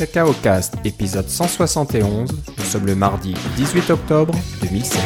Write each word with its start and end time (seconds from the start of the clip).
Cacao 0.00 0.32
Cast, 0.32 0.76
épisode 0.86 1.28
171. 1.28 2.30
Nous 2.56 2.64
sommes 2.64 2.86
le 2.86 2.94
mardi 2.94 3.34
18 3.56 3.90
octobre 3.90 4.32
2016. 4.62 4.98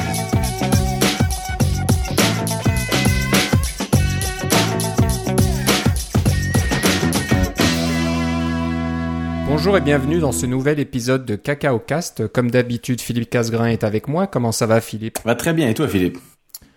Bonjour 9.49 9.77
et 9.77 9.81
bienvenue 9.81 10.21
dans 10.21 10.31
ce 10.31 10.47
nouvel 10.47 10.79
épisode 10.79 11.25
de 11.25 11.35
Cacao 11.35 11.81
Cast. 11.81 12.29
Comme 12.29 12.53
d'habitude, 12.53 13.01
Philippe 13.01 13.31
Casgrain 13.31 13.67
est 13.67 13.83
avec 13.83 14.07
moi. 14.07 14.29
Comment 14.29 14.53
ça 14.53 14.67
va, 14.67 14.81
Philippe? 14.81 15.19
Va 15.25 15.35
très 15.35 15.53
bien. 15.55 15.69
Et 15.69 15.75
toi, 15.75 15.89
Philippe? 15.89 16.19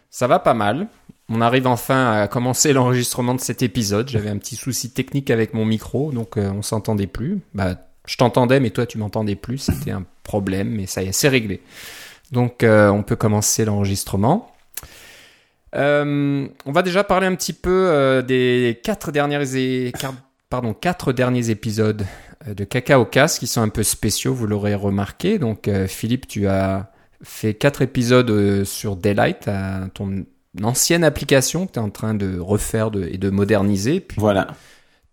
Ça 0.10 0.26
va 0.26 0.40
pas 0.40 0.56
mal. 0.56 0.88
On 1.30 1.40
arrive 1.40 1.68
enfin 1.68 2.14
à 2.14 2.28
commencer 2.28 2.74
l'enregistrement 2.74 3.36
de 3.36 3.42
cet 3.42 3.62
épisode. 3.62 4.10
J'avais 4.10 4.32
un 4.32 4.40
petit 4.40 4.56
souci 4.56 4.90
technique 4.90 5.30
avec 5.30 5.54
mon 5.54 5.66
micro, 5.66 6.12
donc 6.12 6.38
euh, 6.38 6.50
on 6.50 6.64
s'entendait 6.64 7.06
plus. 7.06 7.42
Bah, 7.54 7.76
je 8.08 8.18
t'entendais, 8.18 8.60
mais 8.60 8.72
toi 8.72 8.88
tu 8.88 8.98
m'entendais 8.98 9.36
plus. 9.36 9.60
C'était 9.60 9.92
un 9.92 10.04
problème, 10.24 10.70
mais 10.70 10.88
ça 10.88 11.04
y 11.04 11.08
est, 11.08 11.12
c'est 11.12 11.30
réglé. 11.30 11.62
Donc 12.32 12.64
euh, 12.64 12.90
on 12.90 13.04
peut 13.04 13.16
commencer 13.16 13.66
l'enregistrement. 13.66 14.52
Euh, 15.76 16.48
on 16.66 16.72
va 16.72 16.82
déjà 16.82 17.04
parler 17.04 17.28
un 17.28 17.36
petit 17.36 17.54
peu 17.54 18.24
des 18.26 18.80
quatre 18.84 19.12
dernières 19.12 19.54
quatre 20.82 21.14
derniers 21.14 21.50
épisodes 21.50 22.06
de 22.48 22.64
Cacao 22.64 23.06
Cast 23.06 23.40
qui 23.40 23.48
sont 23.48 23.62
un 23.62 23.70
peu 23.70 23.84
spéciaux. 23.84 24.34
Vous 24.34 24.48
l'aurez 24.48 24.74
remarqué. 24.74 25.38
Donc 25.38 25.70
Philippe, 25.88 26.28
tu 26.28 26.48
as 26.48 26.92
fait 27.22 27.54
quatre 27.54 27.82
épisodes 27.82 28.64
sur 28.64 28.96
Daylight, 28.96 29.50
ton 29.94 30.26
ancienne 30.64 31.04
application 31.04 31.68
que 31.68 31.74
tu 31.74 31.80
es 31.80 31.82
en 31.82 31.90
train 31.90 32.14
de 32.14 32.40
refaire 32.40 32.92
et 32.96 33.18
de 33.18 33.30
moderniser. 33.30 34.06
Voilà. 34.18 34.48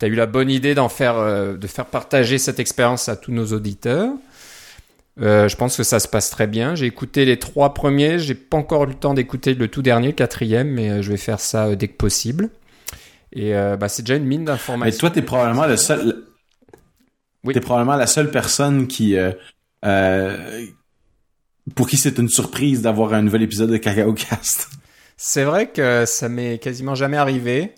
Tu 0.05 0.11
as 0.11 0.13
eu 0.13 0.17
la 0.17 0.27
bonne 0.27 0.51
idée 0.51 0.75
d'en 0.75 0.91
faire, 0.91 1.17
euh, 1.17 1.57
de 1.57 1.67
faire 1.67 1.87
partager 1.87 2.37
cette 2.37 2.61
expérience 2.61 3.09
à 3.09 3.17
tous 3.17 3.33
nos 3.33 3.47
auditeurs. 3.55 4.11
Euh, 5.19 5.49
je 5.49 5.57
pense 5.57 5.79
que 5.79 5.83
ça 5.83 5.99
se 5.99 6.09
passe 6.09 6.29
très 6.29 6.47
bien. 6.47 6.75
J'ai 6.75 6.85
écouté 6.85 7.25
les 7.25 7.39
trois 7.39 7.73
premiers. 7.73 8.19
J'ai 8.19 8.35
pas 8.35 8.59
encore 8.59 8.85
eu 8.85 8.89
le 8.89 8.95
temps 8.95 9.15
d'écouter 9.15 9.55
le 9.55 9.67
tout 9.69 9.81
dernier, 9.81 10.09
le 10.09 10.13
quatrième, 10.13 10.69
mais 10.69 10.91
euh, 10.91 11.01
je 11.01 11.11
vais 11.11 11.17
faire 11.17 11.41
ça 11.41 11.75
dès 11.75 11.89
que 11.89 11.97
possible. 11.97 12.51
Et 13.33 13.53
bah, 13.53 13.89
c'est 13.89 14.03
déjà 14.03 14.15
une 14.15 14.27
mine 14.27 14.45
d'informations. 14.45 14.95
Mais 14.95 14.97
toi, 14.97 15.11
tu 15.11 15.19
es 15.19 15.23
probablement 15.23 15.67
le 15.67 15.77
seul. 15.77 16.23
Oui. 17.43 17.53
T'es 17.53 17.61
probablement 17.61 17.97
la 17.97 18.07
seule 18.07 18.31
personne 18.31 18.87
qui 18.87 19.17
pour 21.75 21.89
qui 21.89 21.97
c'est 21.97 22.19
une 22.19 22.29
surprise 22.29 22.81
d'avoir 22.81 23.13
un 23.15 23.23
nouvel 23.23 23.43
épisode 23.43 23.71
de 23.71 23.77
Cacao 23.79 24.13
Cast. 24.13 24.69
C'est 25.17 25.43
vrai 25.43 25.71
que 25.71 26.05
ça 26.07 26.29
m'est 26.29 26.59
quasiment 26.59 26.95
jamais 26.95 27.17
arrivé. 27.17 27.75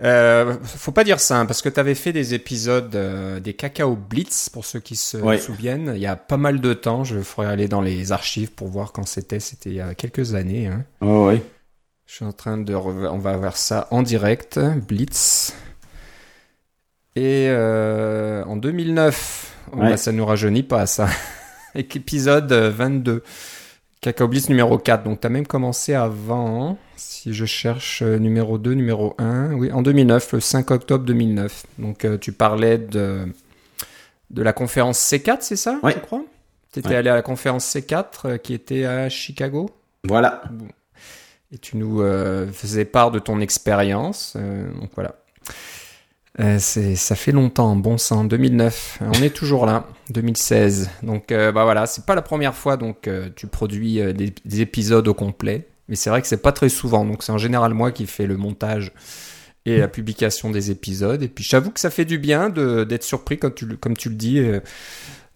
Euh, 0.00 0.56
faut 0.62 0.92
pas 0.92 1.02
dire 1.02 1.18
ça, 1.18 1.40
hein, 1.40 1.46
parce 1.46 1.60
que 1.60 1.68
tu 1.68 1.80
avais 1.80 1.96
fait 1.96 2.12
des 2.12 2.32
épisodes 2.34 2.94
euh, 2.94 3.40
des 3.40 3.54
Cacao 3.54 3.96
Blitz, 3.96 4.48
pour 4.48 4.64
ceux 4.64 4.78
qui 4.78 4.94
se 4.94 5.18
souviennent, 5.38 5.92
il 5.94 6.00
y 6.00 6.06
a 6.06 6.16
pas 6.16 6.36
mal 6.36 6.60
de 6.60 6.72
temps. 6.72 7.04
Je 7.04 7.20
ferai 7.20 7.48
aller 7.48 7.68
dans 7.68 7.80
les 7.80 8.12
archives 8.12 8.52
pour 8.52 8.68
voir 8.68 8.92
quand 8.92 9.06
c'était. 9.06 9.40
C'était 9.40 9.70
il 9.70 9.76
y 9.76 9.80
a 9.80 9.94
quelques 9.94 10.34
années. 10.34 10.68
Hein. 10.68 10.84
Oh, 11.00 11.28
oui. 11.30 11.40
Je 12.06 12.14
suis 12.14 12.24
en 12.24 12.32
train 12.32 12.56
de... 12.56 12.74
On 12.74 13.18
va 13.18 13.36
voir 13.36 13.56
ça 13.56 13.86
en 13.90 14.02
direct. 14.02 14.58
Blitz. 14.58 15.52
Et 17.16 17.48
euh, 17.50 18.44
en 18.44 18.56
2009, 18.56 19.56
bah, 19.74 19.96
ça 19.96 20.12
nous 20.12 20.24
rajeunit 20.24 20.62
pas, 20.62 20.86
ça. 20.86 21.08
Épisode 21.74 22.50
22. 22.52 23.22
Cacao 24.00 24.28
Blitz 24.28 24.48
numéro 24.48 24.78
4. 24.78 25.04
Donc, 25.04 25.20
tu 25.20 25.26
as 25.26 25.30
même 25.30 25.46
commencé 25.46 25.94
avant. 25.94 26.78
Si 26.96 27.34
je 27.34 27.44
cherche 27.44 28.02
euh, 28.02 28.18
numéro 28.18 28.58
2, 28.58 28.74
numéro 28.74 29.14
1. 29.18 29.54
Oui, 29.54 29.72
en 29.72 29.82
2009, 29.82 30.34
le 30.34 30.40
5 30.40 30.70
octobre 30.70 31.04
2009. 31.04 31.66
Donc, 31.78 32.04
euh, 32.04 32.16
tu 32.16 32.32
parlais 32.32 32.78
de, 32.78 33.26
de 34.30 34.42
la 34.42 34.52
conférence 34.52 34.98
C4, 35.00 35.38
c'est 35.40 35.56
ça 35.56 35.80
Oui. 35.82 35.92
Je 35.94 35.98
crois? 36.00 36.22
Tu 36.72 36.80
étais 36.80 36.94
allé 36.94 37.10
à 37.10 37.14
la 37.14 37.22
conférence 37.22 37.74
C4 37.74 38.04
euh, 38.24 38.36
qui 38.38 38.54
était 38.54 38.84
à 38.84 39.08
Chicago? 39.08 39.70
Voilà. 40.04 40.42
Et 41.50 41.58
tu 41.58 41.76
nous 41.78 42.02
faisais 42.52 42.84
part 42.84 43.10
de 43.10 43.18
ton 43.18 43.40
expérience. 43.40 44.36
donc, 44.36 44.90
voilà. 44.94 45.14
Euh, 46.40 46.58
ça 46.58 47.16
fait 47.16 47.32
longtemps, 47.32 47.74
bon 47.74 47.98
sang, 47.98 48.24
2009. 48.24 49.00
On 49.00 49.22
est 49.22 49.34
toujours 49.34 49.66
là, 49.66 49.86
2016. 50.10 50.90
Donc 51.02 51.32
euh, 51.32 51.50
bah 51.50 51.64
voilà, 51.64 51.86
c'est 51.86 52.06
pas 52.06 52.14
la 52.14 52.22
première 52.22 52.54
fois 52.54 52.76
donc 52.76 53.08
euh, 53.08 53.28
tu 53.34 53.48
produis 53.48 54.00
des, 54.14 54.32
des, 54.44 54.60
épisodes 54.60 55.06
au 55.08 55.14
complet, 55.14 55.66
mais 55.88 55.96
c'est 55.96 56.10
vrai 56.10 56.22
que 56.22 56.28
c'est 56.28 56.42
pas 56.42 56.52
très 56.52 56.68
souvent. 56.68 57.04
Donc 57.04 57.24
c'est 57.24 57.32
en 57.32 57.38
général 57.38 57.74
moi 57.74 57.90
qui 57.90 58.06
fais 58.06 58.26
le 58.26 58.36
montage 58.36 58.92
et 59.66 59.78
la 59.78 59.88
publication 59.88 60.50
des 60.50 60.70
épisodes. 60.70 61.22
Et 61.22 61.28
puis 61.28 61.44
j'avoue 61.44 61.70
que 61.70 61.80
ça 61.80 61.90
fait 61.90 62.04
du 62.04 62.18
bien 62.18 62.48
d'être 62.48 63.02
surpris 63.02 63.38
tu 63.54 63.76
comme 63.76 63.96
tu 63.96 64.08
le 64.08 64.14
dis 64.14 64.40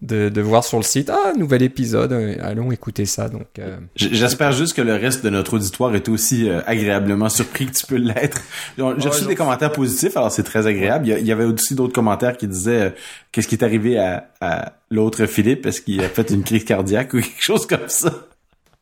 de, 0.03 0.29
de, 0.29 0.41
voir 0.41 0.63
sur 0.63 0.77
le 0.77 0.83
site 0.83 1.09
ah 1.09 1.33
nouvel 1.37 1.63
épisode 1.63 2.11
euh, 2.11 2.35
allons 2.41 2.71
écouter 2.71 3.05
ça 3.05 3.29
donc 3.29 3.47
euh... 3.57 3.77
j'espère 3.95 4.51
juste 4.51 4.75
que 4.75 4.81
le 4.81 4.95
reste 4.95 5.23
de 5.23 5.29
notre 5.29 5.55
auditoire 5.55 5.95
est 5.95 6.09
aussi 6.09 6.49
euh, 6.49 6.61
agréablement 6.65 7.29
surpris 7.29 7.67
que 7.67 7.71
tu 7.71 7.85
peux 7.85 7.95
l'être. 7.95 8.41
J'ai 8.77 8.83
reçu 8.83 9.25
des 9.25 9.35
commentaires 9.35 9.71
positifs 9.71 10.17
alors 10.17 10.31
c'est 10.31 10.43
très 10.43 10.67
agréable. 10.67 11.07
Il 11.07 11.25
y, 11.25 11.31
avait 11.31 11.45
aussi 11.45 11.75
d'autres 11.75 11.93
commentaires 11.93 12.37
qui 12.37 12.47
disaient 12.47 12.81
euh, 12.81 12.89
qu'est-ce 13.31 13.47
qui 13.47 13.55
est 13.55 13.63
arrivé 13.63 13.97
à, 13.97 14.29
à 14.41 14.73
l'autre 14.89 15.25
Philippe? 15.25 15.65
Est-ce 15.65 15.81
qu'il 15.81 16.01
a 16.01 16.09
fait 16.09 16.29
une 16.31 16.43
crise 16.43 16.65
cardiaque 16.65 17.13
ou 17.13 17.21
quelque 17.21 17.41
chose 17.41 17.65
comme 17.65 17.87
ça? 17.87 18.11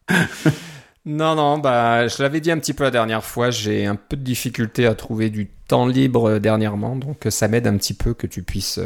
Non 1.04 1.34
non 1.34 1.58
bah 1.58 2.08
je 2.08 2.22
l'avais 2.22 2.40
dit 2.42 2.52
un 2.52 2.60
petit 2.60 2.74
peu 2.76 2.84
la 2.84 2.92
dernière 2.92 3.24
fois 3.24 3.50
j'ai 3.50 3.88
un 3.88 3.96
peu 3.96 4.16
de 4.16 4.22
difficulté 4.22 4.86
à 4.86 4.94
trouver 4.94 5.32
du 5.32 5.48
temps 5.68 5.88
libre 5.88 6.38
dernièrement 6.38 6.96
donc 6.96 7.26
ça 7.32 7.48
m'aide 7.48 7.66
un 7.66 7.76
petit 7.78 7.96
peu 7.96 8.14
que 8.14 8.28
tu 8.28 8.44
puisses 8.44 8.80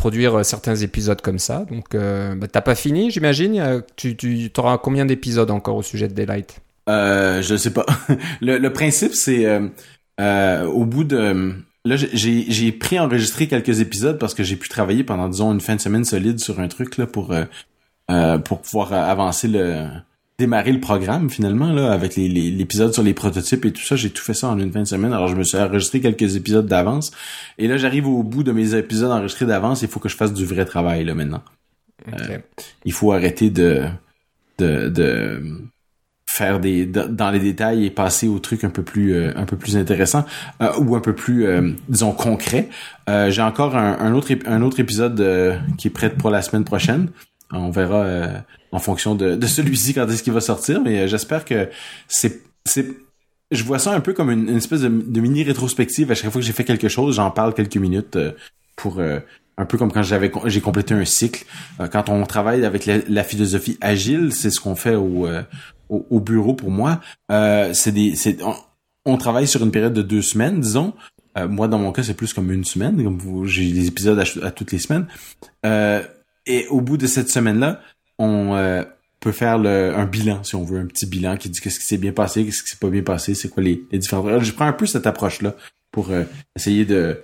produire 0.00 0.38
euh, 0.38 0.42
certains 0.42 0.76
épisodes 0.76 1.20
comme 1.20 1.38
ça. 1.38 1.66
Donc, 1.70 1.94
euh, 1.94 2.34
bah, 2.34 2.48
t'as 2.48 2.62
pas 2.62 2.74
fini, 2.74 3.10
j'imagine. 3.10 3.82
Tu, 3.96 4.16
tu 4.16 4.50
auras 4.56 4.78
combien 4.78 5.04
d'épisodes 5.04 5.50
encore 5.50 5.76
au 5.76 5.82
sujet 5.82 6.08
de 6.08 6.14
Daylight? 6.14 6.58
Euh, 6.88 7.42
Je 7.42 7.54
sais 7.54 7.70
pas. 7.70 7.84
le, 8.40 8.66
principe, 8.68 9.14
c'est 9.14 9.44
euh, 9.44 9.68
euh, 10.18 10.64
au 10.64 10.86
bout 10.86 11.04
de 11.04 11.54
là, 11.84 11.96
j'ai 11.96 12.78
enregistrer 12.98 13.46
quelques 13.46 13.80
épisodes 13.80 14.18
parce 14.18 14.32
que 14.32 14.42
j'ai 14.42 14.56
pu 14.56 14.70
travailler 14.70 15.04
pendant 15.04 15.28
disons 15.28 15.52
une 15.52 15.60
fin 15.60 15.76
de 15.76 15.80
semaine 15.82 16.04
solide 16.04 16.40
sur 16.40 16.60
un 16.60 16.68
truc 16.68 16.96
là 16.96 17.06
pour 17.06 17.32
euh, 17.32 18.38
pour 18.38 18.62
pouvoir 18.62 18.94
avancer 18.94 19.48
le 19.48 19.86
démarrer 20.40 20.72
le 20.72 20.80
programme 20.80 21.28
finalement 21.30 21.70
là 21.72 21.92
avec 21.92 22.16
l'épisode 22.16 22.88
les, 22.88 22.94
sur 22.94 23.02
les 23.02 23.14
prototypes 23.14 23.64
et 23.66 23.72
tout 23.72 23.82
ça. 23.82 23.94
J'ai 23.94 24.10
tout 24.10 24.22
fait 24.22 24.34
ça 24.34 24.48
en 24.48 24.58
une 24.58 24.72
fin 24.72 24.80
de 24.80 24.86
semaine. 24.86 25.12
Alors 25.12 25.28
je 25.28 25.36
me 25.36 25.44
suis 25.44 25.58
enregistré 25.58 26.00
quelques 26.00 26.34
épisodes 26.34 26.66
d'avance. 26.66 27.12
Et 27.58 27.68
là 27.68 27.76
j'arrive 27.76 28.08
au 28.08 28.22
bout 28.22 28.42
de 28.42 28.52
mes 28.52 28.74
épisodes 28.74 29.10
enregistrés 29.10 29.46
d'avance. 29.46 29.82
Il 29.82 29.88
faut 29.88 30.00
que 30.00 30.08
je 30.08 30.16
fasse 30.16 30.32
du 30.32 30.44
vrai 30.44 30.64
travail 30.64 31.04
là 31.04 31.14
maintenant. 31.14 31.42
Euh, 32.08 32.38
il 32.84 32.92
faut 32.92 33.12
arrêter 33.12 33.50
de 33.50 33.84
de, 34.58 34.88
de 34.88 35.42
faire 36.26 36.58
des 36.58 36.86
dans 36.86 37.30
les 37.30 37.40
détails 37.40 37.84
et 37.84 37.90
passer 37.90 38.26
au 38.26 38.38
truc 38.38 38.64
un 38.64 38.70
peu 38.70 38.82
plus 38.82 39.12
euh, 39.14 39.32
un 39.36 39.44
peu 39.44 39.56
plus 39.56 39.76
intéressant 39.76 40.24
euh, 40.62 40.72
ou 40.78 40.96
un 40.96 41.00
peu 41.00 41.14
plus 41.14 41.46
disons 41.88 42.12
concret. 42.12 42.70
J'ai 43.28 43.42
encore 43.42 43.76
un, 43.76 43.98
un, 43.98 44.14
autre 44.14 44.32
un 44.46 44.62
autre 44.62 44.80
épisode 44.80 45.20
qui 45.76 45.88
est 45.88 45.90
prêt 45.90 46.10
pour 46.10 46.30
la 46.30 46.40
semaine 46.40 46.64
prochaine. 46.64 47.10
On 47.52 47.70
verra 47.70 48.06
en 48.72 48.78
fonction 48.78 49.14
de, 49.14 49.34
de 49.34 49.46
celui-ci 49.46 49.94
quand 49.94 50.08
est-ce 50.08 50.22
qu'il 50.22 50.32
va 50.32 50.40
sortir, 50.40 50.80
mais 50.80 51.00
euh, 51.00 51.06
j'espère 51.06 51.44
que 51.44 51.68
c'est 52.08 52.42
je 53.50 53.64
vois 53.64 53.80
ça 53.80 53.92
un 53.92 54.00
peu 54.00 54.12
comme 54.12 54.30
une, 54.30 54.56
espèce 54.56 54.82
de, 54.82 54.88
mini 54.88 55.42
rétrospective. 55.42 56.12
À 56.12 56.14
chaque 56.14 56.30
fois 56.30 56.40
que 56.40 56.46
j'ai 56.46 56.52
fait 56.52 56.62
quelque 56.62 56.88
chose, 56.88 57.16
j'en 57.16 57.32
parle 57.32 57.52
quelques 57.52 57.78
minutes 57.78 58.14
euh, 58.14 58.30
pour 58.76 59.00
euh, 59.00 59.18
un 59.56 59.64
peu 59.64 59.76
comme 59.76 59.90
quand 59.90 60.04
j'avais 60.04 60.30
j'ai 60.44 60.60
complété 60.60 60.94
un 60.94 61.04
cycle. 61.04 61.44
quand 61.90 62.08
on 62.08 62.24
travaille 62.26 62.64
avec 62.64 62.86
la, 62.86 63.24
philosophie 63.24 63.76
agile, 63.80 64.32
c'est 64.32 64.50
ce 64.50 64.60
qu'on 64.60 64.76
fait 64.76 64.94
au, 64.94 65.26
au, 65.88 66.20
bureau 66.20 66.54
pour 66.54 66.70
moi. 66.70 67.00
c'est 67.28 67.92
des 67.92 68.14
c'est 68.14 68.38
on, 69.04 69.16
travaille 69.18 69.48
sur 69.48 69.62
une 69.64 69.72
période 69.72 69.92
de 69.92 70.02
deux 70.02 70.22
semaines, 70.22 70.60
disons. 70.60 70.94
moi, 71.36 71.68
dans 71.68 71.78
mon 71.78 71.92
cas, 71.92 72.04
c'est 72.04 72.14
plus 72.14 72.32
comme 72.32 72.50
une 72.52 72.64
semaine. 72.64 73.02
Comme 73.02 73.46
j'ai 73.46 73.70
des 73.70 73.88
épisodes 73.88 74.18
à, 74.18 74.46
à, 74.46 74.50
toutes 74.50 74.72
les 74.72 74.78
semaines. 74.78 75.06
et 76.46 76.66
au 76.68 76.80
bout 76.80 76.96
de 76.96 77.06
cette 77.06 77.28
semaine-là, 77.28 77.82
on 78.20 78.54
euh, 78.54 78.82
peut 79.18 79.32
faire 79.32 79.58
le, 79.58 79.94
un 79.96 80.04
bilan, 80.04 80.44
si 80.44 80.54
on 80.54 80.62
veut, 80.62 80.78
un 80.78 80.86
petit 80.86 81.06
bilan 81.06 81.36
qui 81.36 81.48
dit 81.48 81.60
qu'est-ce 81.60 81.80
qui 81.80 81.86
s'est 81.86 81.96
bien 81.96 82.12
passé, 82.12 82.44
qu'est-ce 82.44 82.62
qui 82.62 82.68
s'est 82.68 82.78
pas 82.78 82.90
bien 82.90 83.02
passé, 83.02 83.34
c'est 83.34 83.48
quoi 83.48 83.62
les, 83.62 83.82
les 83.90 83.98
différentes... 83.98 84.42
Je 84.42 84.52
prends 84.52 84.66
un 84.66 84.74
peu 84.74 84.86
cette 84.86 85.06
approche-là 85.06 85.54
pour 85.90 86.10
euh, 86.10 86.24
essayer 86.54 86.84
de 86.84 87.20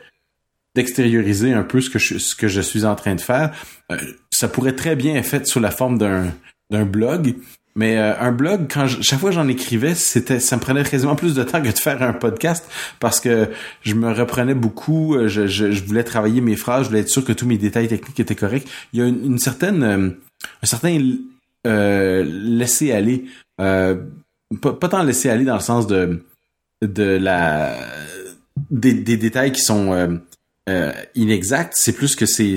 d'extérioriser 0.75 1.55
un 1.55 1.63
peu 1.63 1.81
ce 1.81 1.89
que 1.89 1.99
je, 1.99 2.19
ce 2.19 2.35
que 2.35 2.49
je 2.49 2.61
suis 2.61 2.85
en 2.85 2.95
train 2.97 3.15
de 3.15 3.21
faire. 3.21 3.51
Euh, 3.91 3.97
ça 4.31 4.47
pourrait 4.47 4.75
très 4.75 4.95
bien 4.95 5.15
être 5.15 5.25
fait 5.25 5.47
sous 5.47 5.61
la 5.61 5.71
forme 5.71 5.97
d'un 5.97 6.35
d'un 6.71 6.85
blog, 6.85 7.35
mais 7.77 7.97
un 7.97 8.33
blog, 8.33 8.67
quand 8.73 8.89
chaque 8.89 9.21
fois 9.21 9.31
que 9.31 9.37
j'en 9.37 9.47
écrivais, 9.47 9.95
c'était, 9.95 10.41
ça 10.41 10.57
me 10.57 10.61
prenait 10.61 10.83
quasiment 10.83 11.15
plus 11.15 11.35
de 11.35 11.45
temps 11.45 11.63
que 11.63 11.69
de 11.69 11.79
faire 11.79 12.03
un 12.03 12.13
podcast 12.13 12.69
parce 12.99 13.21
que 13.21 13.49
je 13.83 13.95
me 13.95 14.11
reprenais 14.13 14.55
beaucoup. 14.55 15.17
Je, 15.29 15.47
je, 15.47 15.85
voulais 15.85 16.03
travailler 16.03 16.41
mes 16.41 16.57
phrases, 16.57 16.85
je 16.85 16.89
voulais 16.89 17.03
être 17.03 17.09
sûr 17.09 17.25
que 17.25 17.33
tous 17.33 17.47
mes 17.47 17.59
détails 17.59 17.87
techniques 17.87 18.19
étaient 18.19 18.35
corrects. 18.35 18.67
Il 18.93 18.99
y 18.99 19.03
a 19.03 19.07
une 19.07 19.39
certaine 19.39 20.17
un 20.63 20.67
certain 20.67 20.99
euh, 21.67 22.25
laisser 22.25 22.93
aller, 22.93 23.25
euh, 23.61 23.97
pas, 24.61 24.89
tant 24.89 25.03
laisser 25.03 25.31
aller 25.31 25.45
dans 25.45 25.55
le 25.55 25.61
sens 25.61 25.87
de 25.87 26.23
de 26.83 27.03
la 27.03 27.77
des, 28.71 28.93
détails 28.93 29.53
qui 29.53 29.63
sont 29.63 29.93
euh, 29.93 30.09
euh, 30.69 30.93
inexacts, 31.15 31.75
c'est 31.77 31.95
plus 31.95 32.15
que 32.15 32.27
c'est 32.27 32.57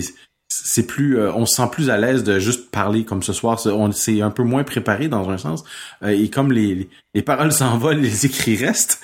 c'est 0.51 0.87
plus 0.87 1.21
on 1.21 1.45
se 1.45 1.57
sent 1.57 1.69
plus 1.71 1.91
à 1.91 1.97
l'aise 1.97 2.23
de 2.23 2.39
juste 2.39 2.71
parler 2.71 3.05
comme 3.05 3.21
ce 3.21 3.33
soir 3.33 3.59
on 3.67 3.91
c'est 3.91 4.21
un 4.21 4.31
peu 4.31 4.41
moins 4.41 4.63
préparé 4.63 5.07
dans 5.07 5.29
un 5.29 5.37
sens 5.37 5.63
et 6.03 6.27
comme 6.31 6.51
les 6.51 6.89
les 7.13 7.21
paroles 7.21 7.51
s'envolent 7.59 7.99
les 7.99 8.25
écrits 8.25 8.55
restent 8.55 8.99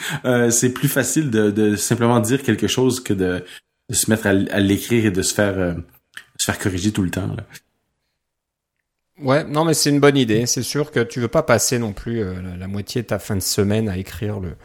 c'est 0.50 0.74
plus 0.74 0.88
facile 0.88 1.30
de, 1.30 1.76
simplement 1.76 2.20
dire 2.20 2.42
quelque 2.42 2.66
chose 2.66 3.00
que 3.00 3.14
de, 3.14 3.44
se 3.92 4.10
mettre 4.10 4.26
à, 4.26 4.34
l'écrire 4.34 5.06
et 5.06 5.12
de 5.12 5.22
se 5.22 5.36
faire 5.36 5.76
se 6.40 6.46
faire 6.46 6.58
corriger 6.58 6.92
tout 6.92 7.04
le 7.04 7.12
temps. 7.12 7.30
Ouais, 9.22 9.44
non, 9.46 9.64
mais 9.64 9.74
c'est 9.74 9.90
une 9.90 10.00
bonne 10.00 10.18
idée. 10.18 10.46
C'est 10.46 10.64
sûr 10.64 10.92
que 10.92 11.00
tu 11.00 11.20
veux 11.20 11.28
pas 11.28 11.44
passer 11.44 11.80
non 11.80 11.94
plus 11.94 12.22
euh, 12.22 12.36
la, 12.58 12.68
moitié 12.68 13.02
de 13.02 13.08
ta 13.08 13.20
fin 13.20 13.36
de 13.36 13.42
semaine 13.42 13.88
à 13.88 13.98
écrire 13.98 14.40
le, 14.40 14.56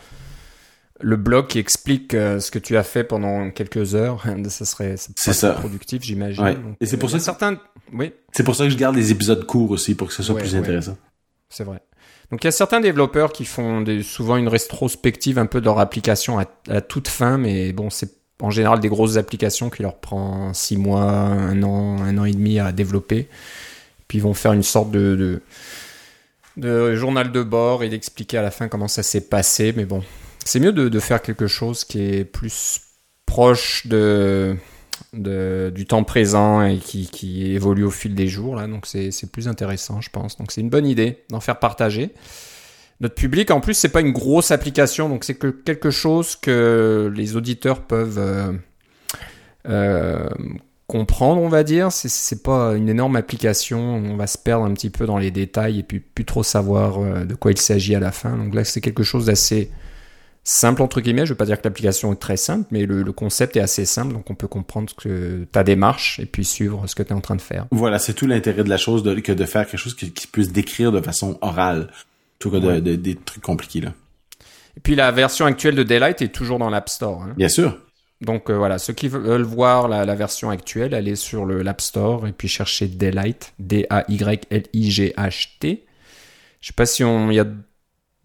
le 1.01 1.17
blog 1.17 1.47
qui 1.47 1.59
explique 1.59 2.15
euh, 2.15 2.41
ce 2.41 2.51
que 2.51 2.59
tu 2.59 2.77
as 2.77 2.83
fait 2.83 3.05
pendant 3.05 3.51
quelques 3.51 3.95
heures. 3.95 4.25
ça 4.49 4.65
serait 4.65 4.97
c'est 4.97 5.33
ça. 5.33 5.53
productif, 5.53 6.03
j'imagine. 6.03 6.75
Et 6.81 6.87
c'est 6.87 6.97
pour 6.97 7.09
euh, 7.09 7.13
ça 7.13 7.19
que 7.19 7.25
certains, 7.25 7.61
oui. 7.93 8.13
C'est 8.33 8.43
pour 8.43 8.57
ça 8.57 8.65
que 8.65 8.71
je 8.71 8.77
garde 8.77 8.97
les 8.97 9.13
épisodes 9.13 9.45
courts 9.47 9.71
aussi 9.71 9.95
pour 9.95 10.09
que 10.09 10.15
ce 10.15 10.23
soit 10.23 10.37
plus 10.37 10.57
intéressant. 10.57 10.97
C'est 11.49 11.65
vrai. 11.65 11.83
Donc 12.33 12.45
il 12.45 12.47
y 12.47 12.49
a 12.49 12.53
certains 12.53 12.81
développeurs 12.81 13.33
qui 13.33 13.45
font 13.45 13.81
des, 13.81 14.05
souvent 14.05 14.37
une 14.37 14.47
rétrospective 14.47 15.39
un 15.39 15.47
peu 15.47 15.61
de 15.61 15.65
leur 15.65 15.81
application 15.81 16.39
à, 16.39 16.45
à 16.69 16.81
toute 16.81 17.09
fin, 17.09 17.39
mais 17.39 17.73
bon, 17.73 17.91
c'est 17.91 18.21
en 18.41 18.51
général 18.51 18.81
des 18.81 18.89
grosses 18.89 19.17
applications 19.17 19.69
qui 19.69 19.83
leur 19.83 19.97
prend 19.97 20.55
six 20.55 20.77
mois, 20.77 21.03
un 21.03 21.63
an, 21.63 22.01
un 22.01 22.19
an 22.19 22.25
et 22.25 22.33
demi 22.33 22.59
à 22.59 22.73
développer. 22.73 23.29
Puis 24.11 24.19
ils 24.19 24.23
vont 24.23 24.35
faire 24.35 24.53
une 24.53 24.65
sorte 24.65 24.91
de, 24.91 25.41
de, 26.57 26.97
journal 26.97 27.31
de 27.31 27.45
bord 27.45 27.85
et 27.85 27.89
d'expliquer 27.89 28.39
à 28.39 28.43
la 28.43 28.51
fin 28.51 28.67
comment 28.67 28.89
ça 28.89 29.05
s'est 29.05 29.21
passé. 29.21 29.73
Mais 29.77 29.85
bon, 29.85 30.03
c'est 30.45 30.59
mieux 30.59 30.73
de, 30.73 30.99
faire 30.99 31.23
quelque 31.23 31.47
chose 31.47 31.85
qui 31.85 32.03
est 32.03 32.25
plus 32.25 32.81
proche 33.25 33.87
de, 33.87 34.57
du 35.13 35.87
temps 35.87 36.03
présent 36.03 36.61
et 36.61 36.79
qui, 36.79 37.07
qui, 37.07 37.53
évolue 37.53 37.85
au 37.85 37.93
fil 37.93 38.17
des 38.17 38.27
jours. 38.27 38.57
Là. 38.57 38.67
Donc 38.67 38.85
c'est 38.85 39.31
plus 39.31 39.47
intéressant, 39.47 40.01
je 40.01 40.11
pense. 40.11 40.37
Donc 40.37 40.51
c'est 40.51 40.61
une 40.61 40.71
bonne 40.71 40.87
idée 40.87 41.23
d'en 41.29 41.39
faire 41.39 41.61
partager. 41.61 42.11
Notre 42.99 43.15
public, 43.15 43.53
en 43.53 43.61
plus, 43.61 43.75
c'est 43.75 43.91
pas 43.91 44.01
une 44.01 44.11
grosse 44.11 44.51
application, 44.51 45.09
donc 45.09 45.23
c'est 45.23 45.37
que 45.37 45.47
quelque 45.47 45.93
chose 45.93 46.35
que 46.35 47.13
les 47.15 47.37
auditeurs 47.37 47.83
peuvent 47.83 48.19
euh, 48.19 48.53
euh, 49.69 50.29
comprendre, 50.91 51.41
on 51.41 51.49
va 51.49 51.63
dire. 51.63 51.93
C'est 51.93 52.43
pas 52.43 52.75
une 52.75 52.89
énorme 52.89 53.15
application. 53.15 53.79
On 53.79 54.17
va 54.17 54.27
se 54.27 54.37
perdre 54.37 54.65
un 54.65 54.75
petit 54.75 54.91
peu 54.91 55.07
dans 55.07 55.19
les 55.19 55.31
détails 55.31 55.79
et 55.79 55.83
puis 55.85 56.01
plus 56.01 56.25
trop 56.25 56.43
savoir 56.43 56.99
euh, 56.99 57.25
de 57.25 57.35
quoi 57.37 57.53
il 57.53 57.59
s'agit 57.59 57.95
à 57.95 58.01
la 58.01 58.11
fin. 58.11 58.37
Donc 58.37 58.55
là, 58.55 58.65
c'est 58.65 58.81
quelque 58.81 59.05
chose 59.05 59.27
d'assez 59.27 59.71
simple 60.43 60.83
entre 60.83 61.01
guillemets. 61.01 61.27
Je 61.27 61.33
veux 61.33 61.37
pas 61.37 61.47
dire 61.47 61.61
que 61.61 61.65
l'application 61.65 62.13
est 62.13 62.17
très 62.17 62.37
simple, 62.37 62.67
mais 62.73 62.87
le, 62.87 63.05
concept 63.13 63.57
est 63.57 63.61
assez 63.61 63.85
simple, 63.85 64.15
donc 64.15 64.31
on 64.31 64.35
peut 64.35 64.49
comprendre 64.49 64.93
que 64.97 65.47
ta 65.53 65.63
démarche 65.63 66.19
et 66.19 66.27
puis 66.27 66.45
suivre 66.45 66.85
ce 66.89 66.97
que 66.97 67.05
tu 67.05 67.11
es 67.11 67.13
en 67.13 67.21
train 67.21 67.37
de 67.37 67.41
faire. 67.41 67.67
Voilà, 67.71 68.01
c'est 68.01 68.15
tout 68.15 68.27
l'intérêt 68.27 68.65
de 68.65 68.69
la 68.69 68.79
chose 68.79 69.05
de, 69.05 69.15
que 69.21 69.31
de 69.31 69.45
faire 69.45 69.67
quelque 69.67 69.79
chose 69.79 69.95
qui, 69.95 70.11
puisse 70.27 70.51
décrire 70.51 70.91
de 70.91 71.01
façon 71.01 71.39
orale, 71.41 71.93
tout 72.41 72.51
cas 72.51 72.59
de, 72.59 72.97
des 72.97 73.15
trucs 73.15 73.45
compliqués 73.45 73.81
là. 73.81 73.93
Et 74.77 74.81
puis 74.81 74.97
la 74.97 75.13
version 75.13 75.47
actuelle 75.47 75.77
de 75.77 75.83
Daylight 75.85 76.23
est 76.23 76.35
toujours 76.35 76.59
dans 76.59 76.71
l'App 76.71 76.89
Store. 76.89 77.23
Hein. 77.23 77.35
Bien 77.37 77.49
sûr. 77.49 77.79
Donc 78.21 78.51
euh, 78.51 78.57
voilà, 78.57 78.79
ceux 78.79 78.93
qui 78.93 79.09
veulent 79.09 79.43
voir 79.43 79.89
la, 79.89 80.15
version 80.15 80.51
actuelle, 80.51 80.95
allez 80.95 81.17
sur 81.17 81.47
le 81.47 81.63
l'App 81.63 81.81
Store 81.81 82.27
et 82.27 82.33
puis 82.33 82.49
chercher 82.49 82.87
Daylight, 82.87 83.55
D-A-Y-L-I-G-H-T. 83.59 84.27
Je 86.61 86.67
sais 86.67 86.75
pas 86.75 86.85
si 86.85 87.03
on, 87.03 87.31
il 87.31 87.37
y 87.37 87.41
a 87.41 87.47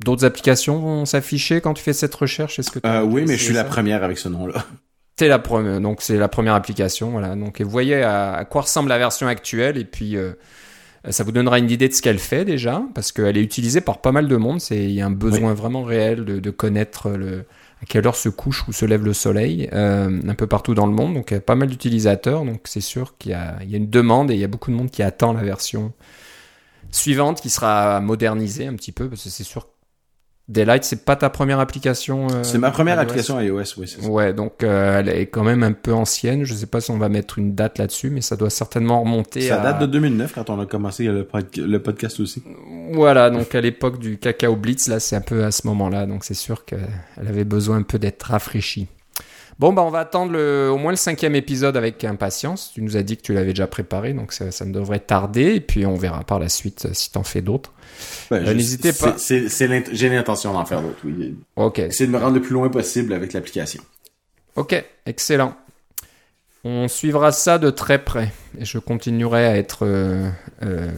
d'autres 0.04 0.26
applications 0.26 0.80
vont 0.80 1.06
s'afficher 1.06 1.62
quand 1.62 1.74
tu 1.74 1.82
fais 1.82 1.94
cette 1.94 2.14
recherche. 2.14 2.60
Est-ce 2.60 2.72
que 2.72 2.80
euh, 2.86 3.04
oui, 3.04 3.24
mais 3.26 3.38
je 3.38 3.44
suis 3.44 3.54
la 3.54 3.64
première 3.64 4.04
avec 4.04 4.18
ce 4.18 4.28
nom-là. 4.28 4.66
C'est 5.18 5.30
la 5.30 5.40
première, 5.40 5.80
donc 5.80 6.02
c'est 6.02 6.18
la 6.18 6.28
première 6.28 6.56
application, 6.56 7.12
voilà. 7.12 7.38
Donc 7.38 7.62
vous 7.62 7.70
voyez 7.70 8.04
à, 8.04 8.46
quoi 8.50 8.64
ressemble 8.64 8.90
la 8.90 8.98
version 8.98 9.28
actuelle 9.28 9.78
et 9.78 9.86
puis 9.86 10.18
euh, 10.18 10.34
ça 11.10 11.24
vous 11.24 11.32
donnera 11.32 11.58
une 11.58 11.72
idée 11.72 11.88
de 11.88 11.94
ce 11.94 12.02
qu'elle 12.02 12.20
fait 12.20 12.44
déjà, 12.44 12.84
parce 12.94 13.14
qu'elle 13.14 13.38
est 13.38 13.42
utilisée 13.42 13.80
par 13.80 14.02
pas 14.02 14.12
mal 14.12 14.28
de 14.28 14.36
monde. 14.36 14.60
C'est 14.60 14.84
il 14.84 14.92
y 14.92 15.00
a 15.00 15.06
un 15.06 15.12
besoin 15.12 15.54
vraiment 15.54 15.84
réel 15.84 16.26
de, 16.26 16.42
de 16.42 16.50
connaître 16.50 17.12
le 17.12 17.46
quelle 17.88 18.08
heure 18.08 18.16
se 18.16 18.30
couche 18.30 18.68
ou 18.68 18.74
se 18.74 18.86
lève 18.86 19.04
le 19.04 19.14
soleil, 19.14 19.70
euh, 19.74 20.22
un 20.28 20.36
peu 20.36 20.48
partout 20.48 20.74
dans 20.74 20.88
le 20.88 20.94
monde. 20.94 21.14
Donc 21.14 21.32
il 21.32 21.36
y 21.36 21.38
a 21.38 21.42
pas 21.42 21.56
mal 21.56 21.70
d'utilisateurs, 21.70 22.46
donc 22.46 22.62
c'est 22.66 22.82
sûr 22.82 23.18
qu'il 23.18 23.32
y, 23.32 23.36
a, 23.36 23.60
une 23.64 23.90
demande 23.90 24.32
et 24.32 24.34
il 24.34 24.40
y 24.40 24.44
a 24.44 24.48
beaucoup 24.48 24.72
de 24.72 24.76
monde 24.76 24.92
qui 24.92 25.04
attend 25.04 25.34
la 25.34 25.44
version 25.44 25.94
suivante 26.92 27.42
qui 27.42 27.50
sera 27.50 28.00
modernisée 28.00 28.68
un 28.68 28.76
petit 28.76 28.92
peu, 28.92 29.10
parce 29.10 29.24
que 29.24 29.30
c'est 29.30 29.44
sûr 29.44 29.68
Daylight, 30.48 30.84
c'est 30.84 31.06
pas 31.06 31.16
ta 31.16 31.32
première 31.32 31.60
application. 31.60 32.28
Euh, 32.30 32.44
c'est 32.44 32.60
ma 32.60 32.70
première 32.70 33.00
application 33.00 33.40
iOS, 33.40 33.64
oui. 33.78 33.88
Ça. 33.88 34.08
Ouais, 34.08 34.32
donc 34.32 34.64
euh, 34.64 35.00
elle 35.00 35.10
est 35.10 35.26
quand 35.26 35.44
même 35.44 35.64
un 35.64 35.72
peu 35.72 35.92
ancienne. 35.92 36.44
Je 36.44 36.54
sais 36.54 36.68
pas 36.68 36.82
si 36.82 36.92
on 36.92 37.00
va 37.00 37.10
mettre 37.10 37.40
une 37.40 37.56
date 37.56 37.80
là-dessus, 37.80 38.12
mais 38.12 38.22
ça 38.22 38.36
doit 38.36 38.52
certainement 38.52 39.02
remonter. 39.02 39.42
Ça 39.42 39.58
date 39.58 39.80
de 39.80 39.88
2009 39.88 40.34
quand 40.34 40.52
on 40.52 40.60
a 40.60 40.68
commencé 40.68 41.06
le, 41.06 41.28
le 41.58 41.78
podcast 41.80 42.20
aussi. 42.20 42.44
Voilà, 42.92 43.32
donc 43.32 43.56
à 43.56 43.62
l'époque 43.62 43.98
du 43.98 44.20
Cacao 44.20 44.56
Blitz, 44.56 44.88
là, 44.88 45.00
c'est 45.00 45.16
un 45.16 45.22
peu 45.22 45.44
à 45.44 45.52
ce 45.52 45.66
moment-là, 45.66 46.06
donc 46.06 46.24
c'est 46.24 46.36
sûr 46.36 46.64
qu'elle 46.64 46.88
avait 47.18 47.44
besoin 47.44 47.78
un 47.78 47.84
peu 47.84 47.98
d'être 47.98 48.24
rafraîchie. 48.24 48.88
Bon, 49.57 49.72
bah, 49.72 49.84
on 49.84 49.90
va 49.90 50.00
attendre 50.00 50.34
le, 50.34 50.69
au 50.69 50.78
moins 50.78 50.92
le 50.92 50.98
cinquième 50.98 51.34
épisode 51.36 51.78
avec 51.78 52.04
impatience. 52.04 52.72
Tu 52.74 52.81
nous 52.81 52.98
as 52.98 53.04
dit 53.04 53.16
que 53.16 53.22
tu 53.22 53.34
l'avais 53.34 53.54
déjà 53.54 53.68
préparé, 53.68 54.13
donc 54.13 54.34
ça, 54.34 54.52
ça 54.52 54.66
ne 54.66 54.74
devrait 54.74 55.00
tarder. 55.00 55.56
Et 55.56 55.62
puis, 55.62 55.86
on 55.86 55.96
verra 55.96 56.24
par 56.25 56.40
la 56.40 56.50
suite 56.50 56.88
si 56.94 57.12
tu 57.12 57.18
en 57.18 57.24
fais 57.24 57.42
d'autres. 57.42 57.72
Euh, 58.34 58.54
n'hésitez 58.54 58.92
pas. 58.92 59.16
J'ai 59.18 60.10
l'intention 60.10 60.52
d'en 60.52 60.66
faire 60.66 60.81
d'autres, 60.81 61.00
oui. 61.06 61.38
Ok. 61.56 61.80
Essayer 61.80 62.07
de 62.07 62.12
me 62.12 62.18
rendre 62.18 62.36
le 62.36 62.42
plus 62.42 62.54
loin 62.54 62.69
possible 62.69 63.13
avec 63.13 63.31
l'application. 63.31 63.81
Ok, 64.57 64.84
excellent. 65.06 65.56
On 66.66 66.88
suivra 66.88 67.31
ça 67.31 67.58
de 67.58 67.69
très 67.69 68.04
près. 68.04 68.34
Et 68.60 68.66
je 68.66 68.80
continuerai 68.80 69.46
à 69.46 69.56
être 69.56 69.86
euh, 69.86 70.30
euh, 70.63 70.92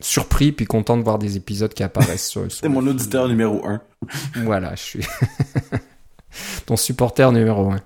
surpris 0.00 0.52
puis 0.52 0.66
content 0.66 0.96
de 0.96 1.02
voir 1.02 1.18
des 1.18 1.36
épisodes 1.36 1.72
qui 1.72 1.82
apparaissent 1.82 2.28
sur, 2.28 2.44
C'est 2.50 2.68
mon 2.68 2.86
auditeur 2.86 3.28
numéro 3.28 3.64
un. 3.66 3.80
voilà, 4.42 4.74
je 4.74 4.82
suis 4.82 5.06
ton 6.66 6.76
supporter 6.76 7.32
numéro 7.32 7.70
un. 7.70 7.80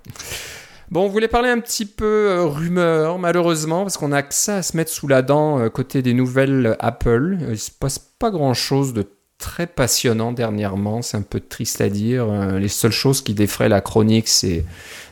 Bon, 0.91 1.05
on 1.05 1.09
voulait 1.09 1.29
parler 1.29 1.49
un 1.49 1.61
petit 1.61 1.87
peu 1.87 2.31
euh, 2.31 2.45
rumeur, 2.47 3.21
malheureusement, 3.21 3.83
parce 3.83 3.97
qu'on 3.97 4.11
a 4.11 4.23
que 4.23 4.35
ça 4.35 4.57
à 4.57 4.63
se 4.63 4.77
mettre 4.77 4.91
sous 4.91 5.07
la 5.07 5.23
dent 5.23 5.61
euh, 5.61 5.69
côté 5.69 6.03
des 6.03 6.15
nouvelles 6.15 6.77
Apple. 6.81 7.39
Euh, 7.43 7.53
il 7.53 7.59
se 7.59 7.71
passe 7.71 8.01
pas 8.01 8.31
grand-chose 8.31 8.93
de 8.93 9.07
très 9.39 9.69
passionnant 9.69 10.33
dernièrement, 10.33 11.01
c'est 11.01 11.17
un 11.17 11.23
peu 11.23 11.39
triste 11.39 11.81
à 11.81 11.89
dire. 11.89 12.27
les 12.59 12.69
seules 12.69 12.93
choses 12.93 13.23
qui 13.23 13.33
défraient 13.33 13.71
la 13.71 13.81
chronique, 13.81 14.29
c'est 14.29 14.67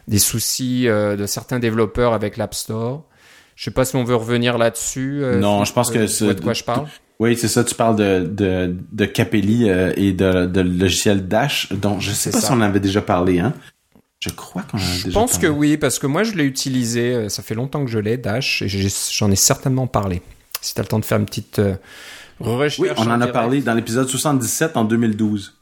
des 0.06 0.18
soucis 0.18 0.84
de 0.84 1.24
certains 1.24 1.58
développeurs 1.58 2.12
avec 2.12 2.36
l'App 2.36 2.52
Store. 2.52 3.04
Je 3.56 3.64
sais 3.64 3.70
pas 3.70 3.86
si 3.86 3.96
on 3.96 4.04
veut 4.04 4.16
revenir 4.16 4.58
là-dessus. 4.58 5.22
non, 5.38 5.64
je 5.64 5.72
pense 5.72 5.90
que 5.90 6.06
c'est 6.06 6.34
de 6.34 6.40
quoi 6.42 6.52
je 6.52 6.62
parle. 6.62 6.88
Oui, 7.20 7.36
c'est 7.36 7.48
ça. 7.48 7.64
Tu 7.64 7.74
parles 7.74 7.96
de 7.96 8.26
de, 8.26 8.76
de 8.92 9.04
Capelli 9.04 9.68
et 9.68 10.12
de, 10.12 10.46
de 10.46 10.60
logiciel 10.60 11.26
Dash, 11.26 11.72
dont 11.72 11.98
je 12.00 12.12
sais 12.12 12.30
pas 12.30 12.40
si 12.40 12.50
on 12.50 12.54
en 12.54 12.60
avait 12.60 12.80
déjà 12.80 13.02
parlé, 13.02 13.40
hein. 13.40 13.54
Je 14.20 14.30
crois 14.30 14.62
qu'on 14.62 14.78
a 14.78 14.80
je 14.80 14.94
déjà 15.04 15.10
Je 15.10 15.14
pense 15.14 15.38
que 15.38 15.46
oui, 15.46 15.76
parce 15.76 15.98
que 15.98 16.06
moi 16.06 16.24
je 16.24 16.32
l'ai 16.32 16.44
utilisé, 16.44 17.14
euh, 17.14 17.28
ça 17.28 17.42
fait 17.42 17.54
longtemps 17.54 17.84
que 17.84 17.90
je 17.90 17.98
l'ai, 17.98 18.16
Dash, 18.16 18.62
et 18.62 18.68
j'en 18.68 19.30
ai, 19.30 19.36
certainement 19.36 19.86
parlé. 19.86 20.22
Si 20.60 20.74
tu 20.74 20.80
as 20.80 20.82
le 20.82 20.88
temps 20.88 20.98
de 20.98 21.04
faire 21.04 21.18
une 21.18 21.26
petite 21.26 21.60
euh, 21.60 21.76
recherche. 22.40 22.80
Oui, 22.80 22.88
on 22.96 23.10
en, 23.10 23.20
a 23.20 23.28
parlé 23.28 23.60
dans 23.60 23.74
l'épisode 23.74 24.08
77 24.08 24.76
en 24.76 24.84
2012. 24.84 25.54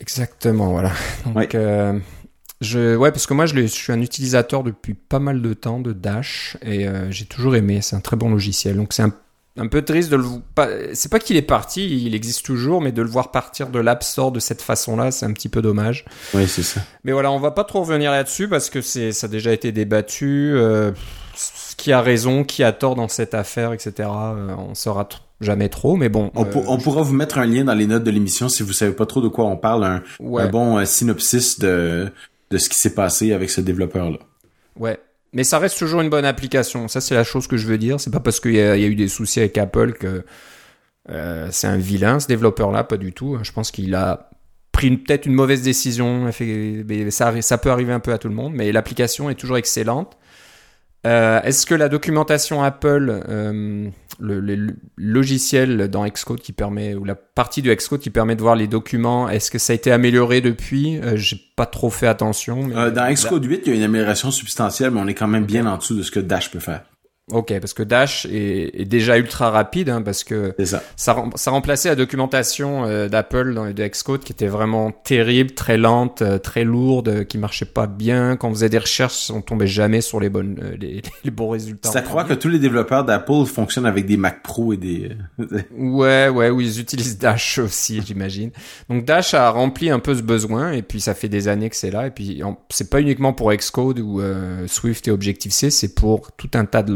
Exactement, 0.00 0.70
voilà. 0.70 0.92
Donc, 1.34 1.54
euh, 1.54 1.98
je, 2.60 2.94
ouais, 2.94 3.10
parce 3.10 3.26
que 3.26 3.32
moi 3.32 3.46
je, 3.46 3.54
je, 3.54 3.66
suis 3.66 3.92
un 3.92 4.02
utilisateur 4.02 4.64
depuis 4.64 4.92
pas 4.92 5.18
mal 5.18 5.40
de 5.40 5.54
temps 5.54 5.80
de 5.80 5.94
Dash, 5.94 6.58
et 6.62 6.86
j'ai 7.08 7.24
toujours 7.24 7.56
aimé, 7.56 7.80
c'est 7.80 7.96
un 7.96 8.00
très 8.00 8.16
bon 8.16 8.28
logiciel. 8.28 8.76
Donc 8.76 8.92
c'est 8.92 9.02
un 9.02 9.14
un 9.56 9.68
peu 9.68 9.82
triste 9.82 10.10
de 10.10 10.16
le 10.16 10.24
pas 10.54 10.68
c'est 10.94 11.10
pas 11.10 11.20
qu'il 11.20 11.36
est 11.36 11.42
parti 11.42 12.04
il 12.04 12.14
existe 12.14 12.44
toujours 12.44 12.80
mais 12.80 12.90
de 12.90 13.02
le 13.02 13.08
voir 13.08 13.30
partir 13.30 13.68
de 13.68 13.78
l'App 13.78 14.02
Store 14.02 14.32
de 14.32 14.40
cette 14.40 14.62
façon-là 14.62 15.10
c'est 15.12 15.26
un 15.26 15.32
petit 15.32 15.48
peu 15.48 15.62
dommage. 15.62 16.04
Oui 16.34 16.48
c'est 16.48 16.64
ça. 16.64 16.80
Mais 17.04 17.12
voilà 17.12 17.30
on 17.30 17.38
va 17.38 17.52
pas 17.52 17.64
trop 17.64 17.80
revenir 17.80 18.10
là-dessus 18.10 18.48
parce 18.48 18.68
que 18.68 18.80
c'est 18.80 19.12
ça 19.12 19.26
a 19.26 19.30
déjà 19.30 19.52
été 19.52 19.70
débattu 19.70 20.54
euh, 20.56 20.90
qui 21.76 21.92
a 21.92 22.00
raison 22.00 22.42
qui 22.44 22.64
a 22.64 22.72
tort 22.72 22.96
dans 22.96 23.08
cette 23.08 23.34
affaire 23.34 23.72
etc 23.72 24.08
euh, 24.08 24.54
on 24.56 24.74
saura 24.74 25.08
jamais 25.40 25.68
trop 25.68 25.96
mais 25.96 26.08
bon 26.08 26.32
on, 26.34 26.44
euh, 26.44 26.78
pourra 26.78 27.02
vous 27.02 27.14
mettre 27.14 27.38
un 27.38 27.46
lien 27.46 27.64
dans 27.64 27.74
les 27.74 27.86
notes 27.86 28.04
de 28.04 28.10
l'émission 28.10 28.48
si 28.48 28.62
vous 28.62 28.72
savez 28.72 28.92
pas 28.92 29.06
trop 29.06 29.20
de 29.20 29.28
quoi 29.28 29.44
on 29.44 29.56
parle 29.56 29.84
un, 29.84 30.02
un 30.20 30.48
bon 30.48 30.78
euh, 30.78 30.84
synopsis 30.84 31.60
de 31.60 32.10
de 32.50 32.58
ce 32.58 32.68
qui 32.68 32.78
s'est 32.78 32.94
passé 32.94 33.32
avec 33.32 33.50
ce 33.50 33.60
développeur 33.60 34.10
là 34.10 34.18
ouais 34.76 34.98
mais 35.34 35.44
ça 35.44 35.58
reste 35.58 35.78
toujours 35.78 36.00
une 36.00 36.08
bonne 36.08 36.24
application. 36.24 36.88
Ça, 36.88 37.00
c'est 37.00 37.14
la 37.14 37.24
chose 37.24 37.46
que 37.46 37.56
je 37.56 37.66
veux 37.66 37.76
dire. 37.76 38.00
C'est 38.00 38.10
pas 38.10 38.20
parce 38.20 38.40
qu'il 38.40 38.54
y, 38.54 38.60
a 38.60 38.76
eu 38.76 38.94
des 38.94 39.08
soucis 39.08 39.40
avec 39.40 39.58
Apple 39.58 39.92
que 39.94 40.24
euh, 41.10 41.48
c'est 41.50 41.66
un 41.66 41.76
vilain, 41.76 42.20
ce 42.20 42.28
développeur-là, 42.28 42.84
pas 42.84 42.96
du 42.96 43.12
tout. 43.12 43.38
Je 43.42 43.52
pense 43.52 43.70
qu'il 43.70 43.94
a 43.96 44.30
pris 44.70 44.96
peut-être 44.96 45.26
une 45.26 45.34
mauvaise 45.34 45.62
décision. 45.62 46.30
Ça, 47.10 47.42
ça 47.42 47.58
peut 47.58 47.70
arriver 47.70 47.92
un 47.92 48.00
peu 48.00 48.12
à 48.12 48.18
tout 48.18 48.28
le 48.28 48.34
monde, 48.34 48.54
mais 48.54 48.70
l'application 48.70 49.28
est 49.28 49.34
toujours 49.34 49.56
excellente. 49.56 50.16
Euh, 51.06 51.40
est-ce 51.42 51.66
que 51.66 51.74
la 51.74 51.88
documentation 51.88 52.62
Apple, 52.62 53.22
euh, 53.28 53.88
le, 54.18 54.66
logiciel 54.96 55.88
dans 55.88 56.06
Xcode 56.06 56.40
qui 56.40 56.52
permet, 56.52 56.94
ou 56.94 57.04
la 57.04 57.14
partie 57.14 57.62
de 57.62 57.72
Xcode 57.72 58.00
qui 58.00 58.10
permet 58.10 58.36
de 58.36 58.40
voir 58.40 58.56
les 58.56 58.66
documents, 58.66 59.28
est-ce 59.28 59.50
que 59.50 59.58
ça 59.58 59.72
a 59.72 59.76
été 59.76 59.92
amélioré 59.92 60.40
depuis? 60.40 60.98
Euh, 60.98 61.16
J'ai 61.16 61.38
pas 61.56 61.66
trop 61.66 61.90
fait 61.90 62.06
attention. 62.06 62.68
dans 62.68 63.12
Xcode 63.12 63.44
8, 63.44 63.62
il 63.66 63.70
y 63.70 63.72
a 63.72 63.76
une 63.76 63.82
amélioration 63.82 64.30
substantielle, 64.30 64.90
mais 64.92 65.00
on 65.00 65.06
est 65.06 65.14
quand 65.14 65.28
même 65.28 65.44
bien 65.44 65.66
en 65.66 65.76
dessous 65.76 65.96
de 65.96 66.02
ce 66.02 66.10
que 66.10 66.20
Dash 66.20 66.50
peut 66.50 66.60
faire. 66.60 66.82
Ok, 67.32 67.58
parce 67.58 67.72
que 67.72 67.82
Dash 67.82 68.26
est, 68.26 68.80
est 68.80 68.84
déjà 68.84 69.16
ultra 69.16 69.50
rapide, 69.50 69.88
hein, 69.88 70.02
parce 70.02 70.24
que 70.24 70.54
ça. 70.62 70.82
ça, 70.94 71.24
ça 71.36 71.50
remplaçait 71.52 71.88
la 71.88 71.96
documentation 71.96 72.84
euh, 72.84 73.08
d'Apple 73.08 73.54
dans 73.54 73.64
les 73.64 73.72
de 73.72 73.86
Xcode 73.86 74.24
qui 74.24 74.32
était 74.32 74.46
vraiment 74.46 74.90
terrible, 74.90 75.52
très 75.52 75.78
lente, 75.78 76.20
euh, 76.20 76.38
très 76.38 76.64
lourde, 76.64 77.08
euh, 77.08 77.24
qui 77.24 77.38
marchait 77.38 77.64
pas 77.64 77.86
bien. 77.86 78.36
Quand 78.36 78.48
on 78.48 78.54
faisait 78.54 78.68
des 78.68 78.78
recherches, 78.78 79.30
on 79.30 79.40
tombait 79.40 79.66
jamais 79.66 80.02
sur 80.02 80.20
les 80.20 80.28
bonnes, 80.28 80.60
euh, 80.62 80.76
les, 80.78 81.00
les 81.24 81.30
bons 81.30 81.48
résultats. 81.48 81.90
Ça 81.90 82.02
croit 82.02 82.24
que 82.24 82.34
tous 82.34 82.50
les 82.50 82.58
développeurs 82.58 83.04
d'Apple 83.04 83.46
fonctionnent 83.46 83.86
avec 83.86 84.04
des 84.04 84.18
Mac 84.18 84.42
Pro 84.42 84.74
et 84.74 84.76
des... 84.76 85.12
Ouais, 85.76 86.28
ouais, 86.28 86.50
oui, 86.50 86.66
ils 86.66 86.80
utilisent 86.80 87.18
Dash 87.18 87.58
aussi, 87.58 88.02
j'imagine. 88.04 88.50
Donc 88.90 89.06
Dash 89.06 89.32
a 89.32 89.48
rempli 89.48 89.88
un 89.88 89.98
peu 89.98 90.14
ce 90.14 90.22
besoin, 90.22 90.72
et 90.72 90.82
puis 90.82 91.00
ça 91.00 91.14
fait 91.14 91.30
des 91.30 91.48
années 91.48 91.70
que 91.70 91.76
c'est 91.76 91.90
là. 91.90 92.06
Et 92.06 92.10
puis 92.10 92.42
c'est 92.68 92.90
pas 92.90 93.00
uniquement 93.00 93.32
pour 93.32 93.50
Xcode 93.52 93.98
ou 93.98 94.20
Swift 94.66 95.08
et 95.08 95.10
Objective-C, 95.10 95.70
c'est 95.70 95.94
pour 95.94 96.32
tout 96.32 96.50
un 96.54 96.66
tas 96.66 96.82
de 96.82 96.92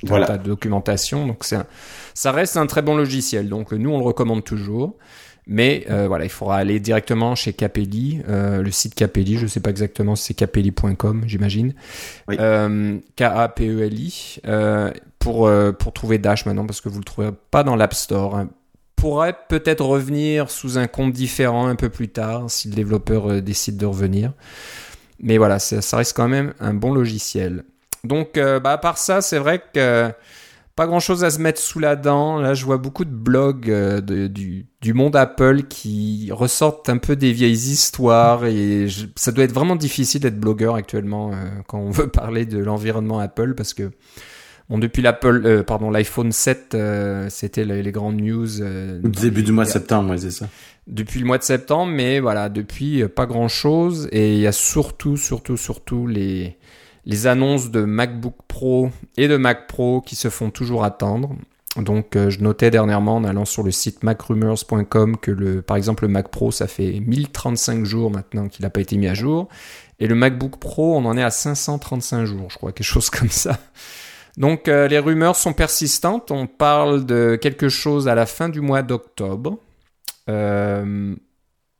tout 0.00 0.06
Voilà. 0.06 0.24
un 0.24 0.28
tas 0.28 0.38
de 0.38 0.44
documentation. 0.48 1.26
Donc 1.26 1.44
un- 1.52 1.66
ça 2.14 2.32
reste 2.32 2.56
un 2.56 2.66
très 2.66 2.82
bon 2.82 2.96
logiciel. 2.96 3.48
Donc 3.48 3.72
nous, 3.72 3.90
on 3.90 3.98
le 3.98 4.04
recommande 4.04 4.44
toujours. 4.44 4.96
Mais 5.50 5.86
euh, 5.88 6.06
voilà, 6.08 6.24
il 6.24 6.30
faudra 6.30 6.58
aller 6.58 6.78
directement 6.78 7.34
chez 7.34 7.54
Capelli, 7.54 8.20
euh, 8.28 8.60
le 8.62 8.70
site 8.70 8.94
Capelli. 8.94 9.38
Je 9.38 9.46
sais 9.46 9.60
pas 9.60 9.70
exactement 9.70 10.14
si 10.14 10.24
c'est 10.26 10.34
capelli.com, 10.34 11.22
j'imagine. 11.26 11.72
Oui. 12.28 12.36
Euh, 12.38 12.98
K-A-P-E-L-I. 13.16 14.40
pour 15.18 15.50
pour 15.78 15.92
trouver 15.92 16.18
Dash 16.18 16.44
maintenant 16.46 16.66
parce 16.66 16.80
que 16.80 16.88
vous 16.88 16.98
le 16.98 17.04
trouverez 17.04 17.32
pas 17.50 17.62
dans 17.64 17.76
l'App 17.76 17.94
Store. 17.94 18.36
hein. 18.36 18.48
Pourrait 18.96 19.36
peut-être 19.48 19.84
revenir 19.84 20.50
sous 20.50 20.76
un 20.76 20.86
compte 20.88 21.12
différent 21.12 21.68
un 21.68 21.76
peu 21.76 21.88
plus 21.88 22.08
tard 22.08 22.50
si 22.50 22.68
le 22.68 22.74
développeur 22.74 23.40
décide 23.40 23.76
de 23.76 23.86
revenir. 23.86 24.32
Mais 25.20 25.38
voilà, 25.38 25.58
ça, 25.60 25.80
ça 25.82 25.96
reste 25.98 26.14
quand 26.16 26.28
même 26.28 26.52
un 26.60 26.74
bon 26.74 26.92
logiciel. 26.92 27.64
Donc, 28.08 28.36
euh, 28.36 28.58
bah, 28.58 28.72
à 28.72 28.78
part 28.78 28.98
ça, 28.98 29.20
c'est 29.20 29.38
vrai 29.38 29.58
que 29.58 29.64
euh, 29.78 30.08
pas 30.74 30.86
grand 30.86 31.00
chose 31.00 31.24
à 31.24 31.30
se 31.30 31.40
mettre 31.40 31.60
sous 31.60 31.78
la 31.80 31.96
dent. 31.96 32.38
Là, 32.40 32.54
je 32.54 32.64
vois 32.64 32.78
beaucoup 32.78 33.04
de 33.04 33.10
blogs 33.14 33.68
euh, 33.70 34.00
de- 34.00 34.26
du, 34.28 34.66
du 34.80 34.94
monde 34.94 35.16
Apple 35.16 35.64
qui 35.64 36.30
ressortent 36.32 36.88
un 36.88 36.98
peu 36.98 37.16
des 37.16 37.32
vieilles 37.32 37.52
histoires 37.52 38.44
et 38.46 38.88
je- 38.88 39.06
ça 39.16 39.32
doit 39.32 39.44
être 39.44 39.52
vraiment 39.52 39.76
difficile 39.76 40.20
d'être 40.20 40.38
blogueur 40.40 40.74
actuellement 40.76 41.32
quand 41.66 41.78
on 41.80 41.90
veut 42.00 42.08
parler 42.08 42.46
de 42.46 42.58
l'environnement 42.58 43.18
Apple 43.18 43.54
parce 43.54 43.74
que 43.74 43.90
bon, 44.68 44.78
depuis 44.78 45.02
l'Apple, 45.02 45.64
pardon, 45.64 45.90
l'iPhone 45.90 46.30
7, 46.30 46.74
euh, 46.74 47.26
c'était 47.28 47.64
les, 47.64 47.82
les 47.82 47.92
grandes 47.92 48.20
news. 48.20 48.46
début 49.02 49.42
du 49.42 49.50
mois 49.52 49.64
de 49.64 49.70
septembre, 49.70 50.14
c'est 50.16 50.30
ça. 50.30 50.46
depuis 50.86 51.18
le 51.18 51.26
mois 51.26 51.38
de 51.38 51.42
septembre, 51.42 51.90
mais 51.92 52.20
voilà, 52.20 52.48
depuis 52.48 53.02
pas 53.08 53.26
grand 53.26 53.48
chose. 53.48 54.08
Et 54.12 54.34
il 54.34 54.40
y 54.40 54.46
a 54.46 54.52
surtout, 54.52 55.16
surtout, 55.16 55.56
surtout 55.56 56.06
les, 56.06 56.56
les 57.08 57.26
annonces 57.26 57.70
de 57.70 57.82
MacBook 57.82 58.36
Pro 58.46 58.90
et 59.16 59.26
de 59.26 59.36
Mac 59.36 59.66
Pro 59.66 60.02
qui 60.02 60.14
se 60.14 60.28
font 60.28 60.50
toujours 60.50 60.84
attendre. 60.84 61.34
Donc, 61.76 62.16
euh, 62.16 62.28
je 62.28 62.40
notais 62.40 62.70
dernièrement 62.70 63.16
en 63.16 63.24
allant 63.24 63.46
sur 63.46 63.62
le 63.62 63.70
site 63.70 64.02
macrumors.com 64.02 65.16
que 65.16 65.30
le, 65.30 65.62
par 65.62 65.76
exemple, 65.76 66.04
le 66.04 66.10
Mac 66.10 66.28
Pro, 66.28 66.50
ça 66.52 66.66
fait 66.66 67.00
1035 67.00 67.84
jours 67.84 68.10
maintenant 68.10 68.48
qu'il 68.48 68.62
n'a 68.62 68.70
pas 68.70 68.80
été 68.80 68.96
mis 68.96 69.06
à 69.06 69.14
jour. 69.14 69.48
Et 70.00 70.06
le 70.06 70.14
MacBook 70.14 70.58
Pro, 70.58 70.96
on 70.96 71.04
en 71.06 71.16
est 71.16 71.22
à 71.22 71.30
535 71.30 72.26
jours, 72.26 72.50
je 72.50 72.56
crois, 72.56 72.72
quelque 72.72 72.86
chose 72.86 73.10
comme 73.10 73.30
ça. 73.30 73.58
Donc, 74.36 74.68
euh, 74.68 74.86
les 74.86 74.98
rumeurs 74.98 75.36
sont 75.36 75.54
persistantes. 75.54 76.30
On 76.30 76.46
parle 76.46 77.06
de 77.06 77.38
quelque 77.40 77.70
chose 77.70 78.06
à 78.06 78.14
la 78.14 78.26
fin 78.26 78.50
du 78.50 78.60
mois 78.60 78.82
d'octobre. 78.82 79.58
Euh, 80.28 81.16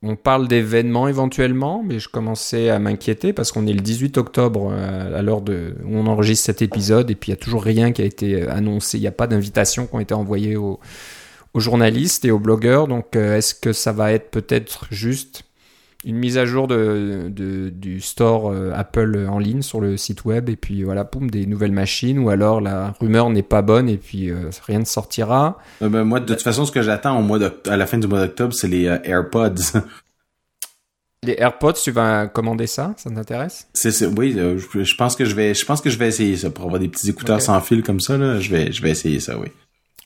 on 0.03 0.15
parle 0.15 0.47
d'événements 0.47 1.09
éventuellement, 1.09 1.83
mais 1.85 1.99
je 1.99 2.09
commençais 2.09 2.71
à 2.71 2.79
m'inquiéter 2.79 3.33
parce 3.33 3.51
qu'on 3.51 3.67
est 3.67 3.73
le 3.73 3.81
18 3.81 4.17
octobre 4.17 4.71
euh, 4.73 5.19
à 5.19 5.23
l'heure 5.23 5.43
où 5.43 5.97
on 5.97 6.07
enregistre 6.07 6.47
cet 6.47 6.63
épisode 6.63 7.11
et 7.11 7.17
puis 7.17 7.31
il 7.31 7.35
y 7.35 7.39
a 7.39 7.41
toujours 7.41 7.65
rien 7.65 7.91
qui 7.91 8.03
a 8.03 8.05
été 8.05 8.43
euh, 8.43 8.53
annoncé. 8.53 8.99
Il 8.99 9.01
n'y 9.01 9.09
a 9.09 9.13
pas 9.13 9.27
d'invitation 9.27 9.87
qui 9.87 9.95
ont 9.97 10.01
été 10.01 10.15
envoyées 10.15 10.57
aux, 10.57 10.79
aux 11.53 11.61
journalistes 11.61 12.25
et 12.25 12.31
aux 12.31 12.39
blogueurs. 12.39 12.87
Donc 12.87 13.17
euh, 13.17 13.39
est-ce 13.39 13.57
que 13.57 13.73
ça 13.73 13.93
va 13.93 14.13
être 14.13 14.31
peut-être 14.31 14.87
juste 14.91 15.43
une 16.05 16.17
mise 16.17 16.39
à 16.39 16.47
jour 16.47 16.69
de, 16.69 17.29
de- 17.29 17.71
du 17.71 18.01
store 18.01 18.51
euh, 18.53 18.71
Apple 18.75 19.27
en 19.29 19.39
ligne 19.39 19.63
sur 19.63 19.81
le 19.81 19.97
site 19.97 20.25
web 20.25 20.49
et 20.49 20.57
puis 20.57 20.85
voilà, 20.85 21.05
poum, 21.05 21.29
des 21.31 21.45
nouvelles 21.47 21.73
machines 21.73 22.19
ou 22.21 22.31
alors 22.31 22.61
la 22.61 22.95
rumeur 23.01 23.31
n'est 23.31 23.43
pas 23.43 23.63
bonne 23.63 23.89
et 23.89 23.97
puis 23.97 24.31
euh, 24.31 24.51
rien 24.67 24.79
ne 24.79 24.85
sortira. 24.85 25.59
Euh, 25.83 25.89
ben, 25.89 26.05
moi, 26.05 26.21
de 26.21 26.27
toute 26.35 26.43
façon, 26.43 26.65
ce 26.65 26.71
que 26.73 26.83
j'attends 26.83 27.19
au 27.19 27.23
mois 27.23 27.39
à 27.67 27.77
la 27.77 27.87
fin 27.87 27.99
du 27.99 28.07
mois 28.07 28.21
d'octobre, 28.21 28.55
c'est 28.55 28.69
les 28.69 28.87
euh, 28.87 28.99
AirPods. 29.05 29.55
Les 31.25 31.35
AirPods, 31.37 31.73
tu 31.73 31.91
vas 31.91 32.29
commander 32.29 32.69
ça? 32.69 32.95
Ça 32.97 33.11
t'intéresse? 33.11 33.67
C'est, 33.75 34.07
oui, 34.07 34.37
je, 34.39 34.85
je 34.85 34.95
pense 34.95 35.17
que 35.17 35.25
je 35.25 35.35
vais, 35.35 35.53
je 35.53 35.65
pense 35.67 35.81
que 35.81 35.91
je 35.91 35.99
vais 35.99 36.07
essayer 36.07 36.37
ça 36.37 36.49
pour 36.49 36.65
avoir 36.67 36.79
des 36.81 36.87
petits 36.89 37.11
écouteurs 37.11 37.43
sans 37.43 37.61
fil 37.61 37.83
comme 37.83 37.99
ça. 37.99 38.17
Là, 38.17 38.39
je 38.39 38.49
vais, 38.51 38.71
je 38.71 38.81
vais 38.81 38.91
essayer 38.91 39.19
ça, 39.19 39.37
oui. 39.37 39.49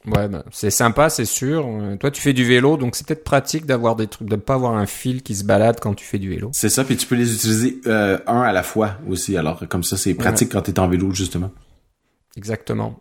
Ouais, 0.07 0.29
bah, 0.29 0.45
c'est 0.51 0.71
sympa, 0.71 1.11
c'est 1.11 1.25
sûr. 1.25 1.67
Euh, 1.67 1.97
toi, 1.97 2.11
tu 2.11 2.21
fais 2.21 2.33
du 2.33 2.45
vélo, 2.45 2.77
donc 2.77 2.97
c'est 2.97 3.07
peut-être 3.07 3.23
pratique 3.23 3.67
d'avoir 3.67 3.95
des 3.95 4.09
trucs, 4.09 4.29
de 4.29 4.37
pas 4.37 4.55
avoir 4.55 4.75
un 4.75 4.87
fil 4.87 5.23
qui 5.23 5.35
se 5.37 5.45
balade 5.45 5.79
quand 5.81 5.95
tu 5.95 6.05
fais 6.05 6.19
du 6.19 6.29
vélo. 6.29 6.51
C'est 6.53 6.69
ça, 6.69 6.85
puis 6.85 6.97
tu 6.97 7.07
peux 7.07 7.15
les 7.15 7.35
utiliser 7.35 7.81
euh, 7.87 8.19
un 8.27 8.41
à 8.43 8.53
la 8.53 8.63
fois 8.63 8.99
aussi. 9.09 9.37
Alors 9.37 9.63
comme 9.69 9.85
ça, 9.85 9.97
c'est 9.97 10.15
pratique 10.15 10.53
quand 10.53 10.63
t'es 10.63 10.79
en 10.81 10.89
vélo 10.89 11.13
justement. 11.13 11.51
Exactement. 12.37 13.01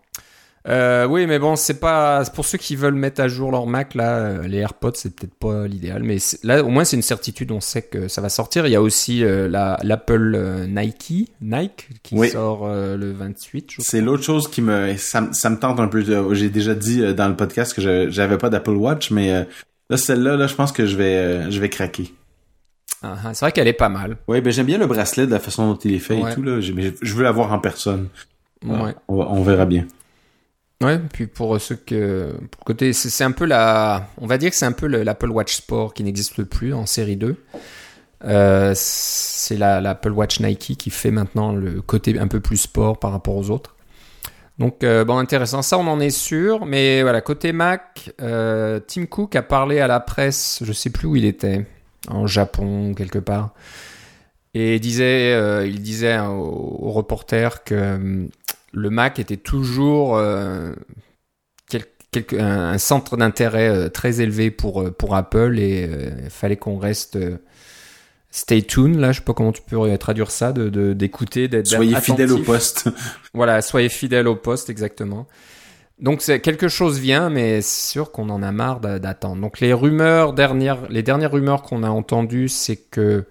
Euh, 0.67 1.07
oui, 1.07 1.25
mais 1.25 1.39
bon, 1.39 1.55
c'est 1.55 1.79
pas 1.79 2.23
pour 2.35 2.45
ceux 2.45 2.59
qui 2.59 2.75
veulent 2.75 2.93
mettre 2.93 3.19
à 3.21 3.27
jour 3.27 3.51
leur 3.51 3.65
Mac 3.65 3.95
là, 3.95 4.17
euh, 4.17 4.47
les 4.47 4.59
AirPods, 4.59 4.91
c'est 4.93 5.15
peut-être 5.15 5.33
pas 5.33 5.65
l'idéal, 5.67 6.03
mais 6.03 6.17
là, 6.43 6.63
au 6.63 6.69
moins, 6.69 6.83
c'est 6.83 6.95
une 6.95 7.01
certitude. 7.01 7.51
On 7.51 7.59
sait 7.61 7.81
que 7.81 8.07
ça 8.07 8.21
va 8.21 8.29
sortir. 8.29 8.67
Il 8.67 8.71
y 8.71 8.75
a 8.75 8.81
aussi 8.81 9.23
euh, 9.23 9.47
la 9.49 9.79
l'Apple 9.81 10.33
euh, 10.35 10.67
Nike, 10.67 11.31
Nike, 11.41 11.89
qui 12.03 12.13
Oui. 12.15 12.29
sort 12.29 12.67
le 12.67 13.11
28. 13.11 13.71
Je 13.71 13.81
C'est 13.81 14.01
l'autre 14.01 14.23
chose 14.23 14.47
qui 14.49 14.61
me, 14.61 14.95
ça, 14.97 15.21
me- 15.21 15.33
ça 15.33 15.49
me 15.49 15.57
tente 15.57 15.79
un 15.79 15.87
peu. 15.87 16.03
J'ai 16.35 16.49
déjà 16.51 16.75
dit 16.75 17.11
dans 17.15 17.27
le 17.27 17.35
podcast 17.35 17.73
que 17.73 17.81
je- 17.81 18.09
j'avais 18.11 18.37
pas 18.37 18.49
d'Apple 18.51 18.71
Watch, 18.75 19.09
mais 19.09 19.47
là 19.89 19.97
celle-là, 19.97 20.35
là, 20.37 20.45
je 20.45 20.53
pense 20.53 20.71
que 20.71 20.85
je 20.85 20.95
vais, 20.95 21.49
je 21.51 21.59
vais 21.59 21.69
craquer. 21.69 22.13
Ah, 23.01 23.15
ah, 23.25 23.33
c'est 23.33 23.43
vrai 23.45 23.51
qu'elle 23.51 23.67
est 23.67 23.73
pas 23.73 23.89
mal. 23.89 24.17
Oui, 24.27 24.41
ben 24.41 24.53
j'aime 24.53 24.67
bien 24.67 24.77
le 24.77 24.85
bracelet 24.85 25.25
de 25.25 25.31
la 25.31 25.39
façon 25.39 25.71
dont 25.71 25.79
il 25.83 25.93
est 25.95 25.99
fait 25.99 26.21
Ouais. 26.21 26.31
et 26.31 26.35
tout 26.35 26.43
là. 26.43 26.59
Je 26.61 27.13
veux 27.15 27.23
l'avoir 27.23 27.51
en 27.51 27.57
personne. 27.57 28.09
Ouais. 28.63 28.93
On, 29.07 29.17
va- 29.17 29.27
on 29.31 29.41
verra 29.41 29.65
bien. 29.65 29.87
Ouais, 30.81 31.00
puis 31.13 31.27
pour 31.27 31.59
ceux 31.61 31.75
que 31.75 32.33
pour 32.50 32.63
côté 32.65 32.91
c'est 32.93 33.23
un 33.23 33.31
peu 33.31 33.45
la 33.45 34.07
on 34.17 34.25
va 34.25 34.38
dire 34.38 34.50
que 34.50 34.55
c'est 34.55 34.65
un 34.65 34.71
peu 34.71 34.88
le- 34.88 35.03
l'Apple 35.03 35.29
Watch 35.29 35.55
Sport 35.57 35.93
qui 35.93 36.03
n'existe 36.03 36.41
plus 36.43 36.73
en 36.73 36.85
série 36.85 37.17
2. 37.17 37.35
Euh, 38.23 38.73
c'est 38.75 39.57
la 39.57 39.79
l'Apple 39.81 40.11
Watch 40.11 40.39
Nike 40.39 40.77
qui 40.77 40.89
fait 40.89 41.11
maintenant 41.11 41.53
le 41.53 41.81
côté 41.81 42.17
un 42.19 42.27
peu 42.27 42.39
plus 42.39 42.57
sport 42.57 43.00
par 43.00 43.11
rapport 43.11 43.35
aux 43.35 43.50
autres. 43.50 43.75
Donc 44.59 44.83
euh, 44.83 45.03
bon 45.05 45.17
intéressant 45.17 45.61
ça 45.61 45.77
on 45.77 45.88
en 45.88 46.00
est 46.00 46.09
sûr 46.11 46.65
mais 46.65 47.01
voilà 47.01 47.21
côté 47.21 47.51
Mac 47.51 48.11
euh, 48.21 48.79
Tim 48.85 49.05
Cook 49.05 49.35
a 49.35 49.41
parlé 49.41 49.79
à 49.79 49.88
la 49.88 50.00
presse 50.00 50.59
je 50.63 50.71
sais 50.73 50.89
plus 50.91 51.07
où 51.07 51.15
il 51.15 51.25
était 51.25 51.65
en 52.09 52.27
Japon 52.27 52.93
quelque 52.95 53.17
part 53.19 53.53
et 54.53 54.79
disait 54.79 55.33
euh, 55.33 55.65
il 55.65 55.81
disait 55.81 56.19
au, 56.19 56.77
au 56.81 56.91
reporter 56.91 57.63
que 57.63 58.27
le 58.73 58.89
Mac 58.89 59.19
était 59.19 59.37
toujours 59.37 60.17
euh, 60.17 60.73
quel- 61.69 61.85
un, 62.39 62.71
un 62.73 62.77
centre 62.77 63.17
d'intérêt 63.17 63.69
euh, 63.69 63.89
très 63.89 64.21
élevé 64.21 64.51
pour, 64.51 64.81
euh, 64.81 64.91
pour 64.91 65.15
Apple 65.15 65.57
et 65.59 65.89
il 66.25 66.29
fallait 66.29 66.57
qu'on 66.57 66.77
reste 66.77 67.17
stay 68.29 68.61
tuned, 68.61 68.95
là, 68.97 69.11
je 69.11 69.19
sais 69.19 69.25
pas 69.25 69.33
comment 69.33 69.51
tu 69.51 69.61
peux 69.61 69.97
traduire 69.97 70.31
ça, 70.31 70.53
de 70.53 70.93
d'écouter, 70.93 71.47
d'être 71.47 71.67
Soyez 71.67 71.95
fidèle 71.97 72.31
au 72.31 72.37
poste. 72.39 72.89
Voilà, 73.33 73.61
soyez 73.61 73.89
fidèle 73.89 74.27
au 74.27 74.35
poste, 74.35 74.69
exactement. 74.69 75.27
Donc 75.99 76.21
quelque 76.41 76.67
chose 76.67 76.99
vient, 76.99 77.29
mais 77.29 77.61
c'est 77.61 77.91
sûr 77.91 78.11
qu'on 78.11 78.29
en 78.29 78.41
a 78.43 78.51
marre 78.51 78.79
d'a- 78.79 78.99
d'attendre. 78.99 79.41
Donc 79.41 79.59
les 79.59 79.73
rumeurs 79.73 80.33
dernières, 80.33 80.89
les 80.89 81.03
dernières 81.03 81.31
rumeurs 81.31 81.61
qu'on 81.61 81.83
a 81.83 81.89
entendues, 81.89 82.49
c'est 82.49 82.77
que 82.77 83.25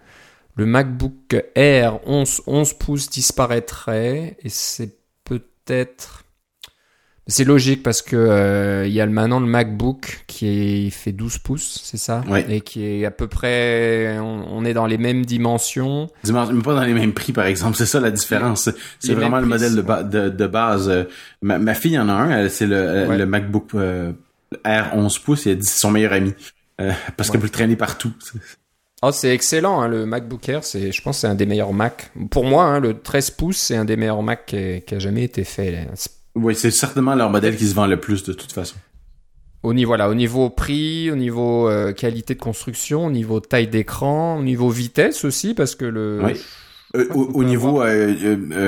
le 0.56 0.66
MacBook 0.66 1.36
Air 1.56 2.00
11, 2.06 2.42
11 2.46 2.74
pouces 2.74 3.10
disparaîtrait 3.10 4.36
et 4.42 4.48
c'est 4.50 4.96
peut-être 5.70 6.24
c'est 7.26 7.44
logique 7.44 7.84
parce 7.84 8.02
que 8.02 8.16
euh, 8.16 8.86
il 8.88 8.92
y 8.92 9.00
a 9.00 9.06
maintenant 9.06 9.38
le 9.38 9.46
MacBook 9.46 10.24
qui 10.26 10.48
est, 10.86 10.90
fait 10.90 11.12
12 11.12 11.38
pouces, 11.38 11.80
c'est 11.84 11.96
ça? 11.96 12.24
Ouais. 12.28 12.44
Et 12.48 12.60
qui 12.60 12.84
est 12.84 13.04
à 13.04 13.12
peu 13.12 13.28
près 13.28 14.16
on, 14.18 14.46
on 14.50 14.64
est 14.64 14.74
dans 14.74 14.86
les 14.86 14.98
mêmes 14.98 15.24
dimensions. 15.24 16.10
Mais 16.24 16.32
pas 16.32 16.74
dans 16.74 16.82
les 16.82 16.92
mêmes 16.94 17.12
prix, 17.12 17.32
par 17.32 17.44
exemple. 17.46 17.76
C'est 17.76 17.86
ça 17.86 18.00
la 18.00 18.10
différence. 18.10 18.68
C'est 18.98 19.14
vraiment 19.14 19.38
le 19.38 19.46
modèle 19.46 19.76
de, 19.76 19.80
prix, 19.82 19.86
ba- 19.88 20.02
de, 20.02 20.28
de 20.28 20.46
base. 20.48 20.88
Euh, 20.88 21.04
Ma, 21.40 21.60
ma 21.60 21.74
fille 21.74 21.96
en 22.00 22.08
a 22.08 22.14
un. 22.14 22.48
C'est 22.48 22.66
le, 22.66 23.06
Ouais. 23.06 23.16
le 23.16 23.26
MacBook 23.26 23.68
euh, 23.76 24.12
Air 24.64 24.90
11 24.94 25.18
pouces. 25.20 25.46
Et 25.46 25.50
elle 25.52 25.58
dit 25.58 25.66
c'est 25.68 25.78
son 25.78 25.92
meilleur 25.92 26.12
ami. 26.14 26.34
Euh, 26.80 26.90
parce 27.16 27.28
Ouais. 27.28 27.32
qu'elle 27.34 27.40
peut 27.42 27.46
le 27.46 27.52
traîner 27.52 27.76
partout. 27.76 28.12
Oh, 29.02 29.12
c'est 29.12 29.32
excellent, 29.34 29.80
hein, 29.80 29.88
le 29.88 30.04
MacBook 30.04 30.46
Air, 30.48 30.62
c'est, 30.62 30.92
je 30.92 31.02
pense 31.02 31.16
que 31.16 31.20
c'est 31.22 31.26
un 31.26 31.34
des 31.34 31.46
meilleurs 31.46 31.72
Mac. 31.72 32.10
Pour 32.30 32.44
moi, 32.44 32.64
hein, 32.64 32.80
le 32.80 33.00
13 33.00 33.30
pouces, 33.30 33.56
c'est 33.56 33.76
un 33.76 33.86
des 33.86 33.96
meilleurs 33.96 34.22
Mac 34.22 34.44
qui, 34.46 34.56
a- 34.56 34.80
qui 34.80 34.94
a 34.94 34.98
jamais 34.98 35.24
été 35.24 35.42
fait. 35.44 35.88
Oui, 36.34 36.54
c'est 36.54 36.70
certainement 36.70 37.14
leur 37.14 37.30
modèle 37.30 37.56
qui 37.56 37.66
se 37.66 37.74
vend 37.74 37.86
le 37.86 37.98
plus 37.98 38.24
de 38.24 38.34
toute 38.34 38.52
façon. 38.52 38.76
Au 39.62 39.72
niveau, 39.74 39.88
voilà, 39.90 40.08
au 40.10 40.14
niveau 40.14 40.50
prix, 40.50 41.10
au 41.10 41.16
niveau 41.16 41.68
euh, 41.68 41.92
qualité 41.92 42.34
de 42.34 42.40
construction, 42.40 43.06
au 43.06 43.10
niveau 43.10 43.40
taille 43.40 43.68
d'écran, 43.68 44.38
au 44.38 44.42
niveau 44.42 44.68
vitesse 44.70 45.24
aussi, 45.24 45.54
parce 45.54 45.74
que 45.74 45.84
le, 45.86 46.20
Oui. 46.22 46.32
au, 47.14 47.42
niveau 47.44 47.82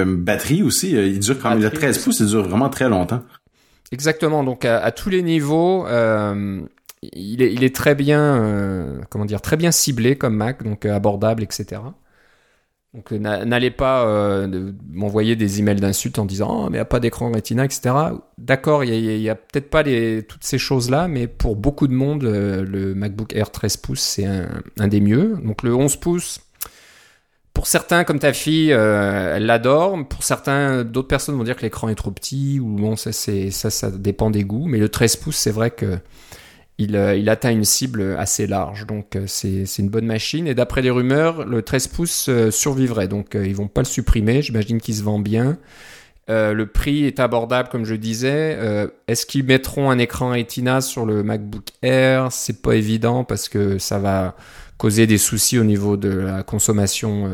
batterie 0.07 0.62
aussi, 0.62 0.93
il 0.93 1.19
dure 1.19 1.39
quand 1.41 1.51
même, 1.51 1.61
le 1.62 1.71
13 1.71 1.99
pouces, 1.99 2.21
il 2.21 2.27
dure 2.27 2.43
vraiment 2.49 2.69
très 2.71 2.89
longtemps. 2.89 3.23
Exactement, 3.91 4.43
donc 4.45 4.65
à, 4.65 4.91
tous 4.93 5.11
les 5.11 5.23
niveaux, 5.23 5.85
il, 7.03 7.65
est, 7.65 7.75
très 7.75 7.95
bien, 7.95 9.01
comment 9.11 9.25
dire, 9.25 9.41
très 9.41 9.57
bien 9.57 9.73
ciblé 9.73 10.17
comme 10.17 10.37
Mac, 10.37 10.63
donc 10.63 10.87
abordable, 10.87 11.43
etc. 11.43 11.81
Donc 12.95 13.11
euh, 13.11 13.19
n'allez 13.19 13.71
pas 13.71 14.07
euh, 14.07 14.73
m'envoyer 14.91 15.35
des 15.35 15.61
emails 15.61 15.81
d'insultes 15.81 16.19
en 16.19 16.27
disant 16.27 16.49
oh, 16.51 16.63
mais 16.65 16.77
il 16.77 16.81
n'y 16.81 16.81
a 16.81 16.85
pas 16.85 17.01
d'écran 17.01 17.33
Retina, 17.33 17.65
etc. 17.65 17.95
D'accord, 18.37 18.85
il 18.85 19.21
y 19.21 19.31
a, 19.31 19.35
peut-être 19.35 19.71
pas 19.71 19.83
les, 19.83 20.23
toutes 20.25 20.45
ces 20.45 20.59
choses-là, 20.59 21.09
mais 21.09 21.27
pour 21.27 21.57
beaucoup 21.57 21.89
de 21.89 21.95
monde, 21.95 22.25
euh, 22.25 22.63
le 22.63 22.95
MacBook 22.95 23.35
Air 23.35 23.51
13 23.51 23.79
pouces, 23.79 24.01
c'est 24.01 24.27
un, 24.27 24.89
des 24.89 25.01
mieux. 25.01 25.39
Donc 25.43 25.63
le 25.63 25.75
11 25.75 25.97
pouces, 25.97 26.41
pour 27.55 27.67
certains, 27.67 28.05
comme 28.05 28.19
ta 28.19 28.35
fille, 28.35 28.71
elle 28.71 29.47
l'adore. 29.47 29.97
Pour 30.09 30.23
certains, 30.23 30.85
d'autres 30.85 31.09
personnes 31.09 31.37
vont 31.37 31.45
dire 31.45 31.57
que 31.57 31.63
l'écran 31.63 31.89
est 31.89 31.95
trop 31.95 32.11
petit, 32.11 32.61
ou 32.61 32.77
bon, 32.77 32.97
ça, 32.97 33.13
ça, 33.13 33.71
ça 33.71 33.91
dépend 33.91 34.31
des 34.31 34.45
goûts. 34.45 34.67
Mais 34.67 34.79
le 34.79 34.89
13 34.89 35.17
pouces, 35.17 35.37
c'est 35.37 35.51
vrai 35.51 35.71
que 35.71 35.99
euh, 36.81 37.17
il, 37.17 37.29
atteint 37.29 37.50
une 37.50 37.64
cible 37.64 38.17
assez 38.19 38.47
large. 38.47 38.87
Donc 38.87 39.17
euh, 39.17 39.25
c'est 39.26 39.79
une 39.79 39.88
bonne 39.88 40.07
machine. 40.07 40.47
Et 40.47 40.55
d'après 40.55 40.83
les 40.83 40.91
rumeurs, 40.91 41.45
le 41.45 41.62
13 41.62 41.88
pouces 41.88 42.29
euh, 42.29 42.50
survivrait. 42.50 43.09
Donc 43.09 43.35
ils 43.35 43.55
vont 43.55 43.69
pas 43.69 43.83
le 43.83 43.87
supprimer. 43.87 44.43
J'imagine 44.43 44.81
qu'il 44.81 44.95
se 44.95 45.02
vend 45.02 45.19
bien. 45.19 45.59
le 46.29 46.64
prix 46.64 47.05
est 47.05 47.21
abordable, 47.21 47.69
comme 47.69 47.85
je 47.85 47.95
disais. 47.95 48.59
Est-ce 49.07 49.26
qu'ils 49.26 49.45
mettront 49.45 49.91
un 49.91 49.99
écran 49.99 50.31
Retina 50.31 50.81
sur 50.81 51.05
le 51.05 51.23
MacBook 51.23 51.67
Air? 51.83 52.33
C'est 52.33 52.62
pas 52.62 52.75
évident 52.75 53.25
parce 53.25 53.49
que 53.49 53.79
ça 53.79 53.99
va 53.99 54.35
causer 54.79 55.07
des 55.07 55.19
soucis 55.19 55.59
au 55.59 55.64
niveau 55.64 55.97
de 55.97 56.09
la 56.09 56.43
consommation, 56.43 57.31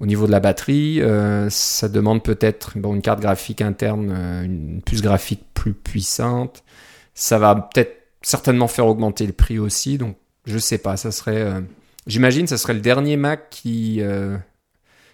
au 0.00 0.06
niveau 0.06 0.26
de 0.26 0.32
la 0.32 0.40
batterie. 0.40 1.02
ça 1.50 1.88
demande 1.88 2.22
peut-être 2.22 2.76
une 2.76 3.02
carte 3.02 3.20
graphique 3.20 3.60
interne, 3.60 4.10
une 4.42 4.80
puce 4.80 5.02
graphique 5.02 5.44
plus 5.52 5.74
puissante. 5.74 6.64
Ça 7.12 7.38
va 7.38 7.54
peut-être 7.54 8.03
certainement 8.24 8.68
faire 8.68 8.86
augmenter 8.86 9.26
le 9.26 9.32
prix 9.32 9.58
aussi. 9.58 9.98
Donc, 9.98 10.16
je 10.46 10.58
sais 10.58 10.78
pas, 10.78 10.96
ça 10.96 11.12
serait. 11.12 11.40
Euh, 11.40 11.60
j'imagine, 12.06 12.46
ça 12.46 12.58
serait 12.58 12.74
le 12.74 12.80
dernier 12.80 13.16
Mac 13.16 13.50
qui 13.50 14.00
euh, 14.00 14.36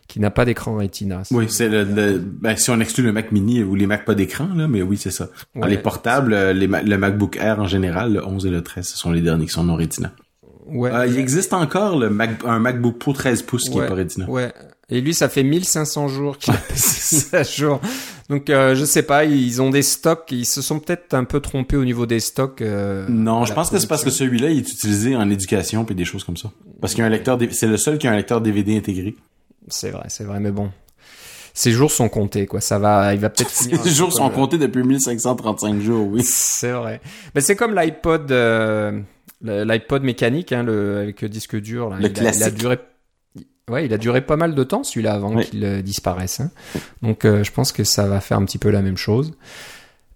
qui 0.09 0.19
n'a 0.21 0.31
pas 0.31 0.45
d'écran 0.45 0.77
Retina. 0.77 1.23
Oui, 1.31 1.47
c'est 1.49 1.69
le, 1.69 2.19
ben, 2.19 2.57
si 2.57 2.71
on 2.71 2.81
exclut 2.81 3.05
le 3.05 3.13
Mac 3.13 3.31
Mini 3.31 3.63
ou 3.63 3.75
les 3.75 3.87
Mac 3.87 4.05
pas 4.05 4.15
d'écran 4.15 4.49
là, 4.55 4.67
mais 4.67 4.83
oui, 4.83 4.97
c'est 4.97 5.11
ça. 5.11 5.29
les 5.55 5.79
portables, 5.79 6.33
euh, 6.33 6.53
les 6.53 6.67
le 6.67 6.99
MacBook 6.99 7.37
Air 7.37 7.61
en 7.61 7.67
général, 7.67 8.15
le 8.15 8.27
11 8.27 8.47
et 8.47 8.51
le 8.51 8.63
13, 8.63 8.87
ce 8.87 8.97
sont 8.97 9.13
les 9.13 9.21
derniers 9.21 9.47
qui 9.47 9.53
sont 9.53 9.65
non 9.65 9.77
Retina. 9.77 10.13
Ouais. 10.67 10.91
il 11.09 11.19
existe 11.19 11.53
encore 11.53 11.99
le 11.99 12.11
Mac, 12.11 12.31
un 12.45 12.61
MacBook 12.61 12.99
Pro 12.99 13.13
13 13.13 13.43
pouces 13.43 13.69
qui 13.69 13.79
est 13.79 13.87
pas 13.87 13.95
Retina. 13.95 14.29
Ouais. 14.29 14.53
Et 14.91 15.01
lui, 15.01 15.15
ça 15.15 15.29
fait 15.29 15.43
1500 15.43 16.09
jours 16.09 16.39
qu'il 16.39 16.53
a 16.53 17.37
à 17.37 17.43
jour. 17.43 17.81
Donc 18.29 18.49
euh, 18.51 18.75
je 18.75 18.85
sais 18.85 19.03
pas, 19.03 19.25
ils 19.25 19.61
ont 19.61 19.71
des 19.71 19.83
stocks, 19.83 20.29
ils 20.31 20.47
se 20.47 20.63
sont 20.63 20.79
peut-être 20.79 21.15
un 21.15 21.25
peu 21.25 21.41
trompés 21.41 21.77
au 21.77 21.85
niveau 21.85 22.07
des 22.07 22.21
stocks. 22.21 22.63
Euh, 22.63 23.07
non, 23.09 23.45
je 23.45 23.53
pense 23.53 23.71
que 23.71 23.79
c'est 23.79 23.89
parce 23.89 24.05
que 24.05 24.11
celui-là 24.11 24.51
il 24.51 24.59
est 24.59 24.73
utilisé 24.73 25.17
en 25.17 25.29
éducation 25.31 25.85
et 25.89 25.95
des 25.95 26.05
choses 26.05 26.25
comme 26.25 26.37
ça. 26.37 26.51
Parce 26.81 26.95
qu'il 26.95 27.03
y 27.03 27.05
a 27.05 27.07
un 27.07 27.11
lecteur, 27.11 27.39
c'est 27.51 27.67
le 27.67 27.77
seul 27.77 27.99
qui 27.99 28.07
a 28.07 28.13
un 28.13 28.17
lecteur 28.17 28.41
DVD 28.41 28.77
intégré. 28.77 29.17
C'est 29.69 29.91
vrai, 29.91 30.05
c'est 30.09 30.25
vrai, 30.25 30.41
mais 30.41 30.53
bon, 30.53 30.71
ces 31.55 31.73
jours 31.73 31.91
sont 31.91 32.09
comptés, 32.09 32.47
quoi. 32.47 32.61
Ça 32.61 32.79
va, 32.79 33.13
il 33.15 33.21
va 33.21 33.31
peut-être 33.31 33.51
finir. 33.51 33.83
Ces 33.83 33.91
jours 33.91 34.13
sont 34.13 34.31
comptés 34.31 34.59
depuis 34.59 34.83
1535 34.83 35.81
jours, 35.81 36.09
oui. 36.09 36.23
C'est 36.25 36.73
vrai. 36.73 37.01
Mais 37.35 37.41
c'est 37.41 37.57
comme 37.57 37.75
l'iPod, 37.75 38.31
euh, 38.31 39.01
l'iPod 39.43 40.03
mécanique, 40.03 40.53
hein, 40.53 40.63
le 40.63 40.99
avec 40.99 41.23
le 41.23 41.29
disque 41.29 41.57
dur. 41.61 41.91
Là. 41.91 41.99
Le 42.01 42.09
classique. 42.09 42.41
il 42.41 42.45
a 42.45 42.51
duré 42.51 42.79
Ouais, 43.71 43.87
il 43.87 43.95
a 43.95 43.99
duré 43.99 44.21
pas 44.21 44.37
mal 44.37 44.55
de 44.55 44.65
temps 44.65 44.83
celui-là 44.83 45.15
avant 45.15 45.37
qu'il 45.37 45.65
euh, 45.65 45.81
disparaisse. 45.81 46.41
Hein. 46.41 46.51
Donc 47.03 47.25
euh, 47.25 47.45
je 47.45 47.53
pense 47.53 47.71
que 47.71 47.85
ça 47.85 48.07
va 48.07 48.21
faire 48.21 48.37
un 48.37 48.45
petit 48.45 48.59
peu 48.59 48.71
la 48.71 48.83
même 48.83 48.97
chose. 48.97 49.33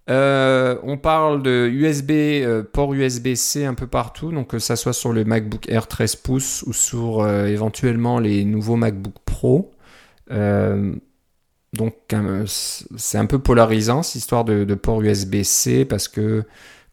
Euh, 0.09 0.77
on 0.83 0.97
parle 0.97 1.41
de 1.41 1.67
USB, 1.67 2.11
port 2.73 2.93
USB-C 2.93 3.65
un 3.65 3.73
peu 3.73 3.87
partout, 3.87 4.31
donc 4.31 4.49
que 4.49 4.59
ça 4.59 4.75
soit 4.75 4.93
sur 4.93 5.13
le 5.13 5.23
MacBook 5.23 5.67
Air 5.69 5.87
13 5.87 6.17
pouces 6.17 6.63
ou 6.67 6.73
sur 6.73 7.27
éventuellement 7.27 8.19
les 8.19 8.45
nouveaux 8.45 8.75
MacBook 8.75 9.15
Pro. 9.25 9.71
donc 10.29 11.95
c'est 12.45 13.17
un 13.17 13.25
peu 13.25 13.39
polarisant 13.39 14.03
cette 14.03 14.15
histoire 14.15 14.45
de, 14.45 14.75
port 14.75 15.01
USB-C 15.01 15.85
parce 15.85 16.07
que 16.07 16.43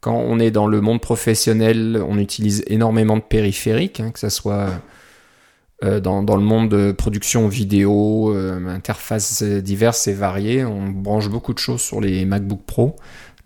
quand 0.01 0.17
on 0.17 0.39
est 0.41 0.51
dans 0.51 0.67
le 0.67 0.81
monde 0.81 1.03
professionnel, 1.03 2.03
on 2.09 2.17
utilise 2.17 2.65
énormément 2.67 3.19
de 3.19 3.23
périphériques, 3.23 4.01
hein, 4.01 4.11
que 4.11 4.21
ça 4.21 4.31
soit 4.31 4.71
dans, 5.83 6.23
dans, 6.23 6.37
le 6.37 6.43
monde 6.43 6.69
de 6.69 6.93
production 6.93 7.49
vidéo, 7.49 8.33
euh, 8.35 8.69
interfaces 8.69 9.43
diverses 9.43 10.07
et 10.07 10.13
variées. 10.13 10.65
On 10.65 10.89
branche 10.89 11.29
beaucoup 11.29 11.53
de 11.53 11.59
choses 11.59 11.81
sur 11.81 12.01
les 12.01 12.25
MacBook 12.25 12.63
Pro. 12.65 12.97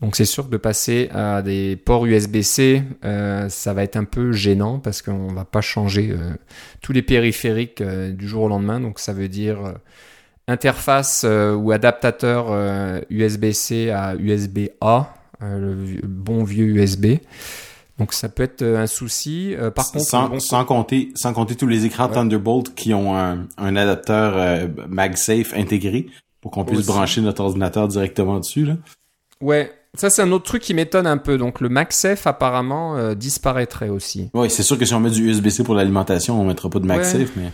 Donc 0.00 0.14
c'est 0.14 0.26
sûr 0.26 0.46
que 0.46 0.50
de 0.50 0.58
passer 0.58 1.08
à 1.12 1.40
des 1.40 1.76
ports 1.76 2.04
USB-C, 2.04 2.82
euh, 3.04 3.48
ça 3.48 3.72
va 3.72 3.82
être 3.82 3.96
un 3.96 4.04
peu 4.04 4.32
gênant 4.32 4.78
parce 4.78 5.00
qu'on 5.00 5.28
va 5.28 5.46
pas 5.46 5.62
changer 5.62 6.10
euh, 6.10 6.34
tous 6.82 6.92
les 6.92 7.00
périphériques 7.00 7.80
euh, 7.80 8.12
du 8.12 8.28
jour 8.28 8.44
au 8.44 8.48
lendemain. 8.48 8.78
Donc 8.78 8.98
ça 8.98 9.14
veut 9.14 9.28
dire 9.28 9.74
interface 10.48 11.24
ou 11.24 11.72
adaptateur 11.72 13.02
USB-C 13.10 13.90
à 13.90 14.14
USB-A, 14.14 15.14
le 15.40 15.74
bon 16.04 16.44
vieux 16.44 16.66
USB. 16.66 17.16
Donc 17.98 18.12
ça 18.12 18.28
peut 18.28 18.42
être 18.42 18.62
euh, 18.62 18.78
un 18.78 18.86
souci. 18.86 19.54
Euh, 19.54 19.70
par 19.70 19.90
contre, 19.90 20.04
sans, 20.40 20.64
compter 20.64 21.12
sans 21.14 21.32
compter 21.32 21.56
tous 21.56 21.66
les 21.66 21.86
écrans 21.86 22.08
Thunderbolt 22.08 22.74
qui 22.74 22.92
ont 22.92 23.16
un, 23.16 23.46
un 23.56 23.76
adapteur 23.76 24.34
euh, 24.36 24.66
MagSafe 24.88 25.54
intégré 25.54 26.06
pour 26.40 26.50
qu'on 26.50 26.64
puisse 26.64 26.86
brancher 26.86 27.22
notre 27.22 27.42
ordinateur 27.42 27.88
directement 27.88 28.38
dessus 28.38 28.66
là. 28.66 28.76
Ouais, 29.40 29.72
ça 29.94 30.10
c'est 30.10 30.22
un 30.22 30.30
autre 30.32 30.44
truc 30.44 30.62
qui 30.62 30.74
m'étonne 30.74 31.06
un 31.06 31.16
peu. 31.16 31.38
Donc 31.38 31.60
le 31.60 31.70
MagSafe 31.70 32.26
apparemment 32.26 33.14
disparaîtrait 33.14 33.88
aussi. 33.88 34.30
Oui, 34.34 34.50
c'est 34.50 34.62
sûr 34.62 34.78
que 34.78 34.84
si 34.84 34.94
on 34.94 35.00
met 35.00 35.10
du 35.10 35.30
USB-C 35.30 35.64
pour 35.64 35.74
l'alimentation, 35.74 36.40
on 36.40 36.44
mettra 36.44 36.68
pas 36.68 36.78
de 36.78 36.86
MagSafe, 36.86 37.30
mais. 37.36 37.50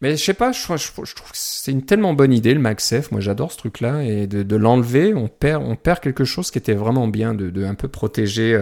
Mais 0.00 0.16
je 0.16 0.22
sais 0.22 0.34
pas, 0.34 0.52
je, 0.52 0.60
je, 0.60 0.92
trouve 0.92 1.32
que 1.32 1.36
c'est 1.36 1.72
une 1.72 1.82
tellement 1.82 2.14
bonne 2.14 2.32
idée 2.32 2.54
le 2.54 2.60
MagSafe. 2.60 3.10
Moi, 3.10 3.20
j'adore 3.20 3.50
ce 3.50 3.56
truc-là 3.58 4.04
et 4.04 4.28
de, 4.28 4.44
de 4.44 4.56
l'enlever, 4.56 5.12
on 5.12 5.26
perd, 5.26 5.64
on 5.66 5.74
perd 5.74 5.98
quelque 5.98 6.24
chose 6.24 6.52
qui 6.52 6.58
était 6.58 6.74
vraiment 6.74 7.08
bien, 7.08 7.34
de, 7.34 7.50
de 7.50 7.64
un 7.64 7.74
peu 7.74 7.88
protéger 7.88 8.54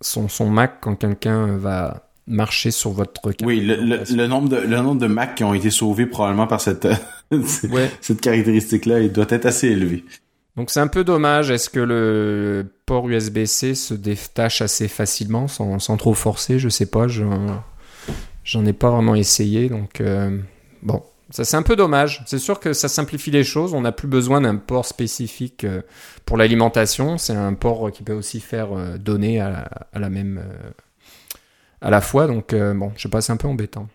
son, 0.00 0.28
son 0.28 0.48
Mac 0.48 0.78
quand 0.80 0.96
quelqu'un 0.96 1.56
va 1.56 2.10
marcher 2.26 2.70
sur 2.70 2.90
votre 2.90 3.12
Oui, 3.42 3.60
le, 3.60 3.76
le, 3.76 4.26
nombre 4.26 4.48
de 4.48 4.56
le 4.56 4.76
nombre 4.76 5.00
de 5.00 5.06
Mac 5.06 5.34
qui 5.34 5.44
ont 5.44 5.54
été 5.54 5.70
sauvés 5.70 6.06
probablement 6.06 6.46
par 6.46 6.60
cette 6.60 6.88
cette 8.00 8.20
caractéristique-là, 8.20 9.00
il 9.00 9.12
doit 9.12 9.26
être 9.28 9.46
assez 9.46 9.68
élevé. 9.68 10.04
Donc 10.56 10.70
c'est 10.70 10.80
un 10.80 10.88
peu 10.88 11.04
dommage. 11.04 11.50
Est-ce 11.50 11.70
que 11.70 11.80
le 11.80 12.66
port 12.86 13.08
USB-C 13.08 13.74
se 13.74 13.94
détache 13.94 14.60
assez 14.62 14.88
facilement 14.88 15.48
sans, 15.48 15.78
sans 15.78 15.96
trop 15.96 16.14
forcer? 16.14 16.58
Je 16.58 16.68
sais 16.68 16.86
pas. 16.86 17.06
J'en 17.08 18.64
ai 18.64 18.72
pas 18.72 18.90
vraiment 18.90 19.14
essayé. 19.14 19.68
Donc 19.68 20.00
euh, 20.00 20.38
bon, 20.82 21.02
ça, 21.30 21.44
c'est 21.44 21.56
un 21.56 21.62
peu 21.62 21.76
dommage. 21.76 22.22
C'est 22.26 22.38
sûr 22.38 22.58
que 22.58 22.72
ça 22.72 22.88
simplifie 22.88 23.30
les 23.30 23.44
choses. 23.44 23.72
On 23.72 23.82
n'a 23.82 23.92
plus 23.92 24.08
besoin 24.08 24.40
d'un 24.40 24.56
port 24.56 24.84
spécifique 24.84 25.64
euh, 25.64 25.82
pour 26.24 26.36
l'alimentation. 26.36 27.18
C'est 27.18 27.34
un 27.34 27.54
port 27.54 27.92
qui 27.92 28.02
peut 28.02 28.12
aussi 28.12 28.40
faire 28.40 28.76
euh, 28.76 28.98
donner 28.98 29.40
à 29.40 29.68
la, 29.94 30.10
même 30.10 30.38
euh, 30.38 30.70
à 31.80 31.90
la 31.90 32.00
fois. 32.00 32.26
Donc 32.26 32.54
bon, 32.54 32.92
je 32.96 33.02
sais 33.02 33.08
pas, 33.08 33.20
c'est 33.20 33.32
un 33.32 33.36
peu 33.36 33.48
embêtant. 33.48 33.88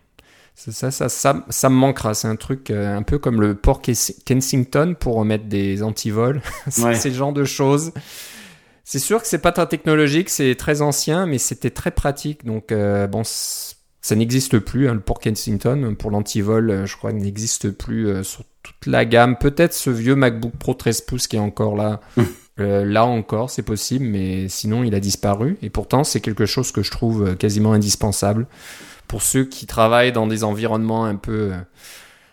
Ça, 0.54 0.90
ça, 0.90 1.10
ça, 1.10 1.44
ça, 1.50 1.68
me 1.68 1.74
manquera. 1.74 2.14
C'est 2.14 2.28
un 2.28 2.36
truc 2.36 2.70
un 2.70 3.02
peu 3.02 3.18
comme 3.18 3.42
le 3.42 3.54
port 3.54 3.82
Kensington 3.82 4.94
pour 4.98 5.16
remettre 5.16 5.44
des 5.44 5.82
antivols. 5.82 6.40
c'est 6.68 7.10
le 7.10 7.14
genre 7.14 7.34
de 7.34 7.44
choses. 7.44 7.92
C'est 8.82 8.98
sûr 8.98 9.20
que 9.20 9.28
c'est 9.28 9.40
pas 9.40 9.52
très 9.52 9.66
technologique, 9.66 10.30
c'est 10.30 10.54
très 10.54 10.80
ancien, 10.80 11.26
mais 11.26 11.36
c'était 11.36 11.70
très 11.70 11.90
pratique. 11.90 12.46
Donc 12.46 12.72
bon, 12.72 13.22
ça 14.06 14.14
n'existe 14.14 14.60
plus. 14.60 14.88
Hein, 14.88 14.94
le 14.94 15.00
port 15.00 15.18
Kensington, 15.18 15.96
pour 15.98 16.12
l'antivol, 16.12 16.70
euh, 16.70 16.86
je 16.86 16.96
crois 16.96 17.10
qu'il 17.10 17.22
n'existe 17.22 17.72
plus 17.72 18.06
euh, 18.06 18.22
sur 18.22 18.44
toute 18.62 18.86
la 18.86 19.04
gamme. 19.04 19.36
Peut-être 19.36 19.72
ce 19.74 19.90
vieux 19.90 20.14
MacBook 20.14 20.52
Pro 20.52 20.74
13 20.74 21.00
pouces 21.00 21.26
qui 21.26 21.34
est 21.34 21.40
encore 21.40 21.74
là. 21.74 22.00
euh, 22.60 22.84
là 22.84 23.04
encore, 23.04 23.50
c'est 23.50 23.64
possible, 23.64 24.04
mais 24.04 24.48
sinon, 24.48 24.84
il 24.84 24.94
a 24.94 25.00
disparu. 25.00 25.58
Et 25.60 25.70
pourtant, 25.70 26.04
c'est 26.04 26.20
quelque 26.20 26.46
chose 26.46 26.70
que 26.70 26.84
je 26.84 26.92
trouve 26.92 27.34
quasiment 27.34 27.72
indispensable 27.72 28.46
pour 29.08 29.22
ceux 29.22 29.44
qui 29.44 29.66
travaillent 29.66 30.12
dans 30.12 30.28
des 30.28 30.44
environnements 30.44 31.04
un 31.04 31.16
peu 31.16 31.50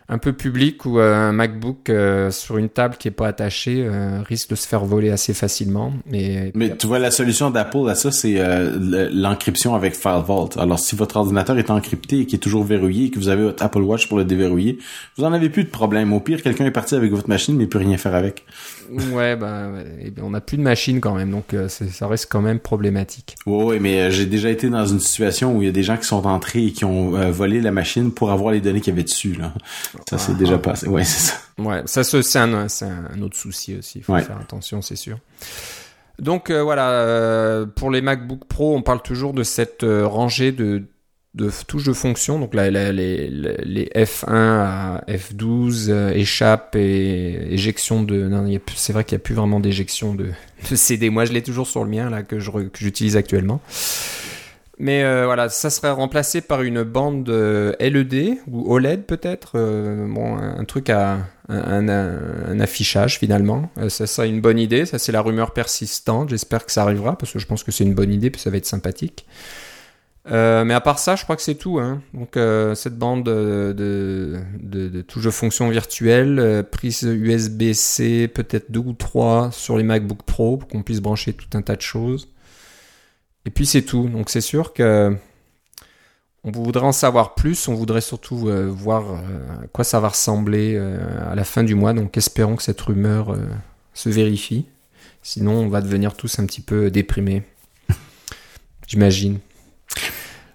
un 0.10 0.18
peu 0.18 0.34
public 0.34 0.86
ou 0.86 1.00
euh, 1.00 1.14
un 1.14 1.32
MacBook 1.32 1.90
euh, 1.90 2.30
sur 2.30 2.58
une 2.58 2.70
table 2.70 2.98
qui 2.98 3.08
est 3.08 3.12
pas 3.12 3.28
attachée 3.28 3.86
euh, 3.86 4.22
risque 4.22 4.50
de 4.50 4.56
se 4.56 4.68
faire 4.68 4.84
voler 4.84 5.10
assez 5.10 5.34
facilement. 5.34 5.94
Mais, 6.06 6.52
tu 6.78 6.88
vois, 6.88 7.00
la 7.00 7.12
solution 7.12 7.50
d'Apple 7.50 7.90
à 7.90 7.96
ça, 7.96 8.12
c'est 8.12 8.40
l'encryption 9.12 9.76
avec 9.76 9.96
FileVault. 9.96 10.50
Alors, 10.58 10.80
si 10.80 10.96
votre 10.96 11.18
ordinateur 11.18 11.58
est 11.58 11.70
encrypté 11.70 12.20
et 12.20 12.26
qui 12.26 12.36
est 12.36 12.40
toujours 12.40 12.64
verrouillé 12.64 13.06
et 13.06 13.12
que 13.12 13.20
vous 13.20 13.30
avez 13.30 13.44
votre 13.44 13.64
Apple 13.64 13.82
Watch 13.82 14.08
pour 14.08 14.18
le 14.18 14.26
déverrouiller, 14.26 14.78
vous 15.18 15.24
en 15.24 15.34
avez 15.34 15.50
plus 15.50 15.64
de 15.64 15.70
problème. 15.70 16.14
Au 16.14 16.20
pire, 16.20 16.42
quelqu'un 16.42 16.66
est 16.66 16.72
parti 16.72 16.96
avec 16.96 17.12
votre 17.12 17.30
machine 17.30 17.56
mais 17.56 17.68
peut 17.68 17.80
rien 17.80 17.98
faire 17.98 18.16
avec. 18.16 18.46
Ouais, 19.12 19.36
bah, 19.36 19.70
on 20.22 20.30
n'a 20.30 20.42
plus 20.42 20.58
de 20.58 20.62
machine 20.62 21.00
quand 21.02 21.16
même, 21.16 21.32
donc 21.32 21.56
ça 21.68 22.08
reste 22.08 22.28
quand 22.30 22.42
même 22.42 22.60
problématique. 22.60 23.36
Oui, 23.46 23.80
mais 23.80 24.12
j'ai 24.12 24.26
déjà 24.26 24.50
été 24.50 24.70
dans 24.70 24.86
une 24.86 25.00
situation 25.00 25.56
où 25.56 25.62
il 25.62 25.66
y 25.66 25.70
a 25.70 25.72
des 25.72 25.84
gens 25.84 25.98
qui 25.98 26.06
sont 26.06 26.26
entrés 26.26 26.66
et 26.66 26.72
qui 26.72 26.86
ont 26.86 27.12
volé 27.32 27.62
la 27.62 27.72
machine 27.72 28.12
pour 28.12 28.32
avoir 28.32 28.52
les 28.54 28.62
données 28.62 28.82
qu'il 28.82 28.94
y 28.94 28.96
avait 28.96 29.04
dessus. 29.04 29.34
Là. 29.34 29.54
Ça, 30.10 30.18
c'est 30.18 30.38
déjà 30.38 30.58
passé. 30.58 30.88
Ouais, 30.88 31.04
c'est 31.04 31.32
ça. 31.32 31.38
Ouais, 31.58 31.82
ça, 31.86 32.04
c'est 32.04 32.40
un, 32.40 32.68
c'est 32.68 32.86
un 32.86 33.22
autre 33.22 33.38
souci 33.38 33.76
aussi. 33.78 34.00
Il 34.00 34.04
faut 34.04 34.18
faire 34.18 34.40
attention, 34.40 34.82
c'est 34.82 34.96
sûr. 34.96 35.18
Donc 36.20 36.52
voilà, 36.52 37.66
pour 37.76 37.90
les 37.90 38.02
MacBook 38.02 38.46
Pro, 38.46 38.76
on 38.76 38.82
parle 38.82 39.02
toujours 39.02 39.34
de 39.34 39.44
cette 39.44 39.84
rangée 39.84 40.52
de 40.52 40.84
de 41.36 41.50
touches 41.68 41.86
de 41.86 41.94
fonction, 41.94 42.38
donc 42.40 42.54
là, 42.54 42.70
les, 42.70 42.92
les, 42.92 43.86
F1 43.96 44.28
à 44.30 45.04
F12, 45.08 45.88
euh, 45.90 46.12
échappe 46.12 46.76
et 46.76 47.48
éjection 47.52 48.04
de... 48.04 48.30
C'est 48.76 48.94
vrai 48.94 49.04
qu'il 49.04 49.16
n'y 49.16 49.22
a 49.22 49.24
plus 49.24 49.34
vraiment 49.34 49.60
d'éjection 49.60 50.14
de, 50.14 50.30
CD. 50.76 51.10
Moi, 51.10 51.26
je 51.26 51.34
l'ai 51.34 51.42
toujours 51.42 51.68
sur 51.68 51.84
le 51.84 51.90
mien, 51.90 52.10
là, 52.10 52.22
que, 52.22 52.38
j'utilise 52.40 53.18
actuellement. 53.18 53.62
Mais 54.78 55.04
euh, 55.04 55.26
voilà, 55.26 55.50
ça 55.50 55.70
serait 55.70 55.92
remplacé 55.92 56.42
par 56.42 56.62
une 56.62 56.84
bande 56.84 57.30
euh, 57.30 57.74
LED 57.80 58.38
ou 58.48 58.72
OLED 58.74 59.06
peut-être. 59.06 59.54
bon, 59.54 60.36
un, 60.36 60.66
truc 60.66 60.90
à 60.90 61.20
un, 61.48 61.90
un, 61.90 62.60
affichage 62.60 63.20
finalement. 63.20 63.72
ça 63.90 64.08
serait 64.08 64.30
une 64.30 64.42
bonne 64.42 64.60
idée. 64.60 64.86
Ça, 64.86 65.00
c'est 65.00 65.12
la 65.12 65.22
rumeur 65.22 65.54
persistante. 65.54 66.30
J'espère 66.30 66.66
que 66.66 66.72
ça 66.72 66.82
arrivera 66.84 67.18
parce 67.18 67.32
que 67.32 67.40
je 67.40 67.46
pense 67.46 67.64
que 67.64 67.72
c'est 67.72 67.84
une 67.84 67.94
bonne 67.94 68.12
idée 68.12 68.30
puis 68.30 68.42
ça 68.42 68.50
va 68.50 68.58
être 68.58 68.66
sympathique. 68.66 69.26
Euh, 70.32 70.64
mais 70.64 70.74
à 70.74 70.80
part 70.80 71.00
ça, 71.00 71.16
je 71.16 71.24
crois 71.24 71.36
que 71.36 71.42
c'est 71.42 71.56
tout. 71.56 71.80
Hein. 71.80 72.02
Donc 72.14 72.38
euh, 72.38 72.76
cette 72.76 72.98
bande 72.98 73.24
de, 73.26 73.74
de, 73.76 74.42
de, 74.62 75.02
de 75.02 75.30
fonction 75.30 75.70
virtuelle, 75.70 76.40
euh, 76.40 76.64
prise 76.64 77.02
USB-C, 77.04 78.30
peut-être 78.30 78.72
deux 78.72 78.80
ou 78.80 78.94
trois 78.94 79.52
sur 79.52 79.78
les 79.78 79.84
MacBook 79.84 80.24
Pro 80.24 80.58
pour 80.58 80.70
qu'on 80.70 80.84
puisse 80.84 81.02
brancher 81.02 81.34
tout 81.34 81.58
un 81.58 81.62
tas 81.62 81.76
de 81.76 81.82
choses. 81.82 82.30
Et 83.46 83.50
puis 83.50 83.66
c'est 83.66 83.82
tout. 83.82 84.08
Donc 84.08 84.30
c'est 84.30 84.42
sûr 84.42 84.74
que 84.74 85.16
on 86.46 86.52
voudrait 86.52 86.86
en 86.86 86.94
savoir 86.94 87.36
plus. 87.36 87.68
On 87.68 87.74
voudrait 87.74 88.02
surtout 88.02 88.50
voir 88.70 89.04
à 89.62 89.68
quoi 89.72 89.84
ça 89.84 90.00
va 90.00 90.10
ressembler 90.10 90.78
à 90.78 91.36
la 91.36 91.44
fin 91.44 91.64
du 91.64 91.76
mois. 91.76 91.94
Donc 91.94 92.18
espérons 92.18 92.56
que 92.56 92.64
cette 92.64 92.82
rumeur 92.82 93.36
se 93.94 94.10
vérifie. 94.10 94.66
Sinon, 95.22 95.54
on 95.54 95.70
va 95.70 95.82
devenir 95.82 96.16
tous 96.16 96.40
un 96.40 96.46
petit 96.46 96.60
peu 96.60 96.92
déprimés. 96.92 97.44
J'imagine. 98.88 99.40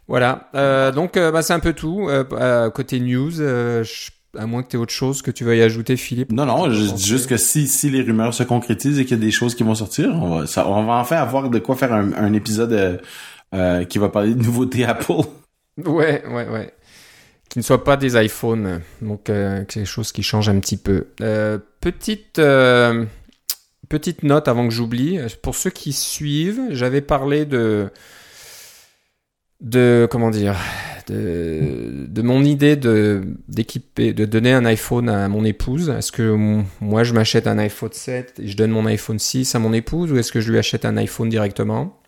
Voilà, 0.09 0.49
euh, 0.55 0.91
donc 0.91 1.17
euh, 1.17 1.31
bah, 1.31 1.43
c'est 1.43 1.53
un 1.53 1.61
peu 1.61 1.75
tout. 1.75 2.09
Euh, 2.09 2.71
côté 2.71 2.99
news, 2.99 3.43
à 3.43 4.47
moins 4.47 4.63
que 4.63 4.69
tu 4.69 4.77
aies 4.77 4.81
autre 4.81 4.93
chose 4.93 5.21
que 5.21 5.31
tu 5.31 5.45
veuilles 5.45 5.63
ajouter, 5.63 5.97
Philippe. 5.97 6.33
Non, 6.33 6.47
non, 6.47 6.71
je 6.71 6.95
dis 6.95 7.07
juste 7.07 7.29
que 7.29 7.37
si, 7.37 7.69
si 7.69 7.91
les 7.91 8.03
rumeurs 8.03 8.33
se 8.33 8.43
concrétisent 8.43 8.99
et 8.99 9.05
qu'il 9.05 9.19
y 9.19 9.21
a 9.21 9.25
des 9.25 9.31
choses 9.31 9.55
qui 9.55 9.63
vont 9.65 9.75
sortir, 9.75 10.11
on 10.15 10.39
va, 10.39 10.47
ça, 10.47 10.67
on 10.67 10.85
va 10.85 10.95
enfin 10.95 11.17
avoir 11.17 11.51
de 11.51 11.59
quoi 11.59 11.77
faire 11.77 11.93
un, 11.93 12.13
un 12.15 12.33
épisode 12.33 13.03
qui 13.89 13.99
va 13.99 14.09
parler 14.09 14.35
de 14.35 14.43
nouveautés 14.43 14.85
Apple. 14.85 15.13
Ouais, 15.87 16.25
ouais, 16.27 16.49
ouais. 16.49 16.75
Qui 17.49 17.61
ne 17.61 17.63
soit 17.63 17.85
pas 17.85 17.97
des 17.97 18.21
iPhones, 18.21 18.81
donc 19.01 19.27
quelque 19.27 19.85
chose 19.85 20.11
qui 20.11 20.25
change 20.25 20.49
un 20.49 20.59
petit 20.59 20.77
peu. 20.77 21.07
petite... 21.81 22.41
Petite 23.89 24.23
note 24.23 24.49
avant 24.49 24.69
que 24.69 24.75
j'oublie, 24.75 25.19
pour 25.41 25.55
ceux 25.55 25.71
qui 25.71 25.95
suivent, 25.95 26.61
j'avais 26.71 27.01
parlé 27.01 27.47
de 27.47 27.91
de 29.61 30.07
comment 30.11 30.31
dire 30.31 30.57
de, 31.09 32.07
de 32.07 32.23
mon 32.23 32.45
idée 32.45 32.77
de 32.77 33.23
d'équiper 33.49 34.13
de 34.13 34.25
donner 34.25 34.53
un 34.53 34.65
iPhone 34.65 35.09
à 35.09 35.29
mon 35.29 35.45
épouse. 35.45 35.89
Est-ce 35.89 36.13
que 36.13 36.37
moi 36.81 37.03
je 37.03 37.13
m'achète 37.13 37.47
un 37.47 37.59
iPhone 37.59 37.93
7 37.93 38.41
et 38.43 38.49
je 38.49 38.57
donne 38.57 38.71
mon 38.71 38.87
iPhone 38.87 39.19
6 39.19 39.55
à 39.55 39.59
mon 39.59 39.73
épouse 39.73 40.13
ou 40.13 40.19
est-ce 40.19 40.33
que 40.33 40.41
je 40.41 40.51
lui 40.51 40.59
achète 40.59 40.85
un 40.85 40.97
iPhone 40.97 41.29
directement? 41.29 42.01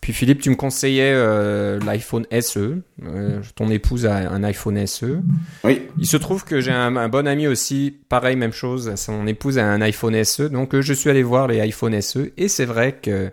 Puis 0.00 0.12
Philippe 0.12 0.40
tu 0.40 0.50
me 0.50 0.56
conseillais 0.56 1.12
euh, 1.14 1.78
l'iPhone 1.80 2.26
SE 2.40 2.82
euh, 3.04 3.40
ton 3.54 3.70
épouse 3.70 4.06
a 4.06 4.16
un 4.16 4.42
iPhone 4.42 4.84
SE 4.86 5.20
oui. 5.64 5.82
Il 5.98 6.06
se 6.06 6.16
trouve 6.16 6.44
que 6.44 6.60
j'ai 6.60 6.72
un, 6.72 6.96
un, 6.96 7.08
bon 7.08 7.26
ami 7.26 7.46
aussi 7.46 7.96
pareil 8.08 8.36
même 8.36 8.52
chose. 8.52 8.92
Son 8.96 9.26
épouse 9.26 9.58
a 9.58 9.66
un 9.66 9.80
iPhone 9.80 10.24
SE 10.24 10.42
donc 10.42 10.74
euh, 10.74 10.82
je 10.82 10.92
suis 10.92 11.10
allé 11.10 11.22
voir 11.22 11.46
les 11.46 11.60
iPhone 11.60 12.00
SE 12.00 12.32
et 12.36 12.48
c'est 12.48 12.64
vrai 12.64 12.98
que 13.00 13.30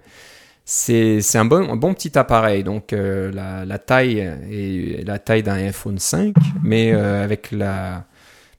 c'est 0.66 1.36
un 1.36 1.46
bon, 1.46 1.72
un 1.72 1.76
bon 1.76 1.94
petit 1.94 2.18
appareil. 2.18 2.64
Donc 2.64 2.94
euh, 2.94 3.32
la, 3.32 3.66
la, 3.66 3.80
taille 3.80 4.20
est 4.20 5.06
la 5.06 5.20
taille 5.20 5.44
d'un 5.44 5.56
iPhone 5.56 6.00
5, 6.00 6.36
mais 6.64 6.94
euh, 6.94 7.24
avec 7.24 7.52
la 7.52 8.06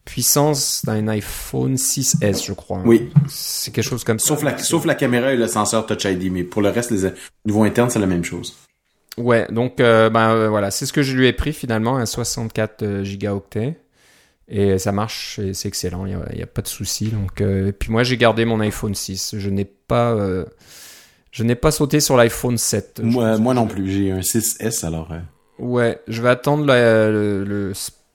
puissance 0.04 0.84
d'un 0.84 1.08
iPhone 1.08 1.76
6S, 1.76 2.46
je 2.46 2.52
crois. 2.52 2.82
Oui. 2.84 3.10
C'est 3.28 3.72
quelque 3.72 3.88
chose 3.88 4.04
comme 4.04 4.18
sauf 4.18 4.40
ça. 4.40 4.44
La, 4.44 4.58
sauf 4.58 4.84
la 4.84 4.94
caméra 4.94 5.32
et 5.32 5.36
le 5.36 5.46
senseur 5.46 5.86
Touch 5.86 6.04
ID, 6.04 6.30
mais 6.30 6.44
pour 6.44 6.60
le 6.60 6.68
reste, 6.68 6.90
les 6.90 7.10
niveaux 7.46 7.64
internes, 7.64 7.88
c'est 7.88 7.98
la 7.98 8.06
même 8.06 8.24
chose. 8.24 8.54
Ouais, 9.16 9.46
donc 9.50 9.80
euh, 9.80 10.10
ben 10.10 10.48
voilà, 10.48 10.70
c'est 10.70 10.86
ce 10.86 10.92
que 10.92 11.02
je 11.02 11.16
lui 11.16 11.26
ai 11.28 11.32
pris 11.32 11.52
finalement, 11.52 11.96
un 11.96 12.06
64 12.06 13.02
gigaoctets. 13.02 13.78
Et 14.46 14.76
ça 14.76 14.92
marche, 14.92 15.40
c'est 15.54 15.68
excellent, 15.68 16.04
il 16.04 16.18
n'y 16.34 16.42
a, 16.42 16.44
a, 16.44 16.46
pas 16.46 16.60
de 16.60 16.68
souci. 16.68 17.06
Donc, 17.06 17.42
puis 17.78 17.90
moi, 17.90 18.02
j'ai 18.02 18.18
gardé 18.18 18.44
mon 18.44 18.60
iPhone 18.60 18.94
6. 18.94 19.36
Je 19.38 19.48
n'ai 19.48 19.64
pas 19.64 20.14
je 21.34 21.42
n'ai 21.42 21.56
pas 21.56 21.72
sauté 21.72 21.98
sur 21.98 22.16
l'iPhone 22.16 22.56
7. 22.56 23.00
Moi, 23.02 23.38
moi 23.38 23.54
non 23.54 23.66
plus, 23.66 23.90
j'ai 23.90 24.12
un 24.12 24.20
6S 24.20 24.86
alors. 24.86 25.10
Euh. 25.10 25.18
Ouais, 25.58 26.00
je 26.06 26.22
vais 26.22 26.28
attendre 26.28 26.64
le, 26.64 27.72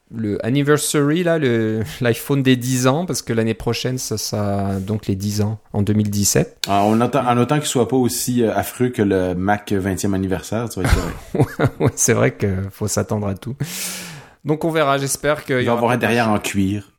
le, 0.10 0.46
anniversary, 0.46 1.24
là, 1.24 1.38
l'iPhone 2.02 2.42
des 2.44 2.56
10 2.56 2.88
ans, 2.88 3.06
parce 3.06 3.22
que 3.22 3.34
l'année 3.34 3.54
prochaine, 3.54 3.98
ça 3.98 4.18
sera 4.18 4.76
donc 4.80 5.08
les 5.08 5.16
10 5.16 5.42
ans, 5.42 5.60
en 5.74 5.82
2017. 5.82 6.60
Ah, 6.70 6.84
on 6.86 7.02
attend, 7.02 7.28
en 7.28 7.38
autant 7.38 7.58
qu'il 7.58 7.68
soit 7.68 7.90
pas 7.90 7.98
aussi 7.98 8.42
euh, 8.42 8.56
affreux 8.56 8.88
que 8.88 9.02
le 9.02 9.36
Mac 9.36 9.74
20e 9.74 10.14
anniversaire, 10.14 10.70
tu 10.70 10.80
vas 10.80 10.90
ouais, 11.82 11.92
c'est 11.96 12.14
vrai 12.14 12.38
qu'il 12.38 12.70
faut 12.72 12.88
s'attendre 12.88 13.28
à 13.28 13.36
tout. 13.36 13.58
Donc 14.46 14.64
on 14.64 14.70
verra, 14.70 14.98
j'espère 14.98 15.44
qu'il 15.44 15.58
Il 15.58 15.66
va 15.66 15.74
y 15.74 15.76
avoir 15.76 15.92
un 15.92 15.98
derrière 15.98 16.30
en 16.30 16.40
cuir. 16.40 16.94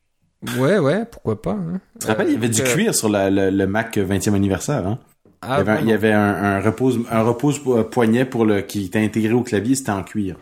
Ouais, 0.59 0.79
ouais, 0.79 1.07
pourquoi 1.11 1.41
pas. 1.41 1.53
Hein. 1.53 1.81
Tu 1.95 2.01
te 2.01 2.07
rappelles, 2.09 2.29
il 2.29 2.35
y 2.35 2.37
avait 2.37 2.51
du 2.51 2.61
euh, 2.61 2.75
cuir 2.75 2.95
sur 2.95 3.09
le 3.09 3.65
Mac 3.65 3.97
20e 3.97 4.35
anniversaire, 4.35 4.87
hein? 4.87 4.99
Ah, 5.43 5.63
il 5.81 5.89
y 5.89 5.93
avait, 5.93 6.13
un, 6.13 6.21
un, 6.21 6.61
repose 6.61 7.01
un 7.11 7.23
repose 7.23 7.61
poignet 7.91 8.27
pour 8.27 8.45
le 8.45 8.61
qui 8.61 8.85
était 8.85 9.03
intégré 9.03 9.33
au 9.33 9.43
clavier, 9.43 9.75
c'était 9.75 9.91
en 9.91 10.03
cuir. 10.03 10.37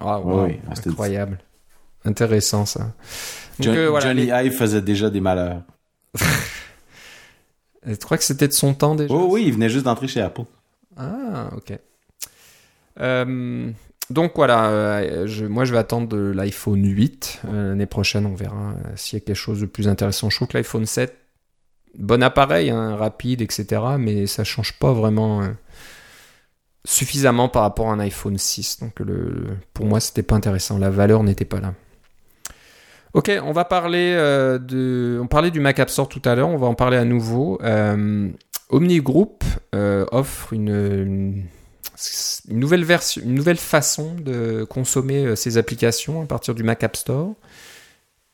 Ah 0.00 0.20
ouais, 0.20 0.60
incroyable. 0.86 1.38
Intéressant 2.04 2.66
ça. 2.66 2.92
Euh, 3.64 4.00
Johnny 4.00 4.30
Ive 4.32 4.52
faisait 4.52 4.80
déjà 4.80 5.10
des 5.10 5.20
malheurs. 5.20 5.62
tu 7.86 7.96
crois 7.98 8.18
que 8.18 8.24
c'était 8.24 8.48
de 8.48 8.52
son 8.52 8.74
temps 8.74 8.94
déjà? 8.94 9.14
Oh 9.14 9.28
oui, 9.30 9.44
il 9.46 9.52
venait 9.52 9.68
juste 9.68 9.84
d'entrer 9.84 10.08
chez 10.08 10.20
Apple. 10.20 10.44
Ah, 10.96 11.50
ok. 11.56 11.78
Euh, 13.00 13.70
donc 14.10 14.32
voilà, 14.34 14.68
euh, 14.70 15.26
je, 15.26 15.46
moi 15.46 15.64
je 15.64 15.72
vais 15.72 15.78
attendre 15.78 16.16
l'iPhone 16.16 16.84
8. 16.84 17.42
L'année 17.44 17.86
prochaine, 17.86 18.26
on 18.26 18.34
verra 18.34 18.74
s'il 18.96 19.18
y 19.18 19.22
a 19.22 19.24
quelque 19.24 19.36
chose 19.36 19.60
de 19.60 19.66
plus 19.66 19.86
intéressant. 19.86 20.30
Je 20.30 20.36
trouve 20.36 20.48
que 20.48 20.56
l'iPhone 20.56 20.86
7 20.86 21.16
bon 21.98 22.22
appareil, 22.22 22.70
hein, 22.70 22.96
rapide, 22.96 23.42
etc. 23.42 23.82
Mais 23.98 24.26
ça 24.26 24.44
change 24.44 24.78
pas 24.78 24.92
vraiment 24.92 25.42
euh, 25.42 25.48
suffisamment 26.84 27.48
par 27.48 27.62
rapport 27.62 27.90
à 27.90 27.92
un 27.92 28.00
iPhone 28.00 28.38
6. 28.38 28.80
Donc 28.80 29.02
pour 29.74 29.86
moi, 29.86 30.00
c'était 30.00 30.22
pas 30.22 30.36
intéressant. 30.36 30.78
La 30.78 30.90
valeur 30.90 31.22
n'était 31.22 31.44
pas 31.44 31.60
là. 31.60 31.74
Ok, 33.14 33.30
on 33.44 33.52
va 33.52 33.64
parler 33.64 34.14
euh, 34.16 34.58
de. 34.58 35.20
On 35.22 35.26
parlait 35.26 35.50
du 35.50 35.60
Mac 35.60 35.78
App 35.78 35.90
Store 35.90 36.08
tout 36.08 36.22
à 36.24 36.34
l'heure. 36.34 36.48
On 36.48 36.56
va 36.56 36.66
en 36.66 36.74
parler 36.74 36.96
à 36.96 37.04
nouveau. 37.04 37.58
Euh, 37.62 38.30
Omni 38.70 39.00
Group 39.00 39.44
offre 39.74 40.54
une, 40.54 41.44
nouvelle 42.48 42.86
une 43.22 43.34
nouvelle 43.34 43.58
façon 43.58 44.14
de 44.14 44.64
consommer 44.64 45.36
ses 45.36 45.58
applications 45.58 46.22
à 46.22 46.26
partir 46.26 46.54
du 46.54 46.62
Mac 46.62 46.82
App 46.82 46.96
Store. 46.96 47.34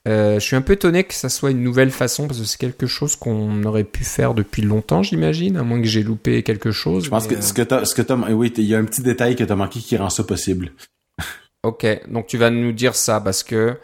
Euh, 0.06 0.34
je 0.34 0.40
suis 0.40 0.56
un 0.56 0.62
peu 0.62 0.74
étonné 0.74 1.04
que 1.04 1.14
ça 1.14 1.28
soit 1.28 1.50
une 1.50 1.62
nouvelle 1.62 1.90
façon 1.90 2.28
parce 2.28 2.38
que 2.38 2.46
c'est 2.46 2.58
quelque 2.58 2.86
chose 2.86 3.16
qu'on 3.16 3.62
aurait 3.64 3.84
pu 3.84 4.04
faire 4.04 4.32
depuis 4.32 4.62
longtemps, 4.62 5.02
j'imagine, 5.02 5.56
à 5.56 5.62
moins 5.62 5.80
que 5.80 5.88
j'ai 5.88 6.02
loupé 6.02 6.42
quelque 6.42 6.70
chose. 6.70 7.04
Je 7.04 7.10
pense 7.10 7.26
que 7.26 7.40
ce 7.40 7.52
que 7.52 7.62
t'as, 7.62 7.84
ce 7.84 7.94
que 7.94 8.02
t'as, 8.02 8.16
oui, 8.30 8.52
il 8.56 8.64
y 8.64 8.74
a 8.74 8.78
un 8.78 8.84
petit 8.84 9.02
détail 9.02 9.36
que 9.36 9.44
t'as 9.44 9.56
manqué 9.56 9.80
qui 9.80 9.96
rend 9.96 10.08
ça 10.08 10.24
possible. 10.24 10.72
ok, 11.62 11.86
donc 12.08 12.26
tu 12.26 12.38
vas 12.38 12.50
nous 12.50 12.72
dire 12.72 12.94
ça 12.94 13.20
parce 13.20 13.42
que 13.42 13.76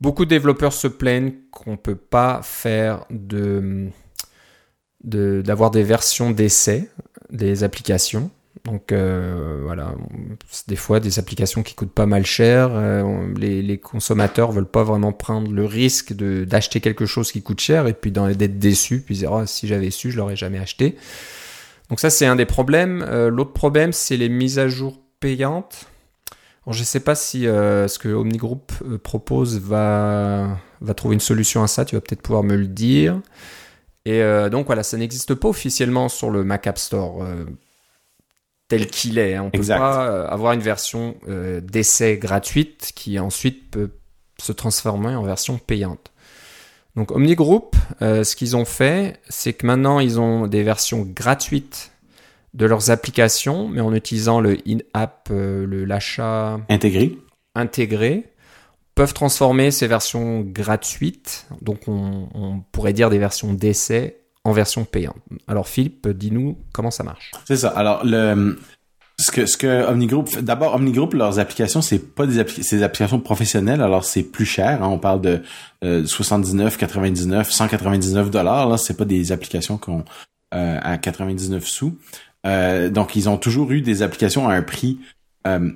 beaucoup 0.00 0.24
de 0.24 0.30
développeurs 0.30 0.72
se 0.72 0.88
plaignent 0.88 1.34
qu'on 1.50 1.76
peut 1.76 1.96
pas 1.96 2.40
faire 2.42 3.04
de 3.10 3.88
d'avoir 5.04 5.70
des 5.70 5.84
versions 5.84 6.32
d'essai 6.32 6.90
des 7.30 7.62
applications. 7.62 8.30
Donc 8.64 8.92
euh, 8.92 9.60
voilà, 9.64 9.94
des 10.66 10.76
fois 10.76 11.00
des 11.00 11.18
applications 11.18 11.62
qui 11.62 11.74
coûtent 11.74 11.92
pas 11.92 12.06
mal 12.06 12.24
cher. 12.24 12.70
Euh, 12.72 13.26
les, 13.36 13.62
les, 13.62 13.78
consommateurs 13.78 14.52
veulent 14.52 14.70
pas 14.70 14.82
vraiment 14.82 15.12
prendre 15.12 15.50
le 15.52 15.64
risque 15.64 16.12
d'acheter 16.14 16.80
quelque 16.80 17.06
chose 17.06 17.32
qui 17.32 17.42
coûte 17.42 17.60
cher 17.60 17.86
et 17.86 17.92
puis 17.92 18.10
d'être 18.10 18.58
déçus 18.58 19.00
puis 19.00 19.16
dire 19.16 19.32
oh, 19.32 19.46
si 19.46 19.66
j'avais 19.66 19.90
su 19.90 20.10
je 20.10 20.16
l'aurais 20.16 20.36
jamais 20.36 20.58
acheté. 20.58 20.96
Donc 21.90 22.00
ça 22.00 22.10
c'est 22.10 22.26
un 22.26 22.36
des 22.36 22.46
problèmes. 22.46 23.04
Euh, 23.08 23.30
l'autre 23.30 23.52
problème 23.52 23.92
c'est 23.92 24.16
les 24.16 24.28
mises 24.28 24.58
à 24.58 24.68
jour 24.68 25.00
payantes. 25.20 25.86
Je 26.70 26.84
sais 26.84 27.00
pas 27.00 27.14
si 27.14 27.44
ce 27.44 27.98
que 27.98 28.10
Omnigroup 28.10 28.72
propose 29.02 29.58
va 29.58 30.58
va 30.82 30.92
trouver 30.92 31.14
une 31.14 31.20
solution 31.20 31.62
à 31.62 31.66
ça. 31.66 31.86
Tu 31.86 31.94
vas 31.94 32.02
peut-être 32.02 32.20
pouvoir 32.20 32.42
me 32.42 32.56
le 32.56 32.66
dire. 32.66 33.18
Et 34.04 34.20
donc 34.50 34.66
voilà, 34.66 34.82
ça 34.82 34.98
n'existe 34.98 35.32
pas 35.32 35.48
officiellement 35.48 36.10
sur 36.10 36.28
le 36.28 36.44
Mac 36.44 36.66
App 36.66 36.76
Store 36.76 37.26
tel 38.68 38.86
qu'il 38.86 39.18
est. 39.18 39.34
Hein. 39.34 39.44
On 39.44 39.50
peut 39.50 39.66
pas 39.66 40.08
euh, 40.08 40.26
avoir 40.28 40.52
une 40.52 40.60
version 40.60 41.16
euh, 41.28 41.60
d'essai 41.60 42.18
gratuite 42.18 42.92
qui 42.94 43.18
ensuite 43.18 43.70
peut 43.70 43.90
se 44.38 44.52
transformer 44.52 45.14
en 45.14 45.24
version 45.24 45.58
payante. 45.58 46.12
Donc 46.94 47.10
OmniGroup, 47.10 47.76
euh, 48.02 48.24
ce 48.24 48.36
qu'ils 48.36 48.56
ont 48.56 48.64
fait, 48.64 49.20
c'est 49.28 49.54
que 49.54 49.66
maintenant 49.66 50.00
ils 50.00 50.20
ont 50.20 50.46
des 50.46 50.62
versions 50.62 51.02
gratuites 51.02 51.92
de 52.54 52.66
leurs 52.66 52.90
applications, 52.90 53.68
mais 53.68 53.80
en 53.80 53.94
utilisant 53.94 54.40
le 54.40 54.58
in-app, 54.66 55.28
le 55.30 55.84
l'achat 55.84 56.58
intégré. 56.68 57.16
Intégré, 57.54 58.32
peuvent 58.94 59.14
transformer 59.14 59.70
ces 59.70 59.86
versions 59.86 60.40
gratuites, 60.40 61.46
donc 61.60 61.86
on, 61.86 62.28
on 62.34 62.60
pourrait 62.72 62.94
dire 62.94 63.10
des 63.10 63.18
versions 63.18 63.52
d'essai, 63.52 64.22
en 64.48 64.52
version 64.52 64.84
payante. 64.84 65.16
Alors 65.46 65.68
Philippe, 65.68 66.08
dis-nous 66.08 66.58
comment 66.72 66.90
ça 66.90 67.04
marche. 67.04 67.32
C'est 67.46 67.56
ça. 67.56 67.68
Alors 67.68 68.04
ce 69.18 69.32
que 69.32 69.46
ce 69.46 69.56
que 69.56 69.88
OmniGroup 69.90 70.38
d'abord 70.40 70.74
OmniGroup 70.76 71.14
leurs 71.14 71.40
applications 71.40 71.82
c'est 71.82 72.14
pas 72.14 72.24
des, 72.24 72.44
des 72.44 72.82
applications 72.84 73.18
professionnelles 73.18 73.82
alors 73.82 74.04
c'est 74.04 74.22
plus 74.22 74.46
cher 74.46 74.82
hein. 74.82 74.88
on 74.88 74.98
parle 74.98 75.20
de 75.20 75.42
79 75.82 76.76
99 76.76 77.50
199 77.50 78.30
dollars 78.30 78.68
là 78.68 78.78
c'est 78.78 78.96
pas 78.96 79.04
des 79.04 79.32
applications 79.32 79.76
qu'on 79.76 80.04
euh, 80.54 80.78
à 80.80 80.98
99 80.98 81.66
sous 81.66 81.98
euh, 82.46 82.90
donc 82.90 83.16
ils 83.16 83.28
ont 83.28 83.38
toujours 83.38 83.72
eu 83.72 83.80
des 83.80 84.02
applications 84.02 84.48
à 84.48 84.54
un 84.54 84.62
prix 84.62 85.00
euh, 85.48 85.68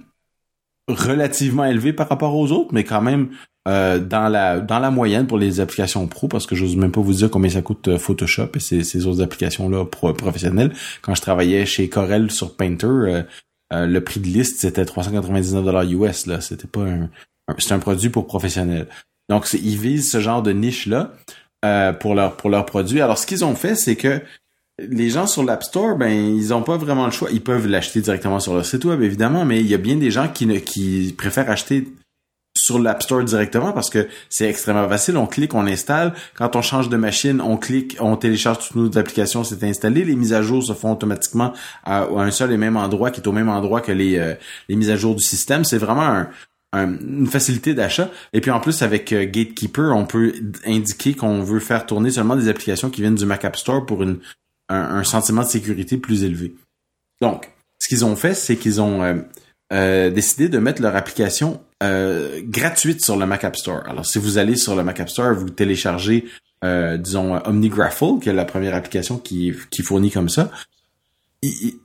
relativement 0.86 1.64
élevé 1.64 1.92
par 1.92 2.08
rapport 2.08 2.36
aux 2.36 2.52
autres 2.52 2.72
mais 2.72 2.84
quand 2.84 3.02
même 3.02 3.30
euh, 3.68 4.00
dans 4.00 4.28
la 4.28 4.58
dans 4.58 4.80
la 4.80 4.90
moyenne 4.90 5.28
pour 5.28 5.38
les 5.38 5.60
applications 5.60 6.08
pro 6.08 6.26
parce 6.26 6.46
que 6.48 6.56
j'ose 6.56 6.74
même 6.74 6.90
pas 6.90 7.00
vous 7.00 7.12
dire 7.12 7.30
combien 7.30 7.48
ça 7.48 7.62
coûte 7.62 7.86
euh, 7.86 7.96
Photoshop 7.96 8.48
et 8.56 8.58
ces, 8.58 9.06
autres 9.06 9.22
applications 9.22 9.68
là 9.68 9.84
pro, 9.84 10.12
professionnelles. 10.14 10.72
Quand 11.00 11.14
je 11.14 11.22
travaillais 11.22 11.64
chez 11.64 11.88
Corel 11.88 12.32
sur 12.32 12.56
Painter 12.56 12.86
euh, 12.86 13.22
le 13.70 14.00
prix 14.00 14.18
de 14.18 14.26
liste 14.26 14.58
c'était 14.58 14.84
399 14.84 15.64
dollars 15.64 15.84
US 15.84 16.26
là. 16.26 16.40
C'était 16.40 16.66
pas 16.66 16.80
un, 16.80 17.08
c'est 17.58 17.72
un 17.72 17.78
produit 17.78 18.08
pour 18.08 18.26
professionnels. 18.26 18.88
Donc 19.28 19.46
ils 19.52 19.78
visent 19.78 20.10
ce 20.10 20.18
genre 20.18 20.42
de 20.42 20.50
niche 20.50 20.86
là 20.86 21.12
pour 22.00 22.16
leur 22.16 22.36
pour 22.36 22.50
leurs 22.50 22.66
produits 22.66 23.00
alors 23.00 23.16
ce 23.16 23.28
qu'ils 23.28 23.44
ont 23.44 23.54
fait 23.54 23.76
c'est 23.76 23.94
que 23.94 24.20
les 24.80 25.10
gens 25.10 25.28
sur 25.28 25.44
l'App 25.44 25.62
Store, 25.62 25.96
ben 25.96 26.10
ils 26.10 26.52
ont 26.52 26.62
pas 26.62 26.78
vraiment 26.78 27.04
le 27.04 27.12
choix. 27.12 27.28
Ils 27.30 27.42
peuvent 27.42 27.68
l'acheter 27.68 28.00
directement 28.00 28.40
sur 28.40 28.54
leur 28.54 28.64
site 28.64 28.84
web, 28.86 29.02
évidemment, 29.02 29.44
mais 29.44 29.60
il 29.60 29.66
y 29.66 29.74
a 29.74 29.78
bien 29.78 29.96
des 29.96 30.10
gens 30.10 30.28
qui 30.28 30.46
ne, 30.46 30.58
qui 30.58 31.14
préfèrent 31.16 31.50
acheter 31.50 31.86
sur 32.56 32.78
l'App 32.78 33.02
Store 33.02 33.24
directement 33.24 33.72
parce 33.72 33.90
que 33.90 34.08
c'est 34.28 34.48
extrêmement 34.48 34.88
facile. 34.88 35.16
On 35.16 35.26
clique, 35.26 35.54
on 35.54 35.66
installe. 35.66 36.12
Quand 36.34 36.54
on 36.56 36.62
change 36.62 36.88
de 36.88 36.96
machine, 36.96 37.40
on 37.40 37.56
clique, 37.56 37.96
on 38.00 38.16
télécharge 38.16 38.68
toutes 38.68 38.76
nos 38.76 38.98
applications, 38.98 39.42
c'est 39.44 39.62
installé. 39.64 40.04
Les 40.04 40.16
mises 40.16 40.32
à 40.32 40.42
jour 40.42 40.62
se 40.62 40.72
font 40.72 40.92
automatiquement 40.92 41.52
à, 41.84 42.04
un 42.04 42.30
seul 42.30 42.52
et 42.52 42.56
même 42.56 42.76
endroit, 42.76 43.10
qui 43.10 43.20
est 43.20 43.26
au 43.26 43.32
même 43.32 43.48
endroit 43.48 43.80
que 43.80 43.92
les, 43.92 44.18
euh, 44.18 44.34
les 44.68 44.76
mises 44.76 44.90
à 44.90 44.96
jour 44.96 45.14
du 45.14 45.24
système. 45.24 45.64
C'est 45.64 45.78
vraiment 45.78 46.26
une 46.74 47.26
facilité 47.26 47.74
d'achat. 47.74 48.10
Et 48.32 48.40
puis 48.40 48.50
en 48.50 48.60
plus, 48.60 48.82
avec 48.82 49.12
euh, 49.12 49.24
Gatekeeper, 49.24 49.94
on 49.94 50.06
peut 50.06 50.34
indiquer 50.66 51.14
qu'on 51.14 51.42
veut 51.42 51.60
faire 51.60 51.86
tourner 51.86 52.10
seulement 52.10 52.36
des 52.36 52.48
applications 52.48 52.90
qui 52.90 53.02
viennent 53.02 53.14
du 53.14 53.26
Mac 53.26 53.44
App 53.44 53.56
Store 53.56 53.84
pour 53.84 54.02
un, 54.68 55.04
sentiment 55.04 55.42
de 55.42 55.48
sécurité 55.48 55.98
plus 55.98 56.24
élevé. 56.24 56.54
Donc, 57.20 57.50
ce 57.78 57.88
qu'ils 57.88 58.04
ont 58.04 58.16
fait, 58.16 58.34
c'est 58.34 58.56
qu'ils 58.56 58.80
ont 58.80 59.02
euh, 59.02 59.14
décidé 59.72 60.48
de 60.48 60.58
mettre 60.58 60.82
leur 60.82 60.94
application 60.96 61.60
euh, 61.82 62.40
gratuite 62.44 63.04
sur 63.04 63.16
le 63.16 63.26
Mac 63.26 63.42
App 63.42 63.56
Store. 63.56 63.82
Alors, 63.88 64.06
si 64.06 64.18
vous 64.18 64.38
allez 64.38 64.54
sur 64.54 64.76
le 64.76 64.84
Mac 64.84 65.00
App 65.00 65.10
Store, 65.10 65.34
vous 65.34 65.50
téléchargez, 65.50 66.26
euh, 66.64 66.96
disons, 66.96 67.40
OmniGraffle, 67.44 68.20
qui 68.20 68.28
est 68.28 68.32
la 68.32 68.44
première 68.44 68.74
application 68.74 69.18
qui, 69.18 69.52
qui 69.70 69.82
fournit 69.82 70.10
comme 70.10 70.28
ça. 70.28 70.50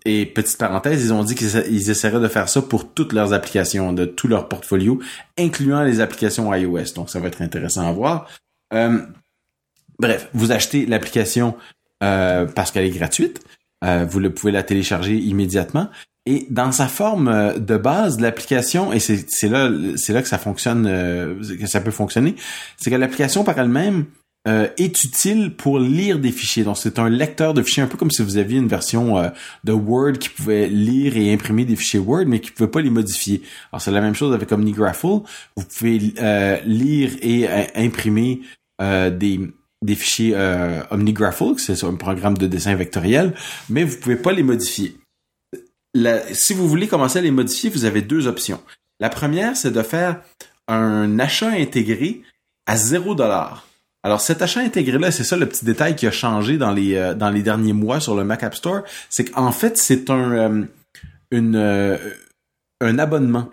Et, 0.06 0.28
petite 0.28 0.60
parenthèse, 0.60 1.04
ils 1.06 1.14
ont 1.14 1.24
dit 1.24 1.34
qu'ils 1.34 1.90
essaieraient 1.90 2.20
de 2.20 2.28
faire 2.28 2.48
ça 2.48 2.62
pour 2.62 2.94
toutes 2.94 3.12
leurs 3.12 3.34
applications, 3.34 3.92
de 3.92 4.06
tout 4.06 4.28
leur 4.28 4.50
portfolio, 4.50 5.00
incluant 5.36 5.82
les 5.82 6.00
applications 6.00 6.54
iOS. 6.54 6.94
Donc, 6.96 7.10
ça 7.10 7.20
va 7.20 7.28
être 7.28 7.42
intéressant 7.42 7.88
à 7.88 7.92
voir. 7.92 8.30
Euh, 8.76 9.00
bref, 9.98 10.30
vous 10.34 10.52
achetez 10.52 10.86
l'application 10.86 11.58
euh, 12.04 12.46
parce 12.46 12.70
qu'elle 12.70 12.86
est 12.86 12.92
gratuite. 12.92 13.42
Euh, 13.84 14.06
vous 14.08 14.20
le 14.20 14.32
pouvez 14.32 14.52
la 14.52 14.62
télécharger 14.62 15.16
immédiatement 15.16 15.90
et 16.28 16.46
dans 16.50 16.74
sa 16.74 16.88
forme 16.88 17.30
euh, 17.30 17.58
de 17.58 17.78
base, 17.78 18.20
l'application, 18.20 18.92
et 18.92 19.00
c'est 19.00 19.48
là, 19.48 19.72
c'est 19.96 20.12
là 20.12 20.22
que 20.22 20.28
ça 20.28 20.38
fonctionne, 20.38 20.86
euh, 20.86 21.36
que 21.58 21.68
ça 21.68 21.80
peut 21.80 21.92
fonctionner, 21.92 22.36
c'est 22.76 22.92
que 22.92 22.96
l'application 22.96 23.46
par 23.46 23.58
elle-même 23.58 24.06
euh, 24.46 24.68
est 24.78 25.06
utile 25.06 25.56
pour 25.56 25.80
lire 25.80 26.20
des 26.20 26.32
fichiers. 26.32 26.66
Donc 26.66 26.78
c'est 26.78 27.00
un 27.00 27.08
lecteur 27.08 27.54
de 27.54 27.62
fichiers, 27.64 27.82
un 27.82 27.88
peu 27.88 27.98
comme 27.98 28.12
si 28.12 28.24
vous 28.24 28.36
aviez 28.36 28.60
une 28.60 28.68
version 28.68 29.32
de 29.64 29.72
Word 29.72 30.14
qui 30.20 30.28
pouvait 30.28 30.68
lire 30.68 31.16
et 31.16 31.34
imprimer 31.34 31.64
des 31.64 31.78
fichiers 31.78 32.00
Word, 32.00 32.26
mais 32.28 32.42
qui 32.42 32.52
ne 32.52 32.56
pouvait 32.56 32.72
pas 32.72 32.82
les 32.82 32.90
modifier. 32.90 33.42
Alors 33.72 33.82
c'est 33.82 33.92
la 33.92 34.02
même 34.02 34.16
chose 34.16 34.34
avec 34.34 34.52
OmniGraffle. 34.52 35.22
Vous 35.56 35.64
pouvez 35.78 35.98
lire 36.66 37.12
et 37.22 37.48
imprimer 37.76 38.42
des 38.80 39.40
des 39.84 39.96
fichiers 39.96 40.36
OmniGraffle, 40.92 41.54
c'est 41.58 41.84
un 41.84 41.96
programme 41.96 42.38
de 42.38 42.48
dessin 42.48 42.76
vectoriel, 42.76 43.34
mais 43.70 43.84
vous 43.84 43.98
pouvez 43.98 44.16
pas 44.16 44.34
les 44.34 44.44
modifier 44.44 44.98
si 46.32 46.54
vous 46.54 46.68
voulez 46.68 46.88
commencer 46.88 47.20
à 47.20 47.22
les 47.22 47.32
modifier, 47.32 47.70
vous 47.70 47.86
avez 47.86 48.02
deux 48.02 48.28
options. 48.28 48.62
La 49.00 49.10
première, 49.10 49.56
c'est 49.56 49.72
de 49.72 49.82
faire 49.82 50.22
un 50.68 51.20
achat 51.20 51.50
intégré 51.50 52.22
à 52.66 52.76
0 52.76 53.16
dollar. 53.16 53.68
Alors 54.04 54.22
cet 54.22 54.42
achat 54.42 54.62
intégré 54.62 54.98
là, 54.98 55.12
c'est 55.12 55.24
ça 55.24 55.36
le 55.36 55.48
petit 55.48 55.66
détail 55.66 55.96
qui 55.96 56.08
a 56.08 56.12
changé 56.12 56.58
dans 56.58 56.72
les 56.72 56.96
euh, 56.96 57.14
dans 57.14 57.30
les 57.30 57.42
derniers 57.42 57.74
mois 57.74 58.00
sur 58.00 58.16
le 58.16 58.24
Mac 58.24 58.44
App 58.44 58.56
Store, 58.56 58.84
c'est 59.10 59.26
qu'en 59.26 59.52
fait 59.52 59.78
c'est 59.78 60.10
un 60.10 60.32
euh, 60.32 60.66
euh, 61.34 61.98
un 62.80 63.00
abonnement. 63.00 63.50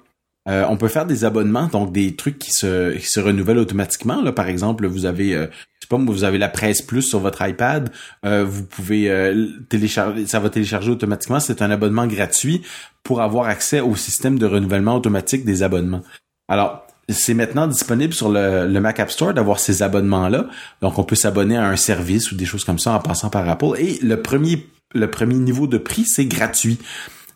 On 0.46 0.76
peut 0.76 0.88
faire 0.88 1.06
des 1.06 1.24
abonnements, 1.24 1.68
donc 1.68 1.92
des 1.92 2.16
trucs 2.16 2.38
qui 2.38 2.52
se, 2.52 2.92
qui 2.96 3.06
se 3.06 3.20
renouvellent 3.20 3.58
automatiquement. 3.58 4.20
Là, 4.20 4.32
par 4.32 4.48
exemple, 4.48 4.86
vous 4.86 5.06
avez 5.06 5.48
sais 5.84 5.88
pas, 5.88 5.96
vous 5.98 6.24
avez 6.24 6.38
la 6.38 6.48
presse 6.48 6.82
plus 6.82 7.02
sur 7.02 7.20
votre 7.20 7.46
iPad, 7.46 7.90
euh, 8.24 8.44
vous 8.44 8.64
pouvez 8.64 9.10
euh, 9.10 9.48
télécharger, 9.68 10.26
ça 10.26 10.40
va 10.40 10.50
télécharger 10.50 10.90
automatiquement. 10.90 11.40
C'est 11.40 11.62
un 11.62 11.70
abonnement 11.70 12.06
gratuit 12.06 12.62
pour 13.02 13.20
avoir 13.20 13.46
accès 13.46 13.80
au 13.80 13.94
système 13.96 14.38
de 14.38 14.46
renouvellement 14.46 14.96
automatique 14.96 15.44
des 15.44 15.62
abonnements. 15.62 16.02
Alors, 16.48 16.86
c'est 17.08 17.34
maintenant 17.34 17.66
disponible 17.66 18.14
sur 18.14 18.30
le, 18.30 18.66
Mac 18.80 18.98
App 18.98 19.10
Store 19.10 19.34
d'avoir 19.34 19.58
ces 19.58 19.82
abonnements-là. 19.82 20.46
Donc, 20.80 20.98
on 20.98 21.04
peut 21.04 21.16
s'abonner 21.16 21.56
à 21.56 21.66
un 21.66 21.76
service 21.76 22.32
ou 22.32 22.36
des 22.36 22.46
choses 22.46 22.64
comme 22.64 22.78
ça 22.78 22.92
en 22.92 23.00
passant 23.00 23.28
par 23.28 23.46
Apple. 23.48 23.74
Et 23.78 23.98
le 24.02 24.22
premier, 24.22 24.66
le 24.94 25.10
premier 25.10 25.34
niveau 25.34 25.66
de 25.66 25.76
prix, 25.76 26.06
c'est 26.06 26.24
gratuit. 26.24 26.78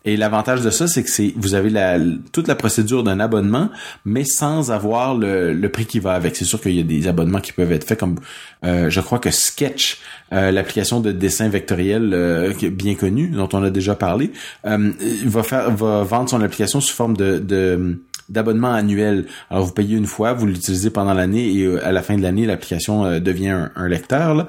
Et 0.09 0.17
l'avantage 0.17 0.61
de 0.61 0.71
ça, 0.71 0.87
c'est 0.87 1.03
que 1.03 1.09
c'est 1.11 1.33
vous 1.35 1.53
avez 1.53 1.69
la, 1.69 1.99
toute 2.31 2.47
la 2.47 2.55
procédure 2.55 3.03
d'un 3.03 3.19
abonnement, 3.19 3.69
mais 4.05 4.23
sans 4.23 4.71
avoir 4.71 5.15
le, 5.15 5.53
le 5.53 5.69
prix 5.69 5.85
qui 5.85 5.99
va 5.99 6.13
avec. 6.13 6.35
C'est 6.35 6.45
sûr 6.45 6.59
qu'il 6.59 6.75
y 6.75 6.79
a 6.79 6.83
des 6.83 7.07
abonnements 7.07 7.41
qui 7.41 7.51
peuvent 7.51 7.71
être 7.71 7.83
faits 7.83 7.99
comme 7.99 8.15
euh, 8.65 8.89
je 8.89 9.01
crois 9.01 9.19
que 9.19 9.29
Sketch, 9.29 9.99
euh, 10.33 10.49
l'application 10.49 10.99
de 10.99 11.11
dessin 11.11 11.47
vectoriel 11.47 12.09
euh, 12.11 12.51
bien 12.71 12.95
connue 12.95 13.27
dont 13.27 13.49
on 13.53 13.61
a 13.61 13.69
déjà 13.69 13.93
parlé, 13.93 14.31
va 14.63 15.43
faire 15.43 15.69
va 15.69 16.01
vendre 16.01 16.27
son 16.27 16.41
application 16.41 16.81
sous 16.81 16.95
forme 16.95 17.15
de, 17.15 17.37
de 17.37 18.01
d'abonnement 18.29 18.73
annuel. 18.73 19.27
Alors 19.51 19.65
vous 19.65 19.73
payez 19.73 19.95
une 19.95 20.07
fois, 20.07 20.33
vous 20.33 20.47
l'utilisez 20.47 20.89
pendant 20.89 21.13
l'année 21.13 21.53
et 21.53 21.79
à 21.81 21.91
la 21.91 22.01
fin 22.01 22.17
de 22.17 22.23
l'année, 22.23 22.47
l'application 22.47 23.19
devient 23.19 23.49
un, 23.49 23.71
un 23.75 23.87
lecteur. 23.87 24.33
Là 24.33 24.47